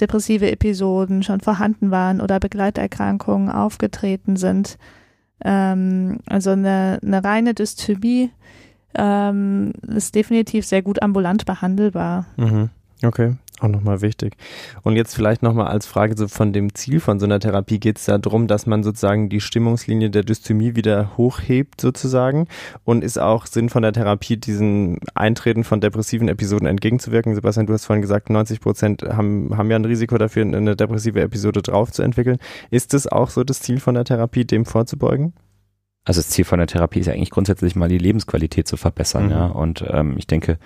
depressive 0.01 0.49
Episoden 0.51 1.23
schon 1.23 1.41
vorhanden 1.41 1.91
waren 1.91 2.21
oder 2.21 2.39
Begleiterkrankungen 2.39 3.49
aufgetreten 3.49 4.35
sind. 4.35 4.77
Ähm, 5.43 6.19
also 6.27 6.51
eine, 6.51 6.99
eine 7.03 7.23
reine 7.23 7.53
Dysthymie 7.53 8.31
ähm, 8.95 9.73
ist 9.87 10.15
definitiv 10.15 10.65
sehr 10.65 10.81
gut 10.81 11.01
ambulant 11.01 11.45
behandelbar. 11.45 12.25
Mhm. 12.37 12.69
Okay, 13.03 13.35
auch 13.61 13.67
nochmal 13.67 14.01
wichtig. 14.01 14.35
Und 14.83 14.95
jetzt 14.95 15.15
vielleicht 15.15 15.43
nochmal 15.43 15.67
als 15.67 15.85
Frage 15.85 16.15
so 16.17 16.27
von 16.27 16.53
dem 16.53 16.73
Ziel 16.75 16.99
von 16.99 17.19
so 17.19 17.25
einer 17.25 17.39
Therapie 17.39 17.79
geht 17.79 17.97
es 17.97 18.05
darum, 18.05 18.47
dass 18.47 18.65
man 18.65 18.83
sozusagen 18.83 19.29
die 19.29 19.41
Stimmungslinie 19.41 20.09
der 20.09 20.23
Dysthymie 20.23 20.75
wieder 20.75 21.17
hochhebt 21.17 21.79
sozusagen 21.79 22.47
und 22.83 23.03
ist 23.03 23.17
auch 23.17 23.45
Sinn 23.45 23.69
von 23.69 23.81
der 23.81 23.93
Therapie, 23.93 24.37
diesen 24.37 24.99
Eintreten 25.13 25.63
von 25.63 25.81
depressiven 25.81 26.27
Episoden 26.27 26.67
entgegenzuwirken. 26.67 27.35
Sebastian, 27.35 27.67
du 27.67 27.73
hast 27.73 27.85
vorhin 27.85 28.01
gesagt, 28.01 28.29
90 28.29 28.59
Prozent 28.59 29.03
haben, 29.03 29.57
haben 29.57 29.69
ja 29.69 29.77
ein 29.77 29.85
Risiko 29.85 30.17
dafür, 30.17 30.43
eine 30.43 30.75
depressive 30.75 31.21
Episode 31.21 31.61
drauf 31.61 31.91
zu 31.91 32.03
entwickeln. 32.03 32.37
Ist 32.71 32.93
es 32.93 33.07
auch 33.07 33.29
so 33.29 33.43
das 33.43 33.61
Ziel 33.61 33.79
von 33.79 33.95
der 33.95 34.05
Therapie, 34.05 34.45
dem 34.45 34.65
vorzubeugen? 34.65 35.33
Also 36.03 36.19
das 36.19 36.29
Ziel 36.29 36.45
von 36.45 36.59
der 36.59 36.67
Therapie 36.67 36.99
ist 36.99 37.07
ja 37.07 37.13
eigentlich 37.13 37.31
grundsätzlich 37.31 37.75
mal 37.75 37.89
die 37.89 37.97
Lebensqualität 37.97 38.67
zu 38.67 38.77
verbessern, 38.77 39.25
mhm. 39.25 39.31
ja. 39.31 39.45
Und 39.47 39.83
ähm, 39.87 40.15
ich 40.17 40.27
denke, 40.27 40.59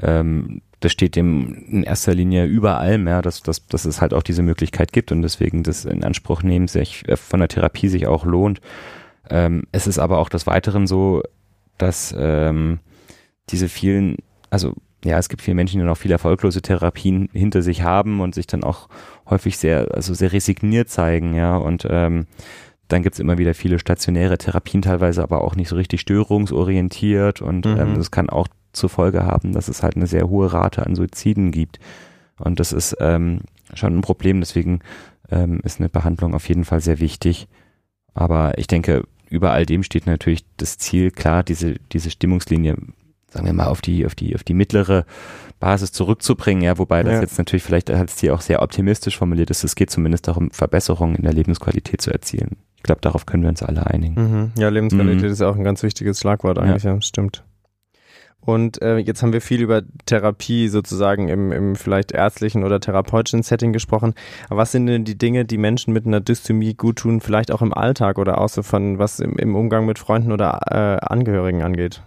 ähm, 0.00 0.60
das 0.84 0.92
steht 0.92 1.16
dem 1.16 1.54
in 1.68 1.82
erster 1.84 2.14
Linie 2.14 2.44
über 2.44 2.78
allem, 2.78 3.06
ja, 3.06 3.22
dass, 3.22 3.42
dass, 3.42 3.66
dass 3.66 3.84
es 3.84 4.00
halt 4.00 4.12
auch 4.12 4.22
diese 4.22 4.42
Möglichkeit 4.42 4.92
gibt 4.92 5.12
und 5.12 5.22
deswegen 5.22 5.62
das 5.62 5.84
in 5.84 6.04
Anspruch 6.04 6.42
nehmen 6.42 6.68
sich 6.68 7.08
äh, 7.08 7.16
von 7.16 7.40
der 7.40 7.48
Therapie 7.48 7.88
sich 7.88 8.06
auch 8.06 8.24
lohnt. 8.24 8.60
Ähm, 9.30 9.64
es 9.72 9.86
ist 9.86 9.98
aber 9.98 10.18
auch 10.18 10.28
des 10.28 10.46
Weiteren 10.46 10.86
so, 10.86 11.22
dass 11.78 12.14
ähm, 12.18 12.80
diese 13.50 13.68
vielen, 13.68 14.16
also 14.50 14.74
ja, 15.04 15.18
es 15.18 15.28
gibt 15.28 15.42
viele 15.42 15.54
Menschen, 15.54 15.80
die 15.80 15.86
noch 15.86 15.96
viel 15.96 16.12
erfolglose 16.12 16.62
Therapien 16.62 17.28
hinter 17.32 17.62
sich 17.62 17.82
haben 17.82 18.20
und 18.20 18.34
sich 18.34 18.46
dann 18.46 18.64
auch 18.64 18.88
häufig 19.28 19.58
sehr, 19.58 19.94
also 19.94 20.14
sehr 20.14 20.32
resigniert 20.32 20.90
zeigen, 20.90 21.34
ja, 21.34 21.56
und 21.56 21.86
ähm, 21.88 22.26
dann 22.92 23.02
gibt's 23.02 23.18
immer 23.18 23.38
wieder 23.38 23.54
viele 23.54 23.78
stationäre 23.78 24.38
Therapien, 24.38 24.82
teilweise 24.82 25.22
aber 25.22 25.42
auch 25.42 25.56
nicht 25.56 25.68
so 25.68 25.76
richtig 25.76 26.00
störungsorientiert 26.00 27.40
und 27.40 27.66
ähm, 27.66 27.74
mhm. 27.74 27.80
ähm, 27.80 27.94
das 27.96 28.10
kann 28.10 28.30
auch 28.30 28.48
zur 28.72 28.90
Folge 28.90 29.24
haben, 29.24 29.52
dass 29.52 29.68
es 29.68 29.82
halt 29.82 29.96
eine 29.96 30.06
sehr 30.06 30.28
hohe 30.28 30.52
Rate 30.52 30.84
an 30.86 30.94
Suiziden 30.94 31.50
gibt. 31.50 31.78
Und 32.38 32.58
das 32.58 32.72
ist 32.72 32.96
ähm, 33.00 33.40
schon 33.74 33.98
ein 33.98 34.00
Problem, 34.02 34.40
deswegen 34.40 34.80
ähm, 35.30 35.60
ist 35.62 35.78
eine 35.78 35.88
Behandlung 35.88 36.34
auf 36.34 36.48
jeden 36.48 36.64
Fall 36.64 36.80
sehr 36.80 37.00
wichtig. 37.00 37.48
Aber 38.14 38.58
ich 38.58 38.66
denke, 38.66 39.04
über 39.28 39.52
all 39.52 39.66
dem 39.66 39.82
steht 39.82 40.06
natürlich 40.06 40.44
das 40.56 40.78
Ziel, 40.78 41.10
klar, 41.10 41.42
diese, 41.42 41.76
diese 41.92 42.10
Stimmungslinie, 42.10 42.76
sagen 43.30 43.46
wir 43.46 43.52
mal, 43.52 43.68
auf 43.68 43.80
die, 43.80 44.04
auf 44.04 44.14
die, 44.14 44.34
auf 44.34 44.44
die 44.44 44.54
mittlere 44.54 45.06
Basis 45.60 45.92
zurückzubringen, 45.92 46.62
ja, 46.62 46.76
wobei 46.76 47.02
das 47.02 47.14
ja. 47.14 47.20
jetzt 47.20 47.38
natürlich 47.38 47.62
vielleicht 47.62 47.90
als 47.90 48.16
Ziel 48.16 48.32
auch 48.32 48.40
sehr 48.40 48.62
optimistisch 48.62 49.16
formuliert 49.16 49.50
ist. 49.50 49.64
Es 49.64 49.74
geht 49.74 49.90
zumindest 49.90 50.28
darum, 50.28 50.50
Verbesserungen 50.50 51.16
in 51.16 51.22
der 51.22 51.32
Lebensqualität 51.32 52.00
zu 52.00 52.10
erzielen. 52.10 52.56
Ich 52.82 52.84
glaube, 52.84 53.00
darauf 53.00 53.26
können 53.26 53.44
wir 53.44 53.48
uns 53.48 53.62
alle 53.62 53.86
einigen. 53.86 54.14
Mhm. 54.14 54.52
Ja, 54.58 54.68
Lebensqualität 54.68 55.22
mhm. 55.22 55.30
ist 55.30 55.40
auch 55.40 55.54
ein 55.54 55.62
ganz 55.62 55.84
wichtiges 55.84 56.18
Schlagwort 56.18 56.58
eigentlich, 56.58 56.82
ja, 56.82 56.94
ja 56.94 57.00
stimmt. 57.00 57.44
Und 58.40 58.82
äh, 58.82 58.96
jetzt 58.96 59.22
haben 59.22 59.32
wir 59.32 59.40
viel 59.40 59.62
über 59.62 59.82
Therapie 60.04 60.66
sozusagen 60.66 61.28
im, 61.28 61.52
im 61.52 61.76
vielleicht 61.76 62.10
ärztlichen 62.10 62.64
oder 62.64 62.80
therapeutischen 62.80 63.44
Setting 63.44 63.72
gesprochen. 63.72 64.14
Aber 64.48 64.58
was 64.58 64.72
sind 64.72 64.86
denn 64.86 65.04
die 65.04 65.16
Dinge, 65.16 65.44
die 65.44 65.58
Menschen 65.58 65.92
mit 65.92 66.06
einer 66.06 66.20
Dysthymie 66.20 66.74
gut 66.74 66.96
tun, 66.96 67.20
vielleicht 67.20 67.52
auch 67.52 67.62
im 67.62 67.72
Alltag 67.72 68.18
oder 68.18 68.38
auch 68.38 68.48
so 68.48 68.64
von 68.64 68.98
was 68.98 69.20
im, 69.20 69.36
im 69.38 69.54
Umgang 69.54 69.86
mit 69.86 70.00
Freunden 70.00 70.32
oder 70.32 70.58
äh, 70.66 71.06
Angehörigen 71.06 71.62
angeht? 71.62 72.02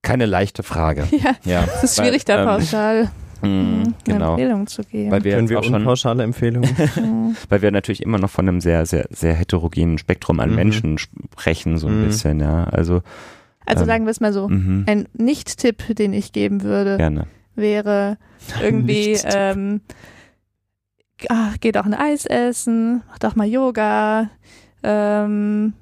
Keine 0.00 0.24
leichte 0.24 0.62
Frage. 0.62 1.06
Ja, 1.10 1.34
ja. 1.44 1.64
es 1.74 1.84
ist 1.84 1.96
schwierig, 1.96 2.24
da 2.24 2.40
ähm, 2.40 2.46
pauschal 2.46 2.96
ähm, 3.00 3.10
eine 3.42 3.94
genau. 4.04 4.32
Empfehlung 4.32 4.66
zu 4.66 4.82
geben. 4.82 5.10
Weil 5.10 5.24
wir 5.24 5.36
Können 5.36 5.48
wir 5.48 5.58
auch 5.58 5.64
schon 5.64 5.84
pauschale 5.84 6.22
Empfehlungen? 6.22 7.36
weil 7.48 7.62
wir 7.62 7.70
natürlich 7.70 8.02
immer 8.02 8.18
noch 8.18 8.30
von 8.30 8.48
einem 8.48 8.60
sehr, 8.60 8.86
sehr, 8.86 9.06
sehr 9.10 9.34
heterogenen 9.34 9.98
Spektrum 9.98 10.40
an 10.40 10.50
mhm. 10.50 10.56
Menschen 10.56 10.98
sprechen, 10.98 11.78
so 11.78 11.86
ein 11.88 12.02
mhm. 12.02 12.06
bisschen, 12.06 12.40
ja. 12.40 12.64
Also 12.64 13.02
also 13.68 13.82
ähm, 13.82 13.86
sagen 13.86 14.04
wir 14.06 14.10
es 14.10 14.20
mal 14.20 14.32
so, 14.32 14.48
mhm. 14.48 14.84
ein 14.86 15.08
Nicht-Tipp, 15.12 15.94
den 15.96 16.12
ich 16.12 16.32
geben 16.32 16.62
würde, 16.62 16.96
Gerne. 16.96 17.26
wäre 17.54 18.16
irgendwie, 18.62 19.18
ähm, 19.24 19.82
ach, 21.28 21.58
geht 21.60 21.76
auch 21.76 21.84
ein 21.84 21.94
Eis 21.94 22.24
essen, 22.24 23.02
mach 23.08 23.18
doch 23.18 23.36
mal 23.36 23.46
Yoga, 23.46 24.30
ähm, 24.82 25.74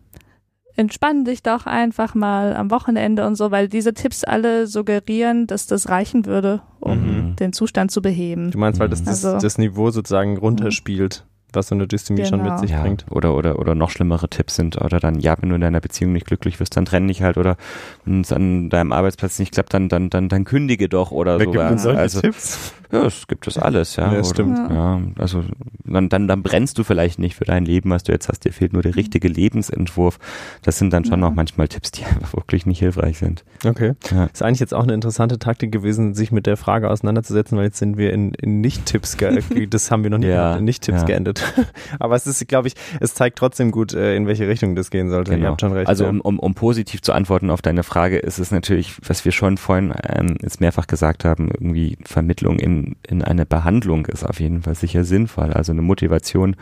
entspann 0.77 1.25
dich 1.25 1.43
doch 1.43 1.67
einfach 1.67 2.15
mal 2.15 2.55
am 2.55 2.71
Wochenende 2.71 3.27
und 3.27 3.35
so, 3.35 3.51
weil 3.51 3.69
diese 3.69 3.95
Tipps 3.95 4.25
alle 4.25 4.67
suggerieren, 4.67 5.47
dass 5.47 5.67
das 5.67 5.89
reichen 5.89 6.27
würde, 6.27 6.61
um 6.81 6.99
mhm. 7.01 7.37
den 7.37 7.53
Zustand 7.53 7.91
zu 7.91 8.03
beheben. 8.03 8.51
Du 8.51 8.59
meinst, 8.59 8.79
weil 8.79 8.89
das, 8.89 9.03
das, 9.03 9.25
also, 9.25 9.39
das 9.41 9.59
Niveau 9.59 9.91
sozusagen 9.91 10.37
runterspielt 10.37 11.25
was 11.57 11.69
so 11.69 11.75
eine 11.75 11.89
Dystemie 11.89 12.19
genau. 12.23 12.29
schon 12.29 12.39
mit 12.41 12.49
genau. 12.49 12.61
sich 12.61 12.71
ja, 12.71 12.83
bringt. 12.83 13.07
Oder, 13.11 13.35
oder, 13.35 13.59
oder 13.59 13.75
noch 13.75 13.91
schlimmere 13.91 14.29
Tipps 14.29 14.55
sind, 14.55 14.81
oder 14.81 15.01
dann, 15.01 15.19
ja, 15.19 15.37
wenn 15.41 15.49
du 15.49 15.57
in 15.57 15.61
deiner 15.61 15.81
Beziehung 15.81 16.13
nicht 16.13 16.27
glücklich 16.27 16.61
wirst, 16.61 16.77
dann 16.77 16.85
trenn 16.85 17.09
dich 17.09 17.23
halt, 17.23 17.39
oder 17.39 17.57
wenn 18.05 18.21
es 18.21 18.33
an 18.33 18.71
deinem 18.71 18.93
Arbeitsplatz 18.93 19.39
nicht 19.41 19.53
klappt, 19.53 19.75
dann, 19.75 19.89
dann, 19.89 20.11
dann, 20.11 20.29
dann 20.29 20.45
kündige 20.45 20.89
doch, 20.89 21.11
oder 21.11 21.41
so. 21.41 21.51
Gibt 21.51 21.81
solche 21.81 21.99
also, 21.99 22.21
Tipps? 22.21 22.75
Ja, 22.93 23.05
es 23.05 23.27
gibt 23.27 23.47
das 23.47 23.59
alles, 23.59 23.97
ja. 23.97 24.13
ja 24.13 24.19
das 24.19 24.31
stimmt. 24.31 24.57
Ja, 24.71 25.01
also 25.19 25.45
dann, 25.85 26.09
dann, 26.09 26.29
dann 26.29 26.43
brennst 26.43 26.79
du 26.79 26.85
vielleicht 26.85 27.19
nicht 27.19 27.37
für 27.37 27.45
dein 27.45 27.65
Leben, 27.65 27.91
was 27.91 28.05
du 28.05 28.13
jetzt 28.13 28.29
hast. 28.29 28.45
Dir 28.45 28.53
fehlt 28.53 28.73
nur 28.73 28.83
der 28.83 28.93
mhm. 28.93 28.97
richtige 28.97 29.29
Lebensentwurf. 29.29 30.19
Das 30.63 30.79
sind 30.79 30.93
dann 30.93 31.05
schon 31.05 31.21
ja. 31.21 31.29
auch 31.29 31.35
manchmal 31.35 31.69
Tipps, 31.69 31.91
die 31.91 32.05
einfach 32.05 32.35
wirklich 32.37 32.67
nicht 32.67 32.79
hilfreich 32.79 33.19
sind. 33.19 33.45
Okay. 33.65 33.95
Ja. 34.11 34.25
Ist 34.27 34.43
eigentlich 34.43 34.61
jetzt 34.61 34.75
auch 34.75 34.83
eine 34.83 34.95
interessante 34.95 35.39
Taktik 35.39 35.73
gewesen, 35.73 36.15
sich 36.15 36.33
mit 36.33 36.47
der 36.47 36.57
Frage 36.57 36.91
auseinanderzusetzen, 36.91 37.59
weil 37.59 37.65
jetzt 37.65 37.79
sind 37.79 37.97
wir 37.97 38.13
in, 38.13 38.35
in 38.35 38.61
Nicht-Tipps, 38.61 39.17
das 39.71 39.91
haben 39.91 40.03
wir 40.03 40.11
noch 40.11 40.19
nie 40.19 40.27
ja. 40.27 40.57
in 40.57 40.65
Nicht-Tipps 40.65 41.05
geendet. 41.05 41.43
Aber 41.99 42.15
es 42.15 42.27
ist, 42.27 42.47
glaube 42.49 42.69
ich, 42.69 42.75
es 43.01 43.15
zeigt 43.15 43.39
trotzdem 43.39 43.71
gut, 43.71 43.95
äh, 43.95 44.17
in 44.17 44.27
welche 44.27 44.49
Richtung 44.49 44.77
das 44.77 44.91
gehen 44.91 45.11
sollte. 45.11 45.33
Genau. 45.33 45.45
Ihr 45.45 45.51
habt 45.51 45.61
schon 45.61 45.73
recht. 45.73 45.89
Also 45.89 46.07
um, 46.07 46.21
um, 46.21 46.39
um 46.39 46.55
positiv 46.55 47.03
zu 47.03 47.13
antworten 47.13 47.51
auf 47.51 47.63
deine 47.63 47.83
Frage, 47.83 48.19
ist 48.19 48.39
es 48.39 48.51
natürlich, 48.51 48.95
was 49.07 49.25
wir 49.25 49.33
schon 49.33 49.57
vorhin 49.57 49.93
ähm, 50.09 50.37
jetzt 50.41 50.61
mehrfach 50.61 50.87
gesagt 50.87 51.25
haben, 51.25 51.51
irgendwie 51.51 51.99
Vermittlung 52.05 52.59
in 52.59 52.86
in, 53.07 53.23
eine 53.23 53.47
Behandlung 53.47 54.07
ist 54.07 54.25
auf 54.25 54.41
jeden 54.41 54.63
Fall 54.63 54.75
sicher 54.75 55.05
sinnvoll. 55.05 55.53
Also 55.53 55.73
eine 55.73 55.83
Motivation, 55.83 56.57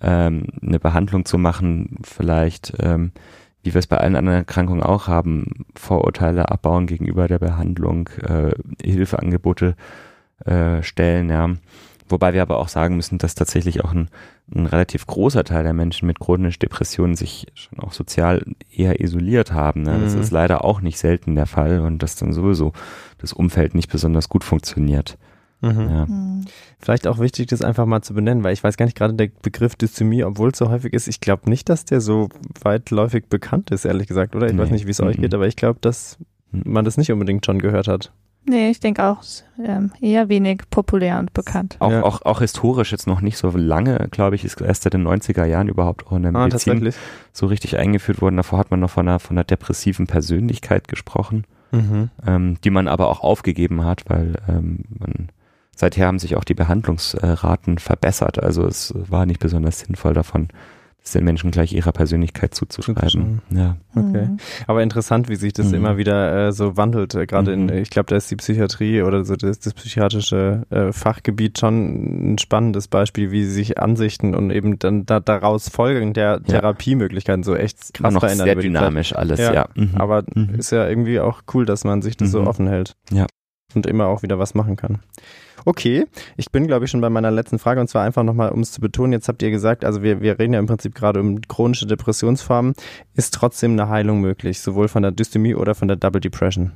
ähm, 0.00 0.46
eine 0.62 0.80
Behandlung 0.80 1.24
zu 1.24 1.38
machen, 1.38 1.98
vielleicht 2.02 2.74
ähm, 2.80 3.12
wie 3.62 3.74
wir 3.74 3.78
es 3.78 3.86
bei 3.86 3.98
allen 3.98 4.16
anderen 4.16 4.38
Erkrankungen 4.38 4.82
auch 4.82 5.06
haben, 5.06 5.66
Vorurteile 5.74 6.48
abbauen 6.50 6.86
gegenüber 6.86 7.28
der 7.28 7.38
Behandlung, 7.38 8.08
äh, 8.22 8.52
Hilfeangebote 8.82 9.76
äh, 10.44 10.82
stellen, 10.82 11.28
ja. 11.28 11.50
Wobei 12.08 12.32
wir 12.34 12.42
aber 12.42 12.58
auch 12.58 12.66
sagen 12.66 12.96
müssen, 12.96 13.18
dass 13.18 13.36
tatsächlich 13.36 13.84
auch 13.84 13.92
ein, 13.92 14.08
ein 14.52 14.66
relativ 14.66 15.06
großer 15.06 15.44
Teil 15.44 15.62
der 15.62 15.74
Menschen 15.74 16.06
mit 16.06 16.18
chronischen 16.18 16.58
Depressionen 16.58 17.14
sich 17.14 17.46
schon 17.54 17.78
auch 17.78 17.92
sozial 17.92 18.44
eher 18.74 19.00
isoliert 19.00 19.52
haben. 19.52 19.82
Ne? 19.82 19.96
Das 20.02 20.16
mhm. 20.16 20.22
ist 20.22 20.32
leider 20.32 20.64
auch 20.64 20.80
nicht 20.80 20.98
selten 20.98 21.36
der 21.36 21.46
Fall 21.46 21.78
und 21.78 22.02
dass 22.02 22.16
dann 22.16 22.32
sowieso 22.32 22.72
das 23.18 23.32
Umfeld 23.32 23.76
nicht 23.76 23.92
besonders 23.92 24.28
gut 24.28 24.42
funktioniert. 24.42 25.18
Mhm. 25.60 25.90
Ja. 25.90 26.06
Mhm. 26.06 26.44
Vielleicht 26.78 27.06
auch 27.06 27.18
wichtig, 27.18 27.48
das 27.48 27.62
einfach 27.62 27.86
mal 27.86 28.02
zu 28.02 28.14
benennen, 28.14 28.42
weil 28.44 28.52
ich 28.52 28.64
weiß 28.64 28.76
gar 28.76 28.86
nicht 28.86 28.96
gerade 28.96 29.14
der 29.14 29.28
Begriff 29.42 29.76
Dysthymie, 29.76 30.24
obwohl 30.24 30.50
es 30.50 30.58
so 30.58 30.70
häufig 30.70 30.92
ist, 30.92 31.08
ich 31.08 31.20
glaube 31.20 31.50
nicht, 31.50 31.68
dass 31.68 31.84
der 31.84 32.00
so 32.00 32.28
weitläufig 32.62 33.26
bekannt 33.28 33.70
ist, 33.70 33.84
ehrlich 33.84 34.08
gesagt, 34.08 34.34
oder? 34.34 34.46
Ich 34.46 34.54
nee. 34.54 34.58
weiß 34.58 34.70
nicht, 34.70 34.86
wie 34.86 34.90
es 34.90 35.00
mhm. 35.00 35.08
euch 35.08 35.16
geht, 35.18 35.34
aber 35.34 35.46
ich 35.46 35.56
glaube, 35.56 35.78
dass 35.80 36.18
mhm. 36.52 36.72
man 36.72 36.84
das 36.84 36.96
nicht 36.96 37.12
unbedingt 37.12 37.44
schon 37.44 37.58
gehört 37.58 37.88
hat. 37.88 38.12
Nee, 38.46 38.70
ich 38.70 38.80
denke 38.80 39.04
auch 39.04 39.22
ähm, 39.62 39.92
eher 40.00 40.30
wenig 40.30 40.62
populär 40.70 41.18
und 41.18 41.34
bekannt. 41.34 41.76
Auch, 41.78 41.90
ja. 41.90 42.02
auch, 42.02 42.22
auch 42.22 42.40
historisch 42.40 42.90
jetzt 42.90 43.06
noch 43.06 43.20
nicht 43.20 43.36
so 43.36 43.50
lange, 43.50 44.08
glaube 44.10 44.34
ich, 44.34 44.44
ist 44.44 44.60
erst 44.60 44.82
seit 44.82 44.94
den 44.94 45.06
90er 45.06 45.44
Jahren 45.44 45.68
überhaupt 45.68 46.06
auch 46.06 46.12
in 46.12 46.22
der 46.22 46.34
ah, 46.34 46.44
Medizin 46.44 46.92
so 47.32 47.46
richtig 47.46 47.76
eingeführt 47.76 48.22
worden. 48.22 48.38
Davor 48.38 48.58
hat 48.58 48.70
man 48.70 48.80
noch 48.80 48.90
von 48.90 49.06
einer, 49.06 49.18
von 49.18 49.36
einer 49.36 49.44
depressiven 49.44 50.06
Persönlichkeit 50.06 50.88
gesprochen, 50.88 51.44
mhm. 51.70 52.08
ähm, 52.26 52.56
die 52.64 52.70
man 52.70 52.88
aber 52.88 53.08
auch 53.08 53.20
aufgegeben 53.20 53.84
hat, 53.84 54.04
weil 54.08 54.36
ähm, 54.48 54.84
man 54.98 55.28
seither 55.80 56.06
haben 56.06 56.18
sich 56.18 56.36
auch 56.36 56.44
die 56.44 56.54
Behandlungsraten 56.54 57.78
verbessert. 57.78 58.42
Also 58.42 58.66
es 58.66 58.94
war 58.94 59.26
nicht 59.26 59.40
besonders 59.40 59.80
sinnvoll 59.80 60.12
davon, 60.12 60.48
das 61.00 61.12
den 61.12 61.24
Menschen 61.24 61.50
gleich 61.50 61.72
ihrer 61.72 61.92
Persönlichkeit 61.92 62.54
zuzuschreiben. 62.54 63.40
Ja. 63.50 63.78
Okay. 63.96 64.26
Mhm. 64.26 64.36
Aber 64.66 64.82
interessant, 64.82 65.30
wie 65.30 65.36
sich 65.36 65.54
das 65.54 65.68
mhm. 65.68 65.74
immer 65.74 65.96
wieder 65.96 66.48
äh, 66.48 66.52
so 66.52 66.76
wandelt. 66.76 67.14
Äh, 67.14 67.26
Gerade 67.26 67.56
mhm. 67.56 67.70
in, 67.70 67.76
ich 67.78 67.88
glaube, 67.88 68.08
da 68.10 68.16
ist 68.16 68.30
die 68.30 68.36
Psychiatrie 68.36 69.00
oder 69.00 69.24
so 69.24 69.36
das, 69.36 69.58
das 69.60 69.72
psychiatrische 69.72 70.66
äh, 70.68 70.92
Fachgebiet 70.92 71.58
schon 71.58 72.34
ein 72.34 72.38
spannendes 72.38 72.86
Beispiel, 72.86 73.30
wie 73.30 73.46
sich 73.46 73.78
Ansichten 73.78 74.34
und 74.34 74.50
eben 74.50 74.78
dann 74.78 75.06
da, 75.06 75.20
daraus 75.20 75.70
Folgen 75.70 76.12
der 76.12 76.32
ja. 76.32 76.38
Therapiemöglichkeiten 76.40 77.42
so 77.42 77.56
echt 77.56 77.94
krass 77.94 78.12
noch 78.12 78.20
verändern. 78.20 78.44
Sehr 78.44 78.56
dynamisch 78.56 79.16
alles, 79.16 79.40
ja. 79.40 79.54
ja. 79.54 79.68
Mhm. 79.74 79.94
Aber 79.94 80.24
mhm. 80.34 80.56
ist 80.58 80.72
ja 80.72 80.86
irgendwie 80.86 81.20
auch 81.20 81.40
cool, 81.54 81.64
dass 81.64 81.84
man 81.84 82.02
sich 82.02 82.18
das 82.18 82.30
so 82.30 82.42
mhm. 82.42 82.46
offen 82.48 82.66
hält. 82.66 82.96
Ja. 83.10 83.26
Und 83.74 83.86
immer 83.86 84.06
auch 84.08 84.22
wieder 84.22 84.38
was 84.38 84.54
machen 84.54 84.76
kann. 84.76 84.98
Okay, 85.64 86.06
ich 86.36 86.50
bin, 86.50 86.66
glaube 86.66 86.84
ich, 86.84 86.90
schon 86.90 87.00
bei 87.00 87.10
meiner 87.10 87.30
letzten 87.30 87.58
Frage 87.58 87.80
und 87.80 87.88
zwar 87.88 88.04
einfach 88.04 88.22
nochmal, 88.22 88.50
um 88.50 88.60
es 88.60 88.72
zu 88.72 88.80
betonen, 88.80 89.12
jetzt 89.12 89.28
habt 89.28 89.42
ihr 89.42 89.50
gesagt, 89.50 89.84
also 89.84 90.02
wir, 90.02 90.20
wir 90.20 90.38
reden 90.38 90.54
ja 90.54 90.60
im 90.60 90.66
Prinzip 90.66 90.94
gerade 90.94 91.20
um 91.20 91.40
chronische 91.42 91.86
Depressionsformen, 91.86 92.74
ist 93.14 93.34
trotzdem 93.34 93.72
eine 93.72 93.88
Heilung 93.88 94.20
möglich, 94.20 94.60
sowohl 94.60 94.88
von 94.88 95.02
der 95.02 95.12
Dysthymie 95.12 95.54
oder 95.54 95.74
von 95.74 95.88
der 95.88 95.96
Double 95.96 96.20
Depression? 96.20 96.72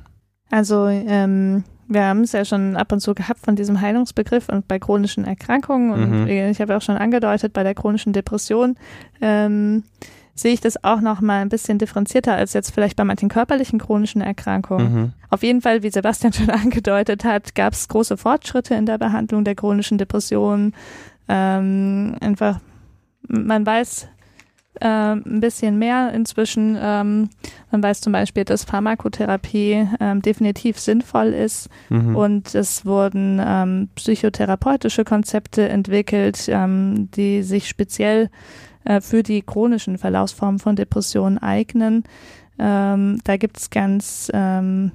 Also 0.51 0.87
ähm, 0.87 1.63
wir 1.87 2.03
haben 2.03 2.21
es 2.21 2.31
ja 2.31 2.45
schon 2.45 2.75
ab 2.75 2.91
und 2.91 2.99
zu 2.99 3.13
gehabt 3.13 3.39
von 3.39 3.55
diesem 3.55 3.81
Heilungsbegriff 3.81 4.49
und 4.49 4.67
bei 4.67 4.79
chronischen 4.79 5.25
Erkrankungen 5.25 5.91
und 5.91 6.21
mhm. 6.23 6.27
ich 6.27 6.61
habe 6.61 6.75
auch 6.77 6.81
schon 6.81 6.97
angedeutet, 6.97 7.53
bei 7.53 7.63
der 7.63 7.75
chronischen 7.75 8.13
Depression 8.13 8.75
ähm, 9.21 9.83
sehe 10.35 10.53
ich 10.53 10.59
das 10.59 10.83
auch 10.83 10.99
noch 10.99 11.21
mal 11.21 11.41
ein 11.41 11.49
bisschen 11.49 11.77
differenzierter 11.77 12.35
als 12.35 12.53
jetzt 12.53 12.71
vielleicht 12.71 12.97
bei 12.97 13.05
manchen 13.05 13.29
körperlichen 13.29 13.79
chronischen 13.79 14.21
Erkrankungen. 14.21 14.93
Mhm. 14.93 15.13
Auf 15.29 15.43
jeden 15.43 15.61
Fall, 15.61 15.81
wie 15.81 15.89
Sebastian 15.89 16.33
schon 16.33 16.49
angedeutet 16.49 17.23
hat, 17.23 17.55
gab 17.55 17.73
es 17.73 17.87
große 17.87 18.17
Fortschritte 18.17 18.75
in 18.75 18.85
der 18.85 18.97
Behandlung 18.97 19.45
der 19.45 19.55
chronischen 19.55 19.97
Depressionen. 19.97 20.75
Ähm, 21.29 22.15
einfach, 22.19 22.59
man 23.27 23.65
weiß 23.65 24.09
äh, 24.81 24.87
ein 24.87 25.39
bisschen 25.39 25.79
mehr 25.79 26.11
inzwischen. 26.13 26.77
Ähm, 26.79 27.29
man 27.71 27.81
weiß 27.81 28.01
zum 28.01 28.11
Beispiel, 28.11 28.43
dass 28.43 28.65
Pharmakotherapie 28.65 29.87
ähm, 30.01 30.21
definitiv 30.21 30.79
sinnvoll 30.79 31.27
ist 31.27 31.69
mhm. 31.89 32.15
und 32.15 32.55
es 32.55 32.85
wurden 32.85 33.41
ähm, 33.43 33.89
psychotherapeutische 33.95 35.05
Konzepte 35.05 35.69
entwickelt, 35.69 36.45
ähm, 36.49 37.09
die 37.11 37.41
sich 37.41 37.69
speziell 37.69 38.29
äh, 38.85 39.01
für 39.01 39.23
die 39.23 39.41
chronischen 39.41 39.97
Verlaufsformen 39.97 40.59
von 40.59 40.75
Depressionen 40.75 41.37
eignen. 41.37 42.03
Ähm, 42.57 43.19
da 43.23 43.37
gibt 43.37 43.57
es 43.57 43.69
ganz 43.69 44.31
ähm, 44.33 44.91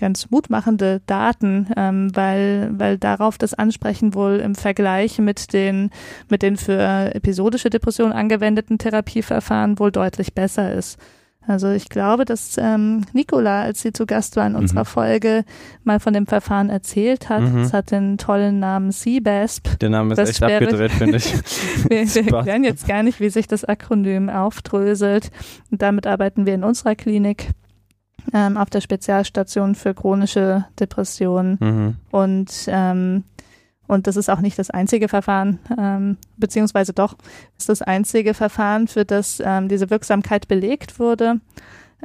ganz 0.00 0.30
mutmachende 0.30 1.02
Daten, 1.06 1.68
ähm, 1.76 2.10
weil, 2.16 2.70
weil 2.72 2.98
darauf 2.98 3.38
das 3.38 3.54
Ansprechen 3.54 4.14
wohl 4.14 4.40
im 4.42 4.54
Vergleich 4.56 5.18
mit 5.18 5.52
den, 5.52 5.90
mit 6.28 6.42
den 6.42 6.56
für 6.56 7.14
episodische 7.14 7.70
Depressionen 7.70 8.14
angewendeten 8.14 8.78
Therapieverfahren 8.78 9.78
wohl 9.78 9.92
deutlich 9.92 10.34
besser 10.34 10.72
ist. 10.72 10.98
Also 11.46 11.70
ich 11.70 11.88
glaube, 11.88 12.24
dass 12.24 12.56
ähm, 12.58 13.04
Nicola, 13.12 13.62
als 13.62 13.80
sie 13.80 13.92
zu 13.92 14.06
Gast 14.06 14.36
war 14.36 14.46
in 14.46 14.52
mhm. 14.52 14.58
unserer 14.60 14.84
Folge, 14.84 15.44
mal 15.84 15.98
von 15.98 16.12
dem 16.12 16.26
Verfahren 16.26 16.68
erzählt 16.68 17.28
hat. 17.28 17.42
Mhm. 17.42 17.60
Es 17.60 17.72
hat 17.72 17.90
den 17.90 18.18
tollen 18.18 18.60
Namen 18.60 18.92
CBASP. 18.92 19.78
Der 19.80 19.90
Name 19.90 20.12
ist 20.12 20.18
das 20.18 20.30
echt 20.30 20.42
abgedreht, 20.42 20.92
finde 20.92 21.16
ich. 21.16 21.34
wir, 21.88 22.06
wir 22.06 22.34
erklären 22.34 22.64
jetzt 22.64 22.86
gar 22.86 23.02
nicht, 23.02 23.20
wie 23.20 23.30
sich 23.30 23.48
das 23.48 23.64
Akronym 23.64 24.28
aufdröselt. 24.28 25.30
Und 25.70 25.80
damit 25.82 26.06
arbeiten 26.06 26.44
wir 26.44 26.54
in 26.54 26.62
unserer 26.62 26.94
Klinik 26.94 27.48
ähm, 28.34 28.56
auf 28.56 28.68
der 28.68 28.82
Spezialstation 28.82 29.74
für 29.74 29.94
chronische 29.94 30.66
Depressionen. 30.78 31.56
Mhm. 31.58 31.96
Und 32.10 32.52
ähm, 32.68 33.24
und 33.90 34.06
das 34.06 34.16
ist 34.16 34.30
auch 34.30 34.40
nicht 34.40 34.58
das 34.58 34.70
einzige 34.70 35.08
Verfahren, 35.08 35.58
ähm, 35.76 36.16
beziehungsweise 36.36 36.92
doch 36.92 37.16
ist 37.58 37.68
das 37.68 37.82
einzige 37.82 38.34
Verfahren, 38.34 38.86
für 38.86 39.04
das 39.04 39.42
ähm, 39.44 39.68
diese 39.68 39.90
Wirksamkeit 39.90 40.46
belegt 40.46 40.98
wurde. 40.98 41.40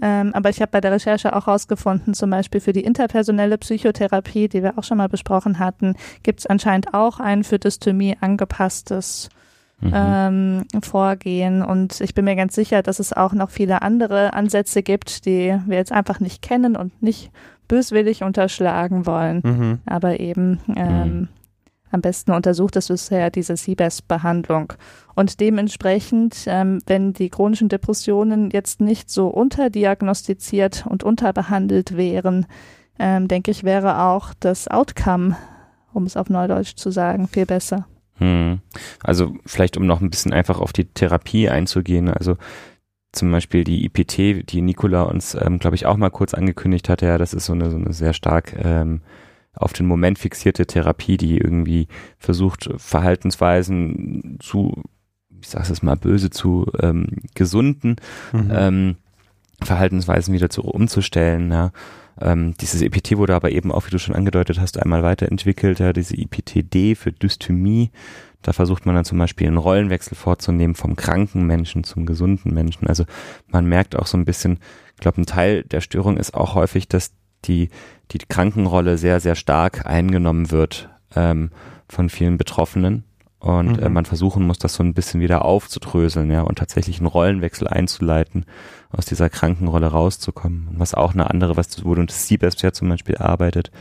Ähm, 0.01 0.31
aber 0.33 0.49
ich 0.49 0.61
habe 0.61 0.71
bei 0.71 0.81
der 0.81 0.91
Recherche 0.91 1.35
auch 1.35 1.45
herausgefunden, 1.45 2.13
zum 2.13 2.29
Beispiel 2.29 2.59
für 2.59 2.73
die 2.73 2.83
interpersonelle 2.83 3.57
Psychotherapie, 3.57 4.49
die 4.49 4.63
wir 4.63 4.77
auch 4.77 4.83
schon 4.83 4.97
mal 4.97 5.07
besprochen 5.07 5.59
hatten, 5.59 5.95
gibt 6.23 6.39
es 6.39 6.45
anscheinend 6.47 6.93
auch 6.93 7.19
ein 7.19 7.43
für 7.43 7.59
Dysthymie 7.59 8.17
angepasstes 8.19 9.29
mhm. 9.79 9.91
ähm, 9.93 10.65
Vorgehen. 10.81 11.61
Und 11.61 12.01
ich 12.01 12.13
bin 12.13 12.25
mir 12.25 12.35
ganz 12.35 12.55
sicher, 12.55 12.81
dass 12.81 12.99
es 12.99 13.13
auch 13.13 13.33
noch 13.33 13.51
viele 13.51 13.83
andere 13.83 14.33
Ansätze 14.33 14.83
gibt, 14.83 15.25
die 15.25 15.57
wir 15.65 15.77
jetzt 15.77 15.91
einfach 15.91 16.19
nicht 16.19 16.41
kennen 16.41 16.75
und 16.75 17.01
nicht 17.01 17.31
böswillig 17.67 18.23
unterschlagen 18.23 19.05
wollen. 19.05 19.41
Mhm. 19.43 19.79
Aber 19.85 20.19
eben 20.19 20.59
ähm, 20.75 21.19
mhm 21.19 21.27
am 21.95 22.01
besten 22.01 22.31
untersucht 22.31 22.75
ist 22.75 22.89
bisher 22.89 23.31
diese 23.31 23.55
CBES-Behandlung. 23.55 24.73
Und 25.15 25.39
dementsprechend, 25.39 26.43
ähm, 26.45 26.81
wenn 26.85 27.13
die 27.13 27.29
chronischen 27.29 27.69
Depressionen 27.69 28.51
jetzt 28.51 28.81
nicht 28.81 29.09
so 29.09 29.27
unterdiagnostiziert 29.27 30.85
und 30.87 31.03
unterbehandelt 31.03 31.95
wären, 31.97 32.45
ähm, 32.99 33.27
denke 33.27 33.49
ich, 33.49 33.63
wäre 33.63 34.03
auch 34.03 34.33
das 34.39 34.67
Outcome, 34.67 35.37
um 35.93 36.05
es 36.05 36.17
auf 36.17 36.29
Neudeutsch 36.29 36.75
zu 36.75 36.91
sagen, 36.91 37.27
viel 37.27 37.45
besser. 37.45 37.87
Hm. 38.17 38.59
Also 39.01 39.35
vielleicht, 39.45 39.77
um 39.77 39.85
noch 39.85 40.01
ein 40.01 40.09
bisschen 40.09 40.33
einfach 40.33 40.59
auf 40.59 40.73
die 40.73 40.85
Therapie 40.85 41.49
einzugehen. 41.49 42.09
Also 42.09 42.35
zum 43.13 43.31
Beispiel 43.31 43.63
die 43.63 43.85
IPT, 43.85 44.51
die 44.51 44.61
Nicola 44.61 45.03
uns, 45.03 45.35
ähm, 45.35 45.59
glaube 45.59 45.75
ich, 45.75 45.85
auch 45.85 45.95
mal 45.95 46.09
kurz 46.09 46.33
angekündigt 46.33 46.89
hatte, 46.89 47.05
ja, 47.05 47.17
das 47.17 47.33
ist 47.33 47.45
so 47.45 47.53
eine, 47.53 47.71
so 47.71 47.77
eine 47.77 47.93
sehr 47.93 48.13
stark 48.13 48.53
ähm, 48.61 49.01
auf 49.55 49.73
den 49.73 49.85
Moment 49.85 50.19
fixierte 50.19 50.65
Therapie, 50.65 51.17
die 51.17 51.37
irgendwie 51.37 51.87
versucht, 52.17 52.69
Verhaltensweisen 52.77 54.37
zu, 54.41 54.83
ich 55.41 55.47
sage 55.47 55.71
es 55.71 55.83
mal 55.83 55.95
böse, 55.95 56.29
zu 56.29 56.67
ähm, 56.79 57.07
gesunden 57.33 57.97
mhm. 58.33 58.51
ähm, 58.51 58.95
Verhaltensweisen 59.63 60.33
wieder 60.33 60.49
zu 60.49 60.63
umzustellen. 60.63 61.51
Ja. 61.51 61.71
Ähm, 62.19 62.53
dieses 62.59 62.81
EPT 62.81 63.17
wurde 63.17 63.35
aber 63.35 63.51
eben 63.51 63.71
auch, 63.71 63.87
wie 63.87 63.91
du 63.91 63.99
schon 63.99 64.15
angedeutet 64.15 64.59
hast, 64.59 64.77
einmal 64.81 65.03
weiterentwickelt. 65.03 65.79
Ja, 65.79 65.93
diese 65.93 66.15
IPTD 66.15 66.95
für 66.95 67.11
Dysthymie. 67.11 67.91
Da 68.41 68.53
versucht 68.53 68.85
man 68.85 68.93
dann 68.93 69.05
zum 69.05 69.17
Beispiel 69.17 69.47
einen 69.47 69.57
Rollenwechsel 69.57 70.15
vorzunehmen 70.15 70.75
vom 70.75 70.95
kranken 70.95 71.47
Menschen 71.47 71.83
zum 71.83 72.05
gesunden 72.05 72.53
Menschen. 72.53 72.87
Also 72.87 73.05
man 73.47 73.65
merkt 73.65 73.95
auch 73.95 74.05
so 74.05 74.17
ein 74.17 74.25
bisschen, 74.25 74.59
ich 74.93 75.01
glaube, 75.01 75.19
ein 75.19 75.25
Teil 75.25 75.63
der 75.63 75.81
Störung 75.81 76.17
ist 76.17 76.35
auch 76.35 76.53
häufig, 76.53 76.87
dass 76.87 77.14
die, 77.47 77.69
die 78.11 78.19
Krankenrolle 78.19 78.97
sehr, 78.97 79.19
sehr 79.19 79.35
stark 79.35 79.85
eingenommen 79.85 80.51
wird 80.51 80.89
ähm, 81.15 81.51
von 81.87 82.09
vielen 82.09 82.37
Betroffenen. 82.37 83.03
Und 83.39 83.77
äh, 83.77 83.81
mhm. 83.81 83.85
äh, 83.85 83.89
man 83.89 84.05
versuchen 84.05 84.45
muss, 84.47 84.57
das 84.57 84.73
so 84.73 84.83
ein 84.83 84.93
bisschen 84.93 85.21
wieder 85.21 85.45
aufzudröseln, 85.45 86.31
ja, 86.31 86.41
und 86.41 86.57
tatsächlich 86.57 86.97
einen 86.97 87.07
Rollenwechsel 87.07 87.67
einzuleiten, 87.67 88.45
aus 88.89 89.05
dieser 89.05 89.29
Krankenrolle 89.29 89.87
rauszukommen. 89.87 90.67
Und 90.69 90.79
was 90.79 90.93
auch 90.93 91.13
eine 91.13 91.29
andere, 91.29 91.55
was 91.55 91.85
wo 91.85 91.93
du 91.93 92.05
das 92.05 92.27
CBEST 92.27 92.63
ja 92.63 92.71
zum 92.71 92.89
Beispiel 92.89 93.17
arbeitet, 93.17 93.71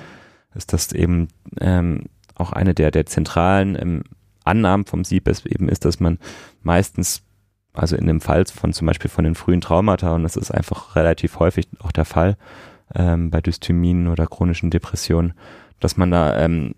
ist, 0.55 0.73
dass 0.73 0.93
eben 0.93 1.29
ähm, 1.61 2.05
auch 2.35 2.53
eine 2.53 2.75
der, 2.75 2.91
der 2.91 3.07
zentralen 3.07 3.77
ähm, 3.81 4.03
Annahmen 4.45 4.85
vom 4.85 5.05
CBEST 5.05 5.47
eben 5.47 5.69
ist, 5.69 5.85
dass 5.85 6.01
man 6.01 6.19
meistens, 6.63 7.23
also 7.73 7.97
in 7.97 8.07
dem 8.07 8.21
Fall 8.21 8.45
von 8.47 8.73
zum 8.73 8.87
Beispiel 8.87 9.11
von 9.11 9.25
den 9.25 9.35
frühen 9.35 9.61
Traumata, 9.61 10.15
und 10.15 10.25
das 10.25 10.37
ist 10.37 10.51
einfach 10.51 10.95
relativ 10.97 11.39
häufig 11.39 11.69
auch 11.79 11.93
der 11.93 12.05
Fall, 12.05 12.37
ähm, 12.95 13.31
bei 13.31 13.41
Dysthymien 13.41 14.09
oder 14.09 14.27
chronischen 14.27 14.71
Depressionen, 14.71 15.35
dass 15.81 15.97
man 15.97 16.11
da 16.11 16.39
ähm, 16.39 16.75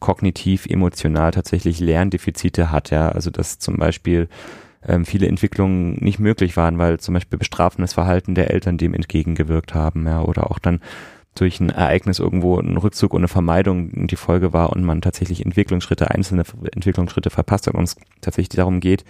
kognitiv, 0.00 0.66
emotional 0.66 1.30
tatsächlich 1.30 1.78
Lerndefizite 1.80 2.70
hat, 2.70 2.90
ja, 2.90 3.08
also 3.10 3.30
dass 3.30 3.58
zum 3.58 3.76
Beispiel 3.76 4.28
ähm, 4.86 5.04
viele 5.04 5.28
Entwicklungen 5.28 5.94
nicht 6.00 6.18
möglich 6.18 6.56
waren, 6.56 6.78
weil 6.78 6.98
zum 6.98 7.14
Beispiel 7.14 7.38
bestrafendes 7.38 7.92
Verhalten 7.92 8.34
der 8.34 8.50
Eltern 8.50 8.78
dem 8.78 8.94
entgegengewirkt 8.94 9.74
haben, 9.74 10.06
ja, 10.06 10.22
oder 10.22 10.50
auch 10.50 10.58
dann 10.58 10.80
durch 11.34 11.60
ein 11.60 11.70
Ereignis 11.70 12.18
irgendwo 12.18 12.58
ein 12.58 12.76
Rückzug 12.76 13.14
und 13.14 13.20
eine 13.20 13.28
Vermeidung 13.28 14.06
die 14.06 14.16
Folge 14.16 14.52
war 14.52 14.70
und 14.70 14.84
man 14.84 15.00
tatsächlich 15.00 15.44
Entwicklungsschritte, 15.44 16.10
einzelne 16.10 16.44
Entwicklungsschritte 16.72 17.30
verpasst 17.30 17.68
hat 17.68 17.74
und 17.74 17.84
es 17.84 17.96
tatsächlich 18.20 18.56
darum 18.56 18.80
geht, 18.80 19.04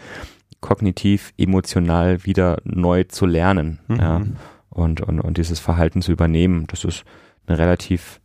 kognitiv, 0.60 1.32
emotional 1.36 2.24
wieder 2.24 2.58
neu 2.64 3.04
zu 3.04 3.26
lernen, 3.26 3.80
mhm. 3.88 3.96
ja, 3.96 4.20
und, 4.72 5.00
und, 5.00 5.20
und 5.20 5.38
dieses 5.38 5.60
Verhalten 5.60 6.02
zu 6.02 6.12
übernehmen. 6.12 6.66
Das 6.68 6.84
ist 6.84 7.04
eine 7.46 7.58
relativ 7.58 8.20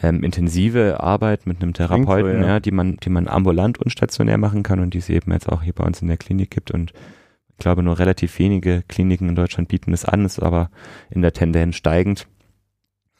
ähm, 0.00 0.22
intensive 0.22 1.00
Arbeit 1.00 1.46
mit 1.46 1.62
einem 1.62 1.74
Therapeuten, 1.74 2.40
so, 2.40 2.46
ja. 2.46 2.54
ja. 2.54 2.60
die 2.60 2.70
man, 2.70 2.96
die 2.96 3.10
man 3.10 3.28
ambulant 3.28 3.78
und 3.78 3.90
stationär 3.90 4.38
machen 4.38 4.62
kann 4.62 4.80
und 4.80 4.94
die 4.94 4.98
es 4.98 5.08
eben 5.08 5.32
jetzt 5.32 5.48
auch 5.48 5.62
hier 5.62 5.72
bei 5.72 5.84
uns 5.84 6.00
in 6.00 6.08
der 6.08 6.16
Klinik 6.16 6.50
gibt 6.50 6.70
und 6.70 6.92
ich 7.48 7.56
glaube 7.58 7.82
nur 7.82 7.98
relativ 7.98 8.38
wenige 8.38 8.82
Kliniken 8.88 9.28
in 9.28 9.34
Deutschland 9.34 9.68
bieten 9.68 9.92
es 9.92 10.04
an, 10.04 10.24
ist 10.24 10.40
aber 10.40 10.70
in 11.10 11.20
der 11.22 11.32
Tendenz 11.32 11.76
steigend 11.76 12.26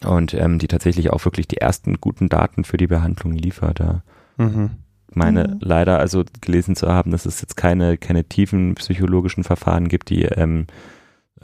und 0.05 0.33
ähm, 0.33 0.59
die 0.59 0.69
tatsächlich 0.69 1.11
auch 1.11 1.25
wirklich 1.25 1.47
die 1.47 1.59
ersten 1.59 2.01
guten 2.01 2.29
Daten 2.29 2.65
für 2.65 2.79
die 2.79 2.87
Behandlung 2.87 3.33
liefert. 3.33 3.81
Ja. 3.81 4.03
Mhm. 4.39 4.71
meine 5.13 5.49
mhm. 5.49 5.57
leider 5.61 5.99
also 5.99 6.25
gelesen 6.41 6.77
zu 6.77 6.89
haben, 6.89 7.11
dass 7.11 7.27
es 7.27 7.43
jetzt 7.43 7.57
keine 7.57 7.99
keine 7.99 8.25
tiefen 8.25 8.77
psychologischen 8.77 9.45
Verfahren 9.45 9.89
gibt, 9.89 10.09
die 10.09 10.23
ähm, 10.23 10.67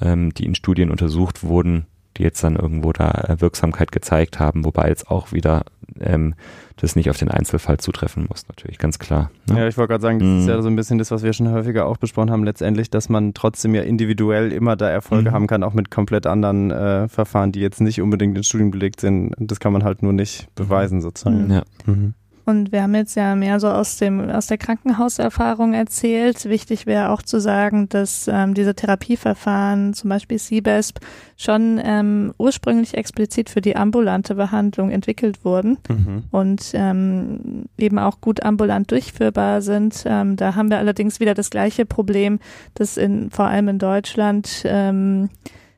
ähm, 0.01 0.33
die 0.35 0.45
in 0.45 0.55
Studien 0.55 0.91
untersucht 0.91 1.43
wurden, 1.43 1.87
die 2.17 2.23
jetzt 2.23 2.43
dann 2.43 2.57
irgendwo 2.57 2.93
da 2.93 3.11
äh, 3.11 3.41
Wirksamkeit 3.41 3.93
gezeigt 3.93 4.39
haben, 4.39 4.65
wobei 4.65 4.89
jetzt 4.89 5.11
auch 5.11 5.33
wieder 5.33 5.65
ähm, 6.01 6.35
das 6.77 6.97
nicht 6.97 7.09
auf 7.09 7.17
den 7.17 7.31
Einzelfall 7.31 7.79
zutreffen 7.79 8.27
muss, 8.29 8.49
natürlich, 8.49 8.79
ganz 8.79 8.99
klar. 8.99 9.31
Ne? 9.49 9.61
Ja, 9.61 9.69
ich 9.69 9.77
wollte 9.77 9.93
gerade 9.93 10.03
sagen, 10.03 10.19
das 10.19 10.29
mm. 10.29 10.39
ist 10.41 10.49
ja 10.49 10.57
mhm. 10.57 10.63
so 10.63 10.69
ein 10.69 10.77
bisschen 10.77 10.99
das, 10.99 11.11
was 11.11 11.23
wir 11.23 11.33
schon 11.33 11.51
häufiger 11.51 11.87
auch 11.87 11.97
besprochen 11.97 12.31
haben, 12.31 12.45
letztendlich, 12.45 12.91
dass 12.91 13.09
man 13.09 13.35
trotzdem 13.35 13.75
ja 13.75 13.83
individuell 13.83 14.53
immer 14.53 14.77
da 14.77 14.89
Erfolge 14.89 15.31
mm. 15.31 15.35
haben 15.35 15.47
kann, 15.47 15.63
auch 15.63 15.73
mit 15.73 15.91
komplett 15.91 16.27
anderen 16.27 16.71
äh, 16.71 17.09
Verfahren, 17.09 17.53
die 17.53 17.61
jetzt 17.61 17.81
nicht 17.81 18.01
unbedingt 18.03 18.37
in 18.37 18.45
Studien 18.45 18.71
belegt 18.71 19.01
sind. 19.01 19.35
Das 19.39 19.61
kann 19.61 19.73
man 19.73 19.85
halt 19.85 20.03
nur 20.03 20.13
nicht 20.13 20.55
beweisen, 20.55 21.01
sozusagen. 21.01 21.51
Ja. 21.51 21.63
Mhm. 21.87 22.15
Und 22.47 22.71
wir 22.71 22.85
haben 22.85 22.95
jetzt 22.95 23.17
ja 23.17 23.35
mehr 23.35 23.59
so 23.59 23.69
aus 23.69 23.97
dem 23.97 24.31
aus 24.31 24.47
der 24.47 24.57
Krankenhauserfahrung 24.57 25.75
erzählt. 25.75 26.45
Wichtig 26.45 26.87
wäre 26.87 27.11
auch 27.11 27.23
zu 27.23 27.41
sagen, 27.41 27.89
dass 27.89 28.29
ähm, 28.29 28.55
diese 28.55 28.77
Therapieverfahren, 28.77 29.95
zum 29.95 30.11
Beispiel 30.11 30.39
CBESP, 30.39 31.01
schon 31.37 31.81
ähm, 31.83 32.33
ursprünglich 32.39 32.97
explizit 32.97 33.51
für 33.51 33.61
die 33.61 33.75
ambulante 33.75 34.37
Behandlung 34.37 34.91
entwickelt 34.91 35.45
wurden 35.45 35.79
mhm. 35.89 36.23
und 36.31 36.71
ähm, 36.75 37.65
eben 37.79 37.99
auch 37.99 38.21
gut 38.21 38.45
ambulant 38.45 38.93
durchführbar 38.93 39.61
sind. 39.61 40.05
Ähm, 40.07 40.37
da 40.37 40.55
haben 40.55 40.71
wir 40.71 40.79
allerdings 40.79 41.19
wieder 41.19 41.35
das 41.35 41.51
gleiche 41.51 41.85
Problem, 41.85 42.39
dass 42.75 42.97
in 42.97 43.29
vor 43.31 43.47
allem 43.47 43.67
in 43.67 43.81
Deutschland 43.81 44.63
ähm, 44.65 45.31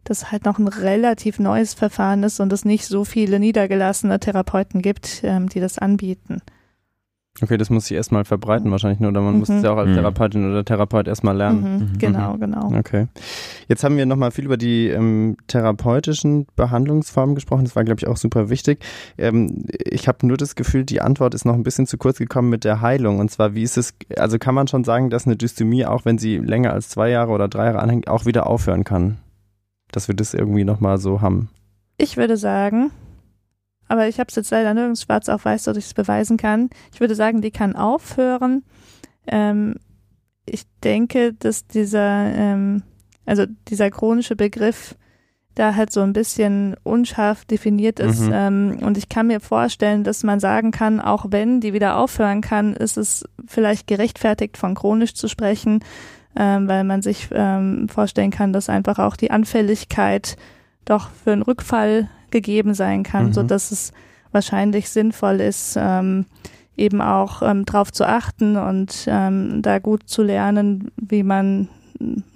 das 0.04 0.30
halt 0.30 0.44
noch 0.44 0.58
ein 0.58 0.68
relativ 0.68 1.38
neues 1.38 1.72
Verfahren 1.72 2.22
ist 2.24 2.40
und 2.40 2.52
es 2.52 2.66
nicht 2.66 2.84
so 2.84 3.06
viele 3.06 3.40
niedergelassene 3.40 4.20
Therapeuten 4.20 4.82
gibt, 4.82 5.22
ähm, 5.24 5.48
die 5.48 5.60
das 5.60 5.78
anbieten. 5.78 6.42
Okay, 7.42 7.56
das 7.56 7.70
muss 7.70 7.86
sich 7.86 7.96
erstmal 7.96 8.24
verbreiten 8.24 8.70
wahrscheinlich 8.70 9.00
nur, 9.00 9.10
oder 9.10 9.20
man 9.20 9.34
mhm. 9.34 9.40
muss 9.40 9.48
es 9.48 9.62
ja 9.62 9.72
auch 9.72 9.76
als 9.76 9.90
mhm. 9.90 9.94
Therapeutin 9.94 10.50
oder 10.50 10.64
Therapeut 10.64 11.06
erstmal 11.06 11.36
lernen. 11.36 11.60
Mhm. 11.60 11.78
mhm. 11.78 11.98
Genau, 11.98 12.36
genau. 12.38 12.72
Okay. 12.76 13.06
Jetzt 13.68 13.84
haben 13.84 13.96
wir 13.96 14.06
nochmal 14.06 14.30
viel 14.30 14.44
über 14.44 14.56
die 14.56 14.88
ähm, 14.88 15.36
therapeutischen 15.46 16.46
Behandlungsformen 16.56 17.34
gesprochen. 17.34 17.64
Das 17.64 17.76
war, 17.76 17.84
glaube 17.84 18.00
ich, 18.00 18.06
auch 18.06 18.16
super 18.16 18.50
wichtig. 18.50 18.84
Ähm, 19.16 19.64
ich 19.68 20.08
habe 20.08 20.26
nur 20.26 20.36
das 20.36 20.54
Gefühl, 20.54 20.84
die 20.84 21.00
Antwort 21.00 21.34
ist 21.34 21.44
noch 21.44 21.54
ein 21.54 21.62
bisschen 21.62 21.86
zu 21.86 21.98
kurz 21.98 22.18
gekommen 22.18 22.50
mit 22.50 22.64
der 22.64 22.80
Heilung. 22.80 23.18
Und 23.18 23.30
zwar, 23.30 23.54
wie 23.54 23.62
ist 23.62 23.78
es, 23.78 23.94
also 24.16 24.38
kann 24.38 24.54
man 24.54 24.68
schon 24.68 24.84
sagen, 24.84 25.10
dass 25.10 25.26
eine 25.26 25.36
Dysthymie, 25.36 25.86
auch 25.86 26.04
wenn 26.04 26.18
sie 26.18 26.38
länger 26.38 26.72
als 26.72 26.88
zwei 26.88 27.10
Jahre 27.10 27.32
oder 27.32 27.48
drei 27.48 27.66
Jahre 27.66 27.80
anhängt, 27.80 28.08
auch 28.08 28.26
wieder 28.26 28.46
aufhören 28.46 28.84
kann? 28.84 29.18
Dass 29.92 30.08
wir 30.08 30.14
das 30.14 30.34
irgendwie 30.34 30.64
nochmal 30.64 30.98
so 30.98 31.20
haben. 31.20 31.48
Ich 31.96 32.16
würde 32.16 32.36
sagen, 32.36 32.90
aber 33.88 34.08
ich 34.08 34.20
habe 34.20 34.28
es 34.28 34.36
jetzt 34.36 34.50
leider 34.50 34.74
nirgends 34.74 35.02
schwarz 35.02 35.28
auf 35.28 35.44
weiß, 35.44 35.64
dass 35.64 35.76
ich 35.76 35.86
es 35.86 35.94
beweisen 35.94 36.36
kann. 36.36 36.70
Ich 36.92 37.00
würde 37.00 37.14
sagen, 37.14 37.40
die 37.40 37.50
kann 37.50 37.74
aufhören. 37.74 38.62
Ähm, 39.26 39.76
ich 40.46 40.64
denke, 40.84 41.34
dass 41.34 41.66
dieser, 41.66 42.32
ähm, 42.34 42.82
also 43.26 43.44
dieser 43.68 43.90
chronische 43.90 44.36
Begriff 44.36 44.94
da 45.54 45.74
halt 45.74 45.92
so 45.92 46.02
ein 46.02 46.12
bisschen 46.12 46.76
unscharf 46.84 47.44
definiert 47.44 47.98
ist. 47.98 48.20
Mhm. 48.20 48.32
Ähm, 48.32 48.78
und 48.80 48.96
ich 48.96 49.08
kann 49.08 49.26
mir 49.26 49.40
vorstellen, 49.40 50.04
dass 50.04 50.22
man 50.22 50.40
sagen 50.40 50.70
kann, 50.70 51.00
auch 51.00 51.26
wenn 51.30 51.60
die 51.60 51.72
wieder 51.72 51.96
aufhören 51.96 52.40
kann, 52.40 52.74
ist 52.74 52.96
es 52.96 53.24
vielleicht 53.46 53.86
gerechtfertigt, 53.86 54.56
von 54.56 54.74
chronisch 54.74 55.14
zu 55.14 55.28
sprechen, 55.28 55.80
ähm, 56.36 56.68
weil 56.68 56.84
man 56.84 57.02
sich 57.02 57.28
ähm, 57.32 57.88
vorstellen 57.88 58.30
kann, 58.30 58.52
dass 58.52 58.68
einfach 58.68 58.98
auch 58.98 59.16
die 59.16 59.30
Anfälligkeit 59.30 60.36
doch 60.84 61.10
für 61.10 61.32
einen 61.32 61.42
Rückfall 61.42 62.08
gegeben 62.30 62.74
sein 62.74 63.02
kann, 63.02 63.26
mhm. 63.26 63.32
so 63.32 63.42
dass 63.42 63.70
es 63.70 63.92
wahrscheinlich 64.32 64.90
sinnvoll 64.90 65.40
ist, 65.40 65.76
ähm, 65.78 66.26
eben 66.76 67.00
auch 67.00 67.42
ähm, 67.42 67.64
darauf 67.64 67.92
zu 67.92 68.06
achten 68.06 68.56
und 68.56 69.06
ähm, 69.08 69.62
da 69.62 69.78
gut 69.78 70.08
zu 70.08 70.22
lernen, 70.22 70.90
wie 70.96 71.22
man 71.22 71.68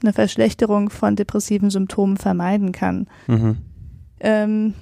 eine 0.03 0.13
Verschlechterung 0.13 0.91
von 0.91 1.17
depressiven 1.17 1.71
Symptomen 1.71 2.17
vermeiden 2.17 2.73
kann. 2.73 3.07
Mhm. 3.29 3.59
Ähm, 4.21 4.75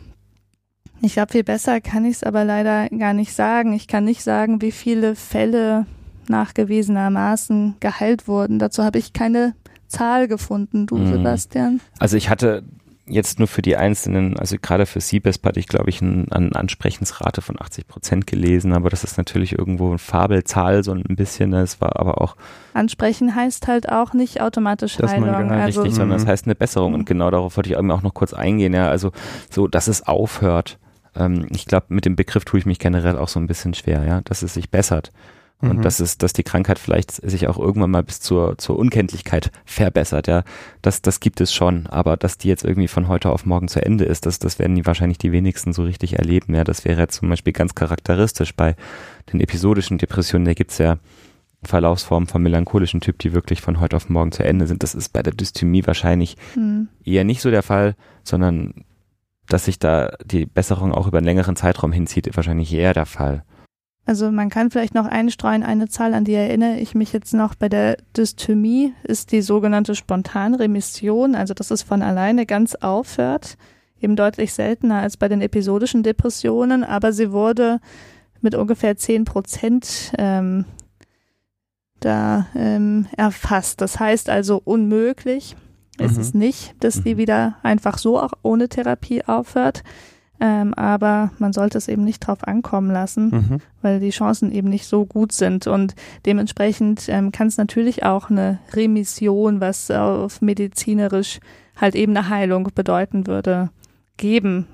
ich 1.03 1.15
glaube, 1.15 1.33
viel 1.33 1.45
besser 1.45 1.81
kann 1.81 2.05
ich 2.05 2.17
es 2.17 2.23
aber 2.23 2.45
leider 2.45 2.89
gar 2.91 3.15
nicht 3.15 3.35
sagen. 3.35 3.73
Ich 3.73 3.89
kann 3.89 4.05
nicht 4.05 4.23
sagen, 4.23 4.61
wie 4.63 4.73
viele 4.73 5.15
Fälle 5.15 5.87
nachgewiesenermaßen 6.29 7.77
geheilt 7.81 8.29
wurden. 8.29 8.59
Dazu 8.59 8.85
habe 8.85 8.99
ich 8.99 9.13
keine 9.13 9.55
Zahl 9.89 10.29
gefunden, 10.29 10.87
du, 10.87 10.97
mhm. 10.97 11.13
Sebastian. 11.13 11.81
Also 11.99 12.17
ich 12.17 12.31
hatte 12.31 12.63
jetzt 13.11 13.39
nur 13.39 13.49
für 13.49 13.63
die 13.63 13.77
einzelnen, 13.77 14.37
also 14.39 14.57
gerade 14.61 14.87
für 14.87 15.01
CBESP 15.01 15.47
hatte 15.47 15.61
ich, 15.61 15.69
glaube 15.69 15.91
ich, 15.91 16.01
eine 16.01 16.27
ein 16.31 16.53
Ansprechensrate 16.55 17.43
von 17.43 17.61
80 17.61 17.87
Prozent 17.87 18.27
gelesen, 18.27 18.73
aber 18.73 18.91
das 18.91 19.05
ist 19.05 19.19
natürlich 19.19 19.59
irgendwo 19.59 19.89
eine 19.89 19.99
Fabelzahl, 19.99 20.85
so 20.85 20.93
ein 20.93 21.03
bisschen. 21.03 21.53
Es 21.53 21.81
war 21.81 21.99
aber 21.99 22.21
auch. 22.21 22.37
Ansprechen 22.75 23.35
heißt 23.35 23.69
halt 23.69 23.89
auch 23.89 24.13
nicht 24.13 24.41
automatisch 24.41 24.97
dass 24.97 25.13
Heilung. 25.13 25.31
Man 25.31 25.51
also, 25.51 25.83
richtig, 25.83 25.97
sondern 25.97 26.19
es 26.19 26.27
heißt 26.27 26.47
eine 26.47 26.55
Besserung 26.55 26.95
und 26.95 27.05
genau 27.05 27.31
darauf 27.31 27.57
wollte 27.57 27.71
ich 27.71 27.77
auch 27.77 27.83
noch 27.83 28.15
kurz 28.15 28.33
eingehen. 28.33 28.75
Ja, 28.75 28.89
also 28.89 29.13
so, 29.51 29.67
dass 29.67 29.89
es 29.89 30.07
aufhört. 30.07 30.79
Ähm, 31.17 31.47
ich 31.51 31.67
glaube, 31.67 31.87
mit 31.89 32.05
dem 32.05 32.17
Begriff 32.17 32.45
tue 32.45 32.61
ich 32.61 32.67
mich 32.67 32.79
generell 32.79 33.17
auch 33.19 33.29
so 33.29 33.41
ein 33.41 33.47
bisschen 33.47 33.75
schwer, 33.75 34.05
ja, 34.05 34.21
dass 34.23 34.43
es 34.43 34.55
sich 34.55 34.71
bessert. 34.71 35.13
Und 35.61 35.79
mhm. 35.79 35.83
dass 35.83 36.01
es, 36.01 36.17
dass 36.17 36.33
die 36.33 36.43
Krankheit 36.43 36.79
vielleicht 36.79 37.13
sich 37.13 37.47
auch 37.47 37.59
irgendwann 37.59 37.91
mal 37.91 38.03
bis 38.03 38.21
zur, 38.21 38.57
zur 38.57 38.79
Unkenntlichkeit 38.79 39.51
verbessert, 39.65 40.27
ja. 40.27 40.43
Das, 40.81 41.03
das 41.03 41.21
gibt 41.21 41.41
es 41.41 41.53
schon. 41.53 41.87
Aber 41.87 42.17
dass 42.17 42.39
die 42.39 42.49
jetzt 42.49 42.65
irgendwie 42.65 42.89
von 42.89 43.09
heute 43.09 43.31
auf 43.31 43.45
morgen 43.45 43.69
zu 43.69 43.85
Ende 43.85 44.05
ist, 44.05 44.25
das, 44.25 44.39
das 44.39 44.59
werden 44.59 44.75
die 44.75 44.87
wahrscheinlich 44.87 45.19
die 45.19 45.33
wenigsten 45.33 45.73
so 45.73 45.83
richtig 45.83 46.19
erleben, 46.19 46.55
ja. 46.55 46.65
Das 46.65 46.85
wäre 46.85 47.09
zum 47.09 47.29
Beispiel 47.29 47.53
ganz 47.53 47.75
charakteristisch 47.75 48.55
bei 48.55 48.75
den 49.33 49.41
episodischen 49.41 49.99
Depressionen. 49.99 50.47
Da 50.47 50.55
gibt's 50.55 50.79
ja 50.79 50.99
Verlaufsformen 51.63 52.27
vom 52.27 52.43
melancholischen 52.43 53.01
Typ, 53.01 53.19
die 53.19 53.35
wirklich 53.35 53.61
von 53.61 53.81
heute 53.81 53.97
auf 53.97 54.09
morgen 54.09 54.33
zu 54.33 54.43
Ende 54.43 54.67
sind. 54.67 54.83
Das 54.83 54.95
ist 54.95 55.13
bei 55.13 55.23
der 55.23 55.35
Dysthymie 55.35 55.87
wahrscheinlich 55.87 56.37
mhm. 56.57 56.89
eher 57.05 57.25
nicht 57.25 57.43
so 57.43 57.51
der 57.51 57.63
Fall, 57.63 57.97
sondern 58.25 58.85
dass 59.47 59.67
sich 59.67 59.79
da 59.79 60.13
die 60.25 60.47
Besserung 60.47 60.93
auch 60.93 61.07
über 61.07 61.19
einen 61.19 61.27
längeren 61.27 61.57
Zeitraum 61.57 61.93
hinzieht, 61.93 62.35
wahrscheinlich 62.35 62.73
eher 62.73 62.95
der 62.95 63.07
Fall. 63.07 63.45
Also 64.07 64.31
man 64.31 64.49
kann 64.49 64.71
vielleicht 64.71 64.95
noch 64.95 65.07
einstreuen, 65.07 65.63
eine 65.63 65.89
Zahl, 65.89 66.15
an 66.15 66.25
die 66.25 66.35
erinnere 66.35 66.79
ich 66.79 66.95
mich 66.95 67.13
jetzt 67.13 67.33
noch 67.33 67.55
bei 67.55 67.69
der 67.69 67.97
Dysthymie, 68.17 68.93
ist 69.05 69.31
die 69.31 69.43
sogenannte 69.43 69.95
Spontanremission, 69.95 71.35
also 71.35 71.55
dass 71.55 71.71
es 71.71 71.83
von 71.83 72.03
alleine 72.03 72.47
ganz 72.47 72.75
aufhört, 72.75 73.57
eben 74.01 74.17
deutlich 74.17 74.53
seltener 74.53 75.01
als 75.01 75.17
bei 75.17 75.29
den 75.29 75.43
episodischen 75.43 76.03
Depressionen, 76.03 76.83
aber 76.83 77.13
sie 77.13 77.31
wurde 77.31 77.81
mit 78.41 78.55
ungefähr 78.55 78.97
zehn 78.97 79.25
Prozent 79.25 80.13
ähm, 80.19 80.65
da 82.01 82.47
ähm, 82.55 83.07
erfasst. 83.17 83.81
Das 83.81 84.01
heißt 84.01 84.31
also 84.31 84.61
unmöglich 84.65 85.55
mhm. 85.99 86.07
ist 86.07 86.17
es 86.17 86.35
nicht, 86.35 86.75
dass 86.81 87.03
die 87.03 87.15
mhm. 87.15 87.19
wieder 87.19 87.57
einfach 87.63 87.99
so 87.99 88.19
auch 88.19 88.33
ohne 88.43 88.69
Therapie 88.69 89.25
aufhört. 89.25 89.83
Ähm, 90.41 90.73
aber 90.75 91.33
man 91.39 91.53
sollte 91.53 91.77
es 91.77 91.87
eben 91.87 92.03
nicht 92.03 92.21
drauf 92.21 92.49
ankommen 92.49 92.91
lassen, 92.91 93.29
mhm. 93.29 93.59
weil 93.83 94.01
die 94.01 94.11
Chancen 94.11 94.51
eben 94.51 94.71
nicht 94.71 94.87
so 94.87 95.05
gut 95.05 95.33
sind. 95.33 95.67
Und 95.67 95.95
dementsprechend 96.25 97.09
ähm, 97.09 97.31
kann 97.31 97.49
es 97.49 97.59
natürlich 97.59 98.05
auch 98.05 98.31
eine 98.31 98.59
Remission, 98.73 99.61
was 99.61 99.91
auf 99.91 100.41
medizinerisch 100.41 101.41
halt 101.77 101.95
eben 101.95 102.17
eine 102.17 102.31
Heilung 102.31 102.71
bedeuten 102.75 103.27
würde, 103.27 103.69
geben. 104.17 104.67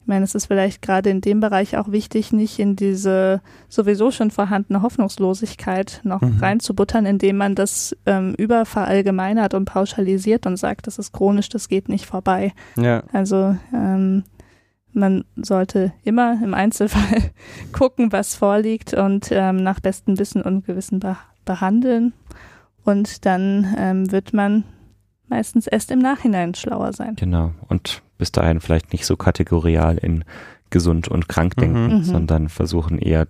Ich 0.00 0.06
meine, 0.06 0.24
es 0.24 0.34
ist 0.34 0.46
vielleicht 0.46 0.80
gerade 0.80 1.10
in 1.10 1.20
dem 1.20 1.40
Bereich 1.40 1.76
auch 1.76 1.92
wichtig, 1.92 2.32
nicht 2.32 2.58
in 2.58 2.74
diese 2.74 3.42
sowieso 3.68 4.10
schon 4.10 4.30
vorhandene 4.30 4.82
Hoffnungslosigkeit 4.82 6.00
noch 6.04 6.22
mhm. 6.22 6.38
reinzubuttern, 6.40 7.04
indem 7.04 7.36
man 7.36 7.54
das 7.54 7.94
ähm, 8.06 8.34
überverallgemeinert 8.34 9.52
und 9.52 9.66
pauschalisiert 9.66 10.46
und 10.46 10.56
sagt, 10.56 10.86
das 10.86 10.98
ist 10.98 11.12
chronisch, 11.12 11.50
das 11.50 11.68
geht 11.68 11.90
nicht 11.90 12.06
vorbei. 12.06 12.52
Ja. 12.76 13.02
Also 13.12 13.56
ähm, 13.74 14.24
man 14.92 15.24
sollte 15.36 15.92
immer 16.04 16.38
im 16.42 16.54
Einzelfall 16.54 17.30
gucken, 17.72 18.12
was 18.12 18.34
vorliegt 18.34 18.94
und 18.94 19.28
ähm, 19.30 19.62
nach 19.62 19.80
bestem 19.80 20.18
Wissen 20.18 20.42
und 20.42 20.66
Gewissen 20.66 21.00
be 21.00 21.16
behandeln. 21.44 22.12
Und 22.84 23.24
dann 23.24 23.74
ähm, 23.78 24.12
wird 24.12 24.32
man 24.32 24.64
meistens 25.28 25.66
erst 25.66 25.90
im 25.90 25.98
Nachhinein 25.98 26.54
schlauer 26.54 26.92
sein. 26.92 27.16
Genau. 27.16 27.52
Und 27.68 28.02
bis 28.18 28.30
dahin 28.30 28.60
vielleicht 28.60 28.92
nicht 28.92 29.06
so 29.06 29.16
kategorial 29.16 29.96
in 29.96 30.24
gesund 30.70 31.08
und 31.08 31.28
krank 31.28 31.56
denken, 31.56 31.86
mhm. 31.86 31.94
mhm. 31.94 32.04
sondern 32.04 32.48
versuchen 32.48 32.98
eher 32.98 33.26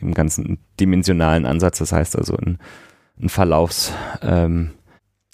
dem 0.00 0.14
ganzen 0.14 0.58
dimensionalen 0.80 1.46
Ansatz, 1.46 1.78
das 1.78 1.92
heißt 1.92 2.16
also 2.16 2.36
ein, 2.36 2.58
ein 3.20 3.28
Verlaufs, 3.28 3.92
ähm, 4.20 4.72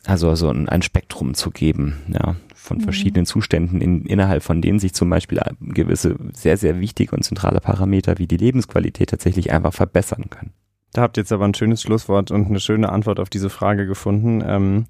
also, 0.08 0.30
also 0.30 0.48
ein, 0.48 0.68
ein 0.68 0.82
Spektrum 0.82 1.34
zu 1.34 1.50
geben, 1.50 2.02
ja, 2.08 2.36
von 2.54 2.78
mhm. 2.78 2.82
verschiedenen 2.82 3.26
Zuständen, 3.26 3.80
in, 3.80 4.04
innerhalb 4.06 4.42
von 4.42 4.62
denen 4.62 4.78
sich 4.78 4.94
zum 4.94 5.10
Beispiel 5.10 5.40
gewisse 5.60 6.16
sehr, 6.32 6.56
sehr 6.56 6.80
wichtige 6.80 7.14
und 7.14 7.22
zentrale 7.22 7.60
Parameter 7.60 8.18
wie 8.18 8.26
die 8.26 8.38
Lebensqualität 8.38 9.10
tatsächlich 9.10 9.52
einfach 9.52 9.74
verbessern 9.74 10.30
können. 10.30 10.52
Da 10.94 11.02
habt 11.02 11.18
ihr 11.18 11.22
jetzt 11.22 11.32
aber 11.32 11.44
ein 11.44 11.54
schönes 11.54 11.82
Schlusswort 11.82 12.30
und 12.30 12.46
eine 12.46 12.60
schöne 12.60 12.88
Antwort 12.88 13.20
auf 13.20 13.28
diese 13.28 13.50
Frage 13.50 13.86
gefunden. 13.86 14.42
Ähm, 14.44 14.86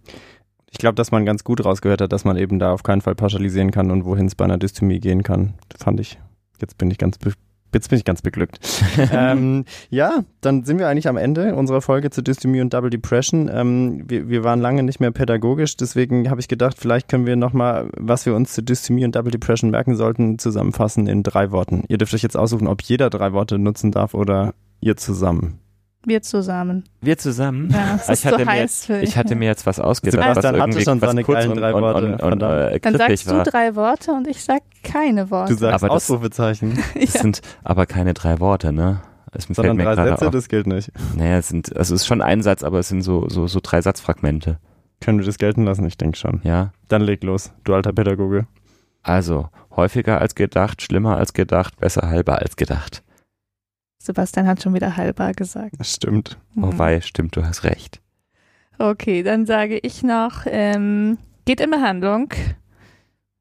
ich 0.71 0.79
glaube, 0.79 0.95
dass 0.95 1.11
man 1.11 1.27
ganz 1.27 1.43
gut 1.43 1.65
rausgehört 1.65 2.01
hat, 2.01 2.13
dass 2.13 2.25
man 2.25 2.37
eben 2.37 2.61
da 2.61 2.73
auf 2.73 2.85
keinen 2.85 3.01
Fall 3.01 3.17
pauschalisieren 3.17 3.73
kann 3.73 3.91
und 3.91 4.05
wohin 4.05 4.27
es 4.27 4.37
bei 4.37 4.45
einer 4.45 4.59
Dystomie 4.59 5.01
gehen 5.01 5.25
kann. 5.25 5.55
Das 5.69 5.83
fand 5.83 5.99
ich, 5.99 6.19
jetzt 6.61 6.79
bin 6.79 6.91
ich 6.93 6.99
ganz 6.99 7.19
Jetzt 7.73 7.91
bin 7.91 7.99
ich 7.99 8.05
ganz 8.05 8.23
beglückt. 8.23 8.59
ähm, 9.13 9.65
ja, 9.91 10.25
dann 10.41 10.65
sind 10.65 10.79
wir 10.79 10.89
eigentlich 10.89 11.09
am 11.09 11.17
Ende 11.17 11.55
unserer 11.55 11.83
Folge 11.83 12.11
zu 12.11 12.23
Dystomie 12.23 12.61
und 12.61 12.73
Double 12.73 12.91
Depression. 12.91 13.51
Ähm, 13.53 14.05
wir, 14.09 14.29
wir, 14.29 14.45
waren 14.45 14.61
lange 14.61 14.83
nicht 14.83 15.01
mehr 15.01 15.11
pädagogisch, 15.11 15.77
deswegen 15.77 16.31
habe 16.31 16.41
ich 16.41 16.49
gedacht, 16.49 16.77
vielleicht 16.79 17.09
können 17.09 17.27
wir 17.27 17.37
nochmal, 17.37 17.91
was 17.97 18.25
wir 18.25 18.35
uns 18.35 18.55
zu 18.55 18.63
Dystomie 18.63 19.05
und 19.05 19.15
Double 19.15 19.31
Depression 19.31 19.71
merken 19.71 19.97
sollten, 19.97 20.39
zusammenfassen 20.39 21.07
in 21.07 21.23
drei 21.23 21.51
Worten. 21.51 21.85
Ihr 21.89 21.99
dürft 21.99 22.15
euch 22.15 22.23
jetzt 22.23 22.37
aussuchen, 22.37 22.67
ob 22.67 22.83
jeder 22.83 23.11
drei 23.11 23.33
Worte 23.33 23.59
nutzen 23.59 23.93
darf 23.93 24.15
oder 24.15 24.55
ihr 24.81 24.97
zusammen. 24.97 25.61
Wir 26.05 26.23
zusammen. 26.23 26.85
Wir 27.01 27.19
zusammen? 27.19 27.71
Ja, 27.71 27.97
das 27.97 28.09
ist 28.09 28.21
ich, 28.21 28.27
hatte 28.27 28.45
so 28.45 28.51
heiß 28.51 28.89
mir, 28.89 29.03
ich 29.03 29.17
hatte 29.17 29.35
mir 29.35 29.47
jetzt 29.47 29.67
was 29.67 29.81
ausgedacht, 29.81 30.23
Sebastian 30.23 30.55
was 30.55 30.61
irgendwie 30.61 30.83
schon 30.83 31.01
was 31.01 31.11
seine 31.11 31.25
kurz 31.25 31.47
und, 31.47 31.57
drei 31.57 31.73
Worte. 31.75 32.07
Und, 32.07 32.23
und, 32.23 32.33
und, 32.35 32.43
äh, 32.43 32.81
Dann 32.81 32.97
sagst 32.97 33.31
du 33.31 33.43
drei 33.43 33.75
Worte 33.75 34.13
und 34.13 34.29
ich 34.29 34.43
sag 34.43 34.63
keine 34.85 35.31
Worte. 35.31 35.55
Du 35.55 35.59
sagst 35.59 35.83
aber 35.83 35.93
Ausrufezeichen. 35.93 36.79
Das, 36.95 37.15
ja. 37.15 37.21
sind 37.21 37.41
aber 37.65 37.87
keine 37.87 38.15
drei 38.15 38.39
Worte, 38.41 38.73
ne? 38.73 39.03
Es 39.33 39.45
Sondern 39.45 39.77
drei 39.79 39.95
Sätze, 39.95 40.27
auf. 40.27 40.33
das 40.33 40.49
gilt 40.49 40.67
nicht. 40.67 40.91
Naja, 41.17 41.39
es 41.39 41.49
sind, 41.49 41.77
also 41.77 41.95
es 41.95 42.03
ist 42.03 42.07
schon 42.07 42.23
ein 42.23 42.43
Satz, 42.43 42.65
aber 42.65 42.79
es 42.79 42.89
sind 42.89 43.03
so, 43.03 43.29
so, 43.29 43.47
so 43.47 43.61
drei 43.63 43.83
Satzfragmente. 43.83 44.59
Können 45.01 45.19
wir 45.19 45.27
das 45.27 45.39
gelten 45.39 45.65
lassen? 45.65 45.87
Ich 45.87 45.99
denke 45.99 46.17
schon. 46.17 46.41
Ja. 46.45 46.73
Dann 46.89 47.03
leg 47.03 47.23
los, 47.23 47.53
du 47.65 47.75
alter 47.75 47.93
Pädagoge. 47.93 48.47
Also, 49.03 49.49
häufiger 49.77 50.21
als 50.21 50.35
gedacht, 50.35 50.83
schlimmer 50.83 51.17
als 51.17 51.33
gedacht, 51.33 51.79
besser 51.79 52.09
halber 52.09 52.39
als 52.39 52.57
gedacht. 52.57 53.03
Sebastian 53.99 54.47
hat 54.47 54.63
schon 54.63 54.75
wieder 54.75 54.97
halber 54.97 55.33
gesagt. 55.33 55.75
Das 55.79 55.93
stimmt. 55.93 56.39
Mhm. 56.55 56.65
Oh 56.65 56.79
wei, 56.79 57.01
stimmt, 57.01 57.37
du 57.37 57.45
hast 57.45 57.65
recht. 57.65 58.01
Okay, 58.79 59.23
dann 59.23 59.45
sage 59.45 59.79
ich 59.79 60.03
noch, 60.03 60.47
ähm, 60.47 61.19
geht 61.45 61.61
in 61.61 61.71
Behandlung, 61.71 62.33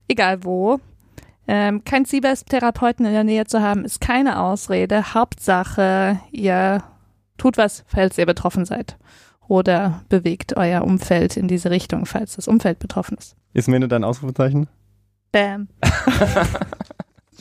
egal 0.08 0.44
wo. 0.44 0.80
Ähm, 1.48 1.84
kein 1.86 2.06
CBS-Therapeuten 2.06 3.06
in 3.06 3.14
der 3.14 3.24
Nähe 3.24 3.46
zu 3.46 3.62
haben, 3.62 3.86
ist 3.86 4.02
keine 4.02 4.40
Ausrede. 4.40 5.14
Hauptsache, 5.14 6.20
ihr 6.32 6.84
tut 7.38 7.58
was, 7.58 7.86
falls 7.88 8.18
ihr 8.18 8.26
betroffen 8.26 8.66
seid. 8.66 8.98
Oder 9.48 10.02
bewegt 10.10 10.58
euer 10.58 10.82
Umfeld 10.82 11.38
in 11.38 11.48
diese 11.48 11.70
Richtung, 11.70 12.06
falls 12.06 12.36
das 12.36 12.50
Umfeld 12.50 12.80
betroffen 12.80 13.18
ist. 13.18 13.36
Ist 13.54 13.70
mir 13.70 13.80
dein 13.88 14.04
Ausrufezeichen? 14.04 14.68
Bam. 15.32 15.70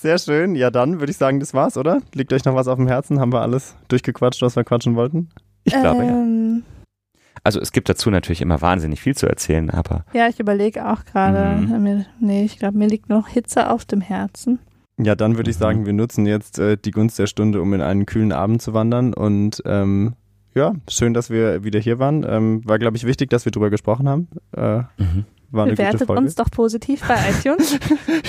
Sehr 0.00 0.18
schön. 0.18 0.54
Ja, 0.54 0.70
dann 0.70 1.00
würde 1.00 1.10
ich 1.10 1.16
sagen, 1.16 1.40
das 1.40 1.54
war's, 1.54 1.76
oder? 1.76 2.00
Liegt 2.14 2.32
euch 2.32 2.44
noch 2.44 2.54
was 2.54 2.68
auf 2.68 2.76
dem 2.76 2.86
Herzen? 2.86 3.18
Haben 3.18 3.32
wir 3.32 3.40
alles 3.40 3.74
durchgequatscht, 3.88 4.42
was 4.42 4.54
wir 4.54 4.62
quatschen 4.62 4.94
wollten? 4.94 5.28
Ich 5.64 5.72
glaube, 5.72 6.04
ähm, 6.04 6.62
ja. 6.64 7.20
Also 7.42 7.60
es 7.60 7.72
gibt 7.72 7.88
dazu 7.88 8.10
natürlich 8.10 8.40
immer 8.40 8.60
wahnsinnig 8.60 9.00
viel 9.00 9.16
zu 9.16 9.26
erzählen, 9.26 9.70
aber. 9.70 10.04
Ja, 10.12 10.28
ich 10.28 10.38
überlege 10.38 10.88
auch 10.88 11.04
gerade. 11.04 11.60
Mhm. 11.60 12.04
Nee, 12.20 12.44
ich 12.44 12.58
glaube, 12.58 12.78
mir 12.78 12.86
liegt 12.86 13.08
noch 13.08 13.28
Hitze 13.28 13.70
auf 13.70 13.84
dem 13.84 14.00
Herzen. 14.00 14.60
Ja, 15.00 15.14
dann 15.14 15.36
würde 15.36 15.50
ich 15.50 15.56
mhm. 15.56 15.62
sagen, 15.62 15.86
wir 15.86 15.92
nutzen 15.92 16.26
jetzt 16.26 16.58
äh, 16.58 16.76
die 16.76 16.90
Gunst 16.92 17.18
der 17.18 17.26
Stunde, 17.26 17.60
um 17.60 17.72
in 17.74 17.80
einen 17.80 18.06
kühlen 18.06 18.32
Abend 18.32 18.62
zu 18.62 18.74
wandern. 18.74 19.14
Und 19.14 19.62
ähm, 19.64 20.14
ja, 20.54 20.74
schön, 20.88 21.14
dass 21.14 21.30
wir 21.30 21.64
wieder 21.64 21.80
hier 21.80 21.98
waren. 21.98 22.24
Ähm, 22.28 22.62
war, 22.64 22.78
glaube 22.78 22.96
ich, 22.96 23.04
wichtig, 23.04 23.30
dass 23.30 23.44
wir 23.44 23.52
drüber 23.52 23.70
gesprochen 23.70 24.08
haben. 24.08 24.28
Äh, 24.56 24.78
mhm. 24.96 25.24
War 25.50 25.64
eine 25.64 25.72
Bewertet 25.72 26.00
gute 26.00 26.06
Folge. 26.06 26.22
uns 26.22 26.34
doch 26.34 26.50
positiv 26.50 27.06
bei 27.06 27.16
iTunes, 27.30 27.78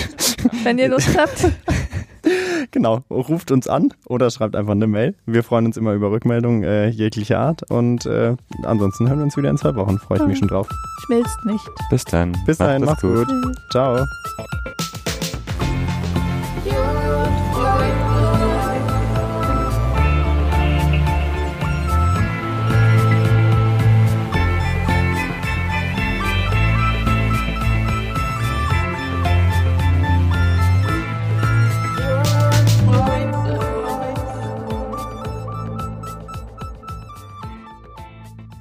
wenn 0.64 0.78
ihr 0.78 0.90
Lust 0.90 1.18
habt. 1.18 1.52
Genau, 2.72 3.00
ruft 3.10 3.50
uns 3.50 3.68
an 3.68 3.94
oder 4.06 4.30
schreibt 4.30 4.56
einfach 4.56 4.74
eine 4.74 4.88
Mail. 4.88 5.16
Wir 5.26 5.42
freuen 5.42 5.66
uns 5.66 5.78
immer 5.78 5.94
über 5.94 6.12
Rückmeldungen 6.12 6.64
äh, 6.64 6.90
jeglicher 6.90 7.40
Art 7.40 7.64
und 7.72 8.06
äh, 8.06 8.36
ansonsten 8.64 9.08
hören 9.08 9.20
wir 9.20 9.24
uns 9.24 9.38
wieder 9.38 9.50
in 9.50 9.58
zwei 9.58 9.74
Wochen. 9.76 9.98
Freue 9.98 10.20
ich 10.20 10.26
mich 10.26 10.38
schon 10.38 10.50
drauf. 10.50 10.68
Schmilzt 11.06 11.46
nicht. 11.46 11.66
Bis 11.90 12.04
dann. 12.04 12.38
Bis 12.46 12.58
dahin, 12.58 12.84
macht's 12.84 13.02
gut. 13.02 13.28
gut. 13.28 13.56
Ciao. 13.72 14.06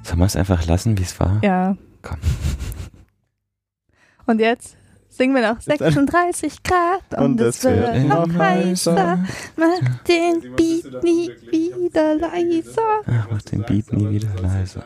Sollen 0.09 0.21
wir 0.21 0.25
es 0.25 0.35
einfach 0.35 0.65
lassen, 0.65 0.97
wie 0.97 1.03
es 1.03 1.19
war? 1.19 1.39
Ja. 1.43 1.77
Komm. 2.01 2.17
Und 4.25 4.39
jetzt 4.39 4.75
singen 5.07 5.35
wir 5.35 5.53
noch 5.53 5.61
36 5.61 6.63
Grad 6.63 7.03
und, 7.15 7.39
und 7.39 7.41
es 7.41 7.63
wird, 7.63 7.93
wird 7.93 8.07
noch 8.07 8.33
heißer. 8.33 9.23
Mach 9.55 10.03
den 10.07 10.55
Beat 10.55 11.03
nie 11.03 11.29
wieder 11.51 12.15
leiser. 12.15 13.01
Ach, 13.05 13.27
mach 13.29 13.41
den 13.43 13.61
Beat 13.61 13.93
nie 13.93 14.09
wieder 14.09 14.33
leiser. 14.41 14.83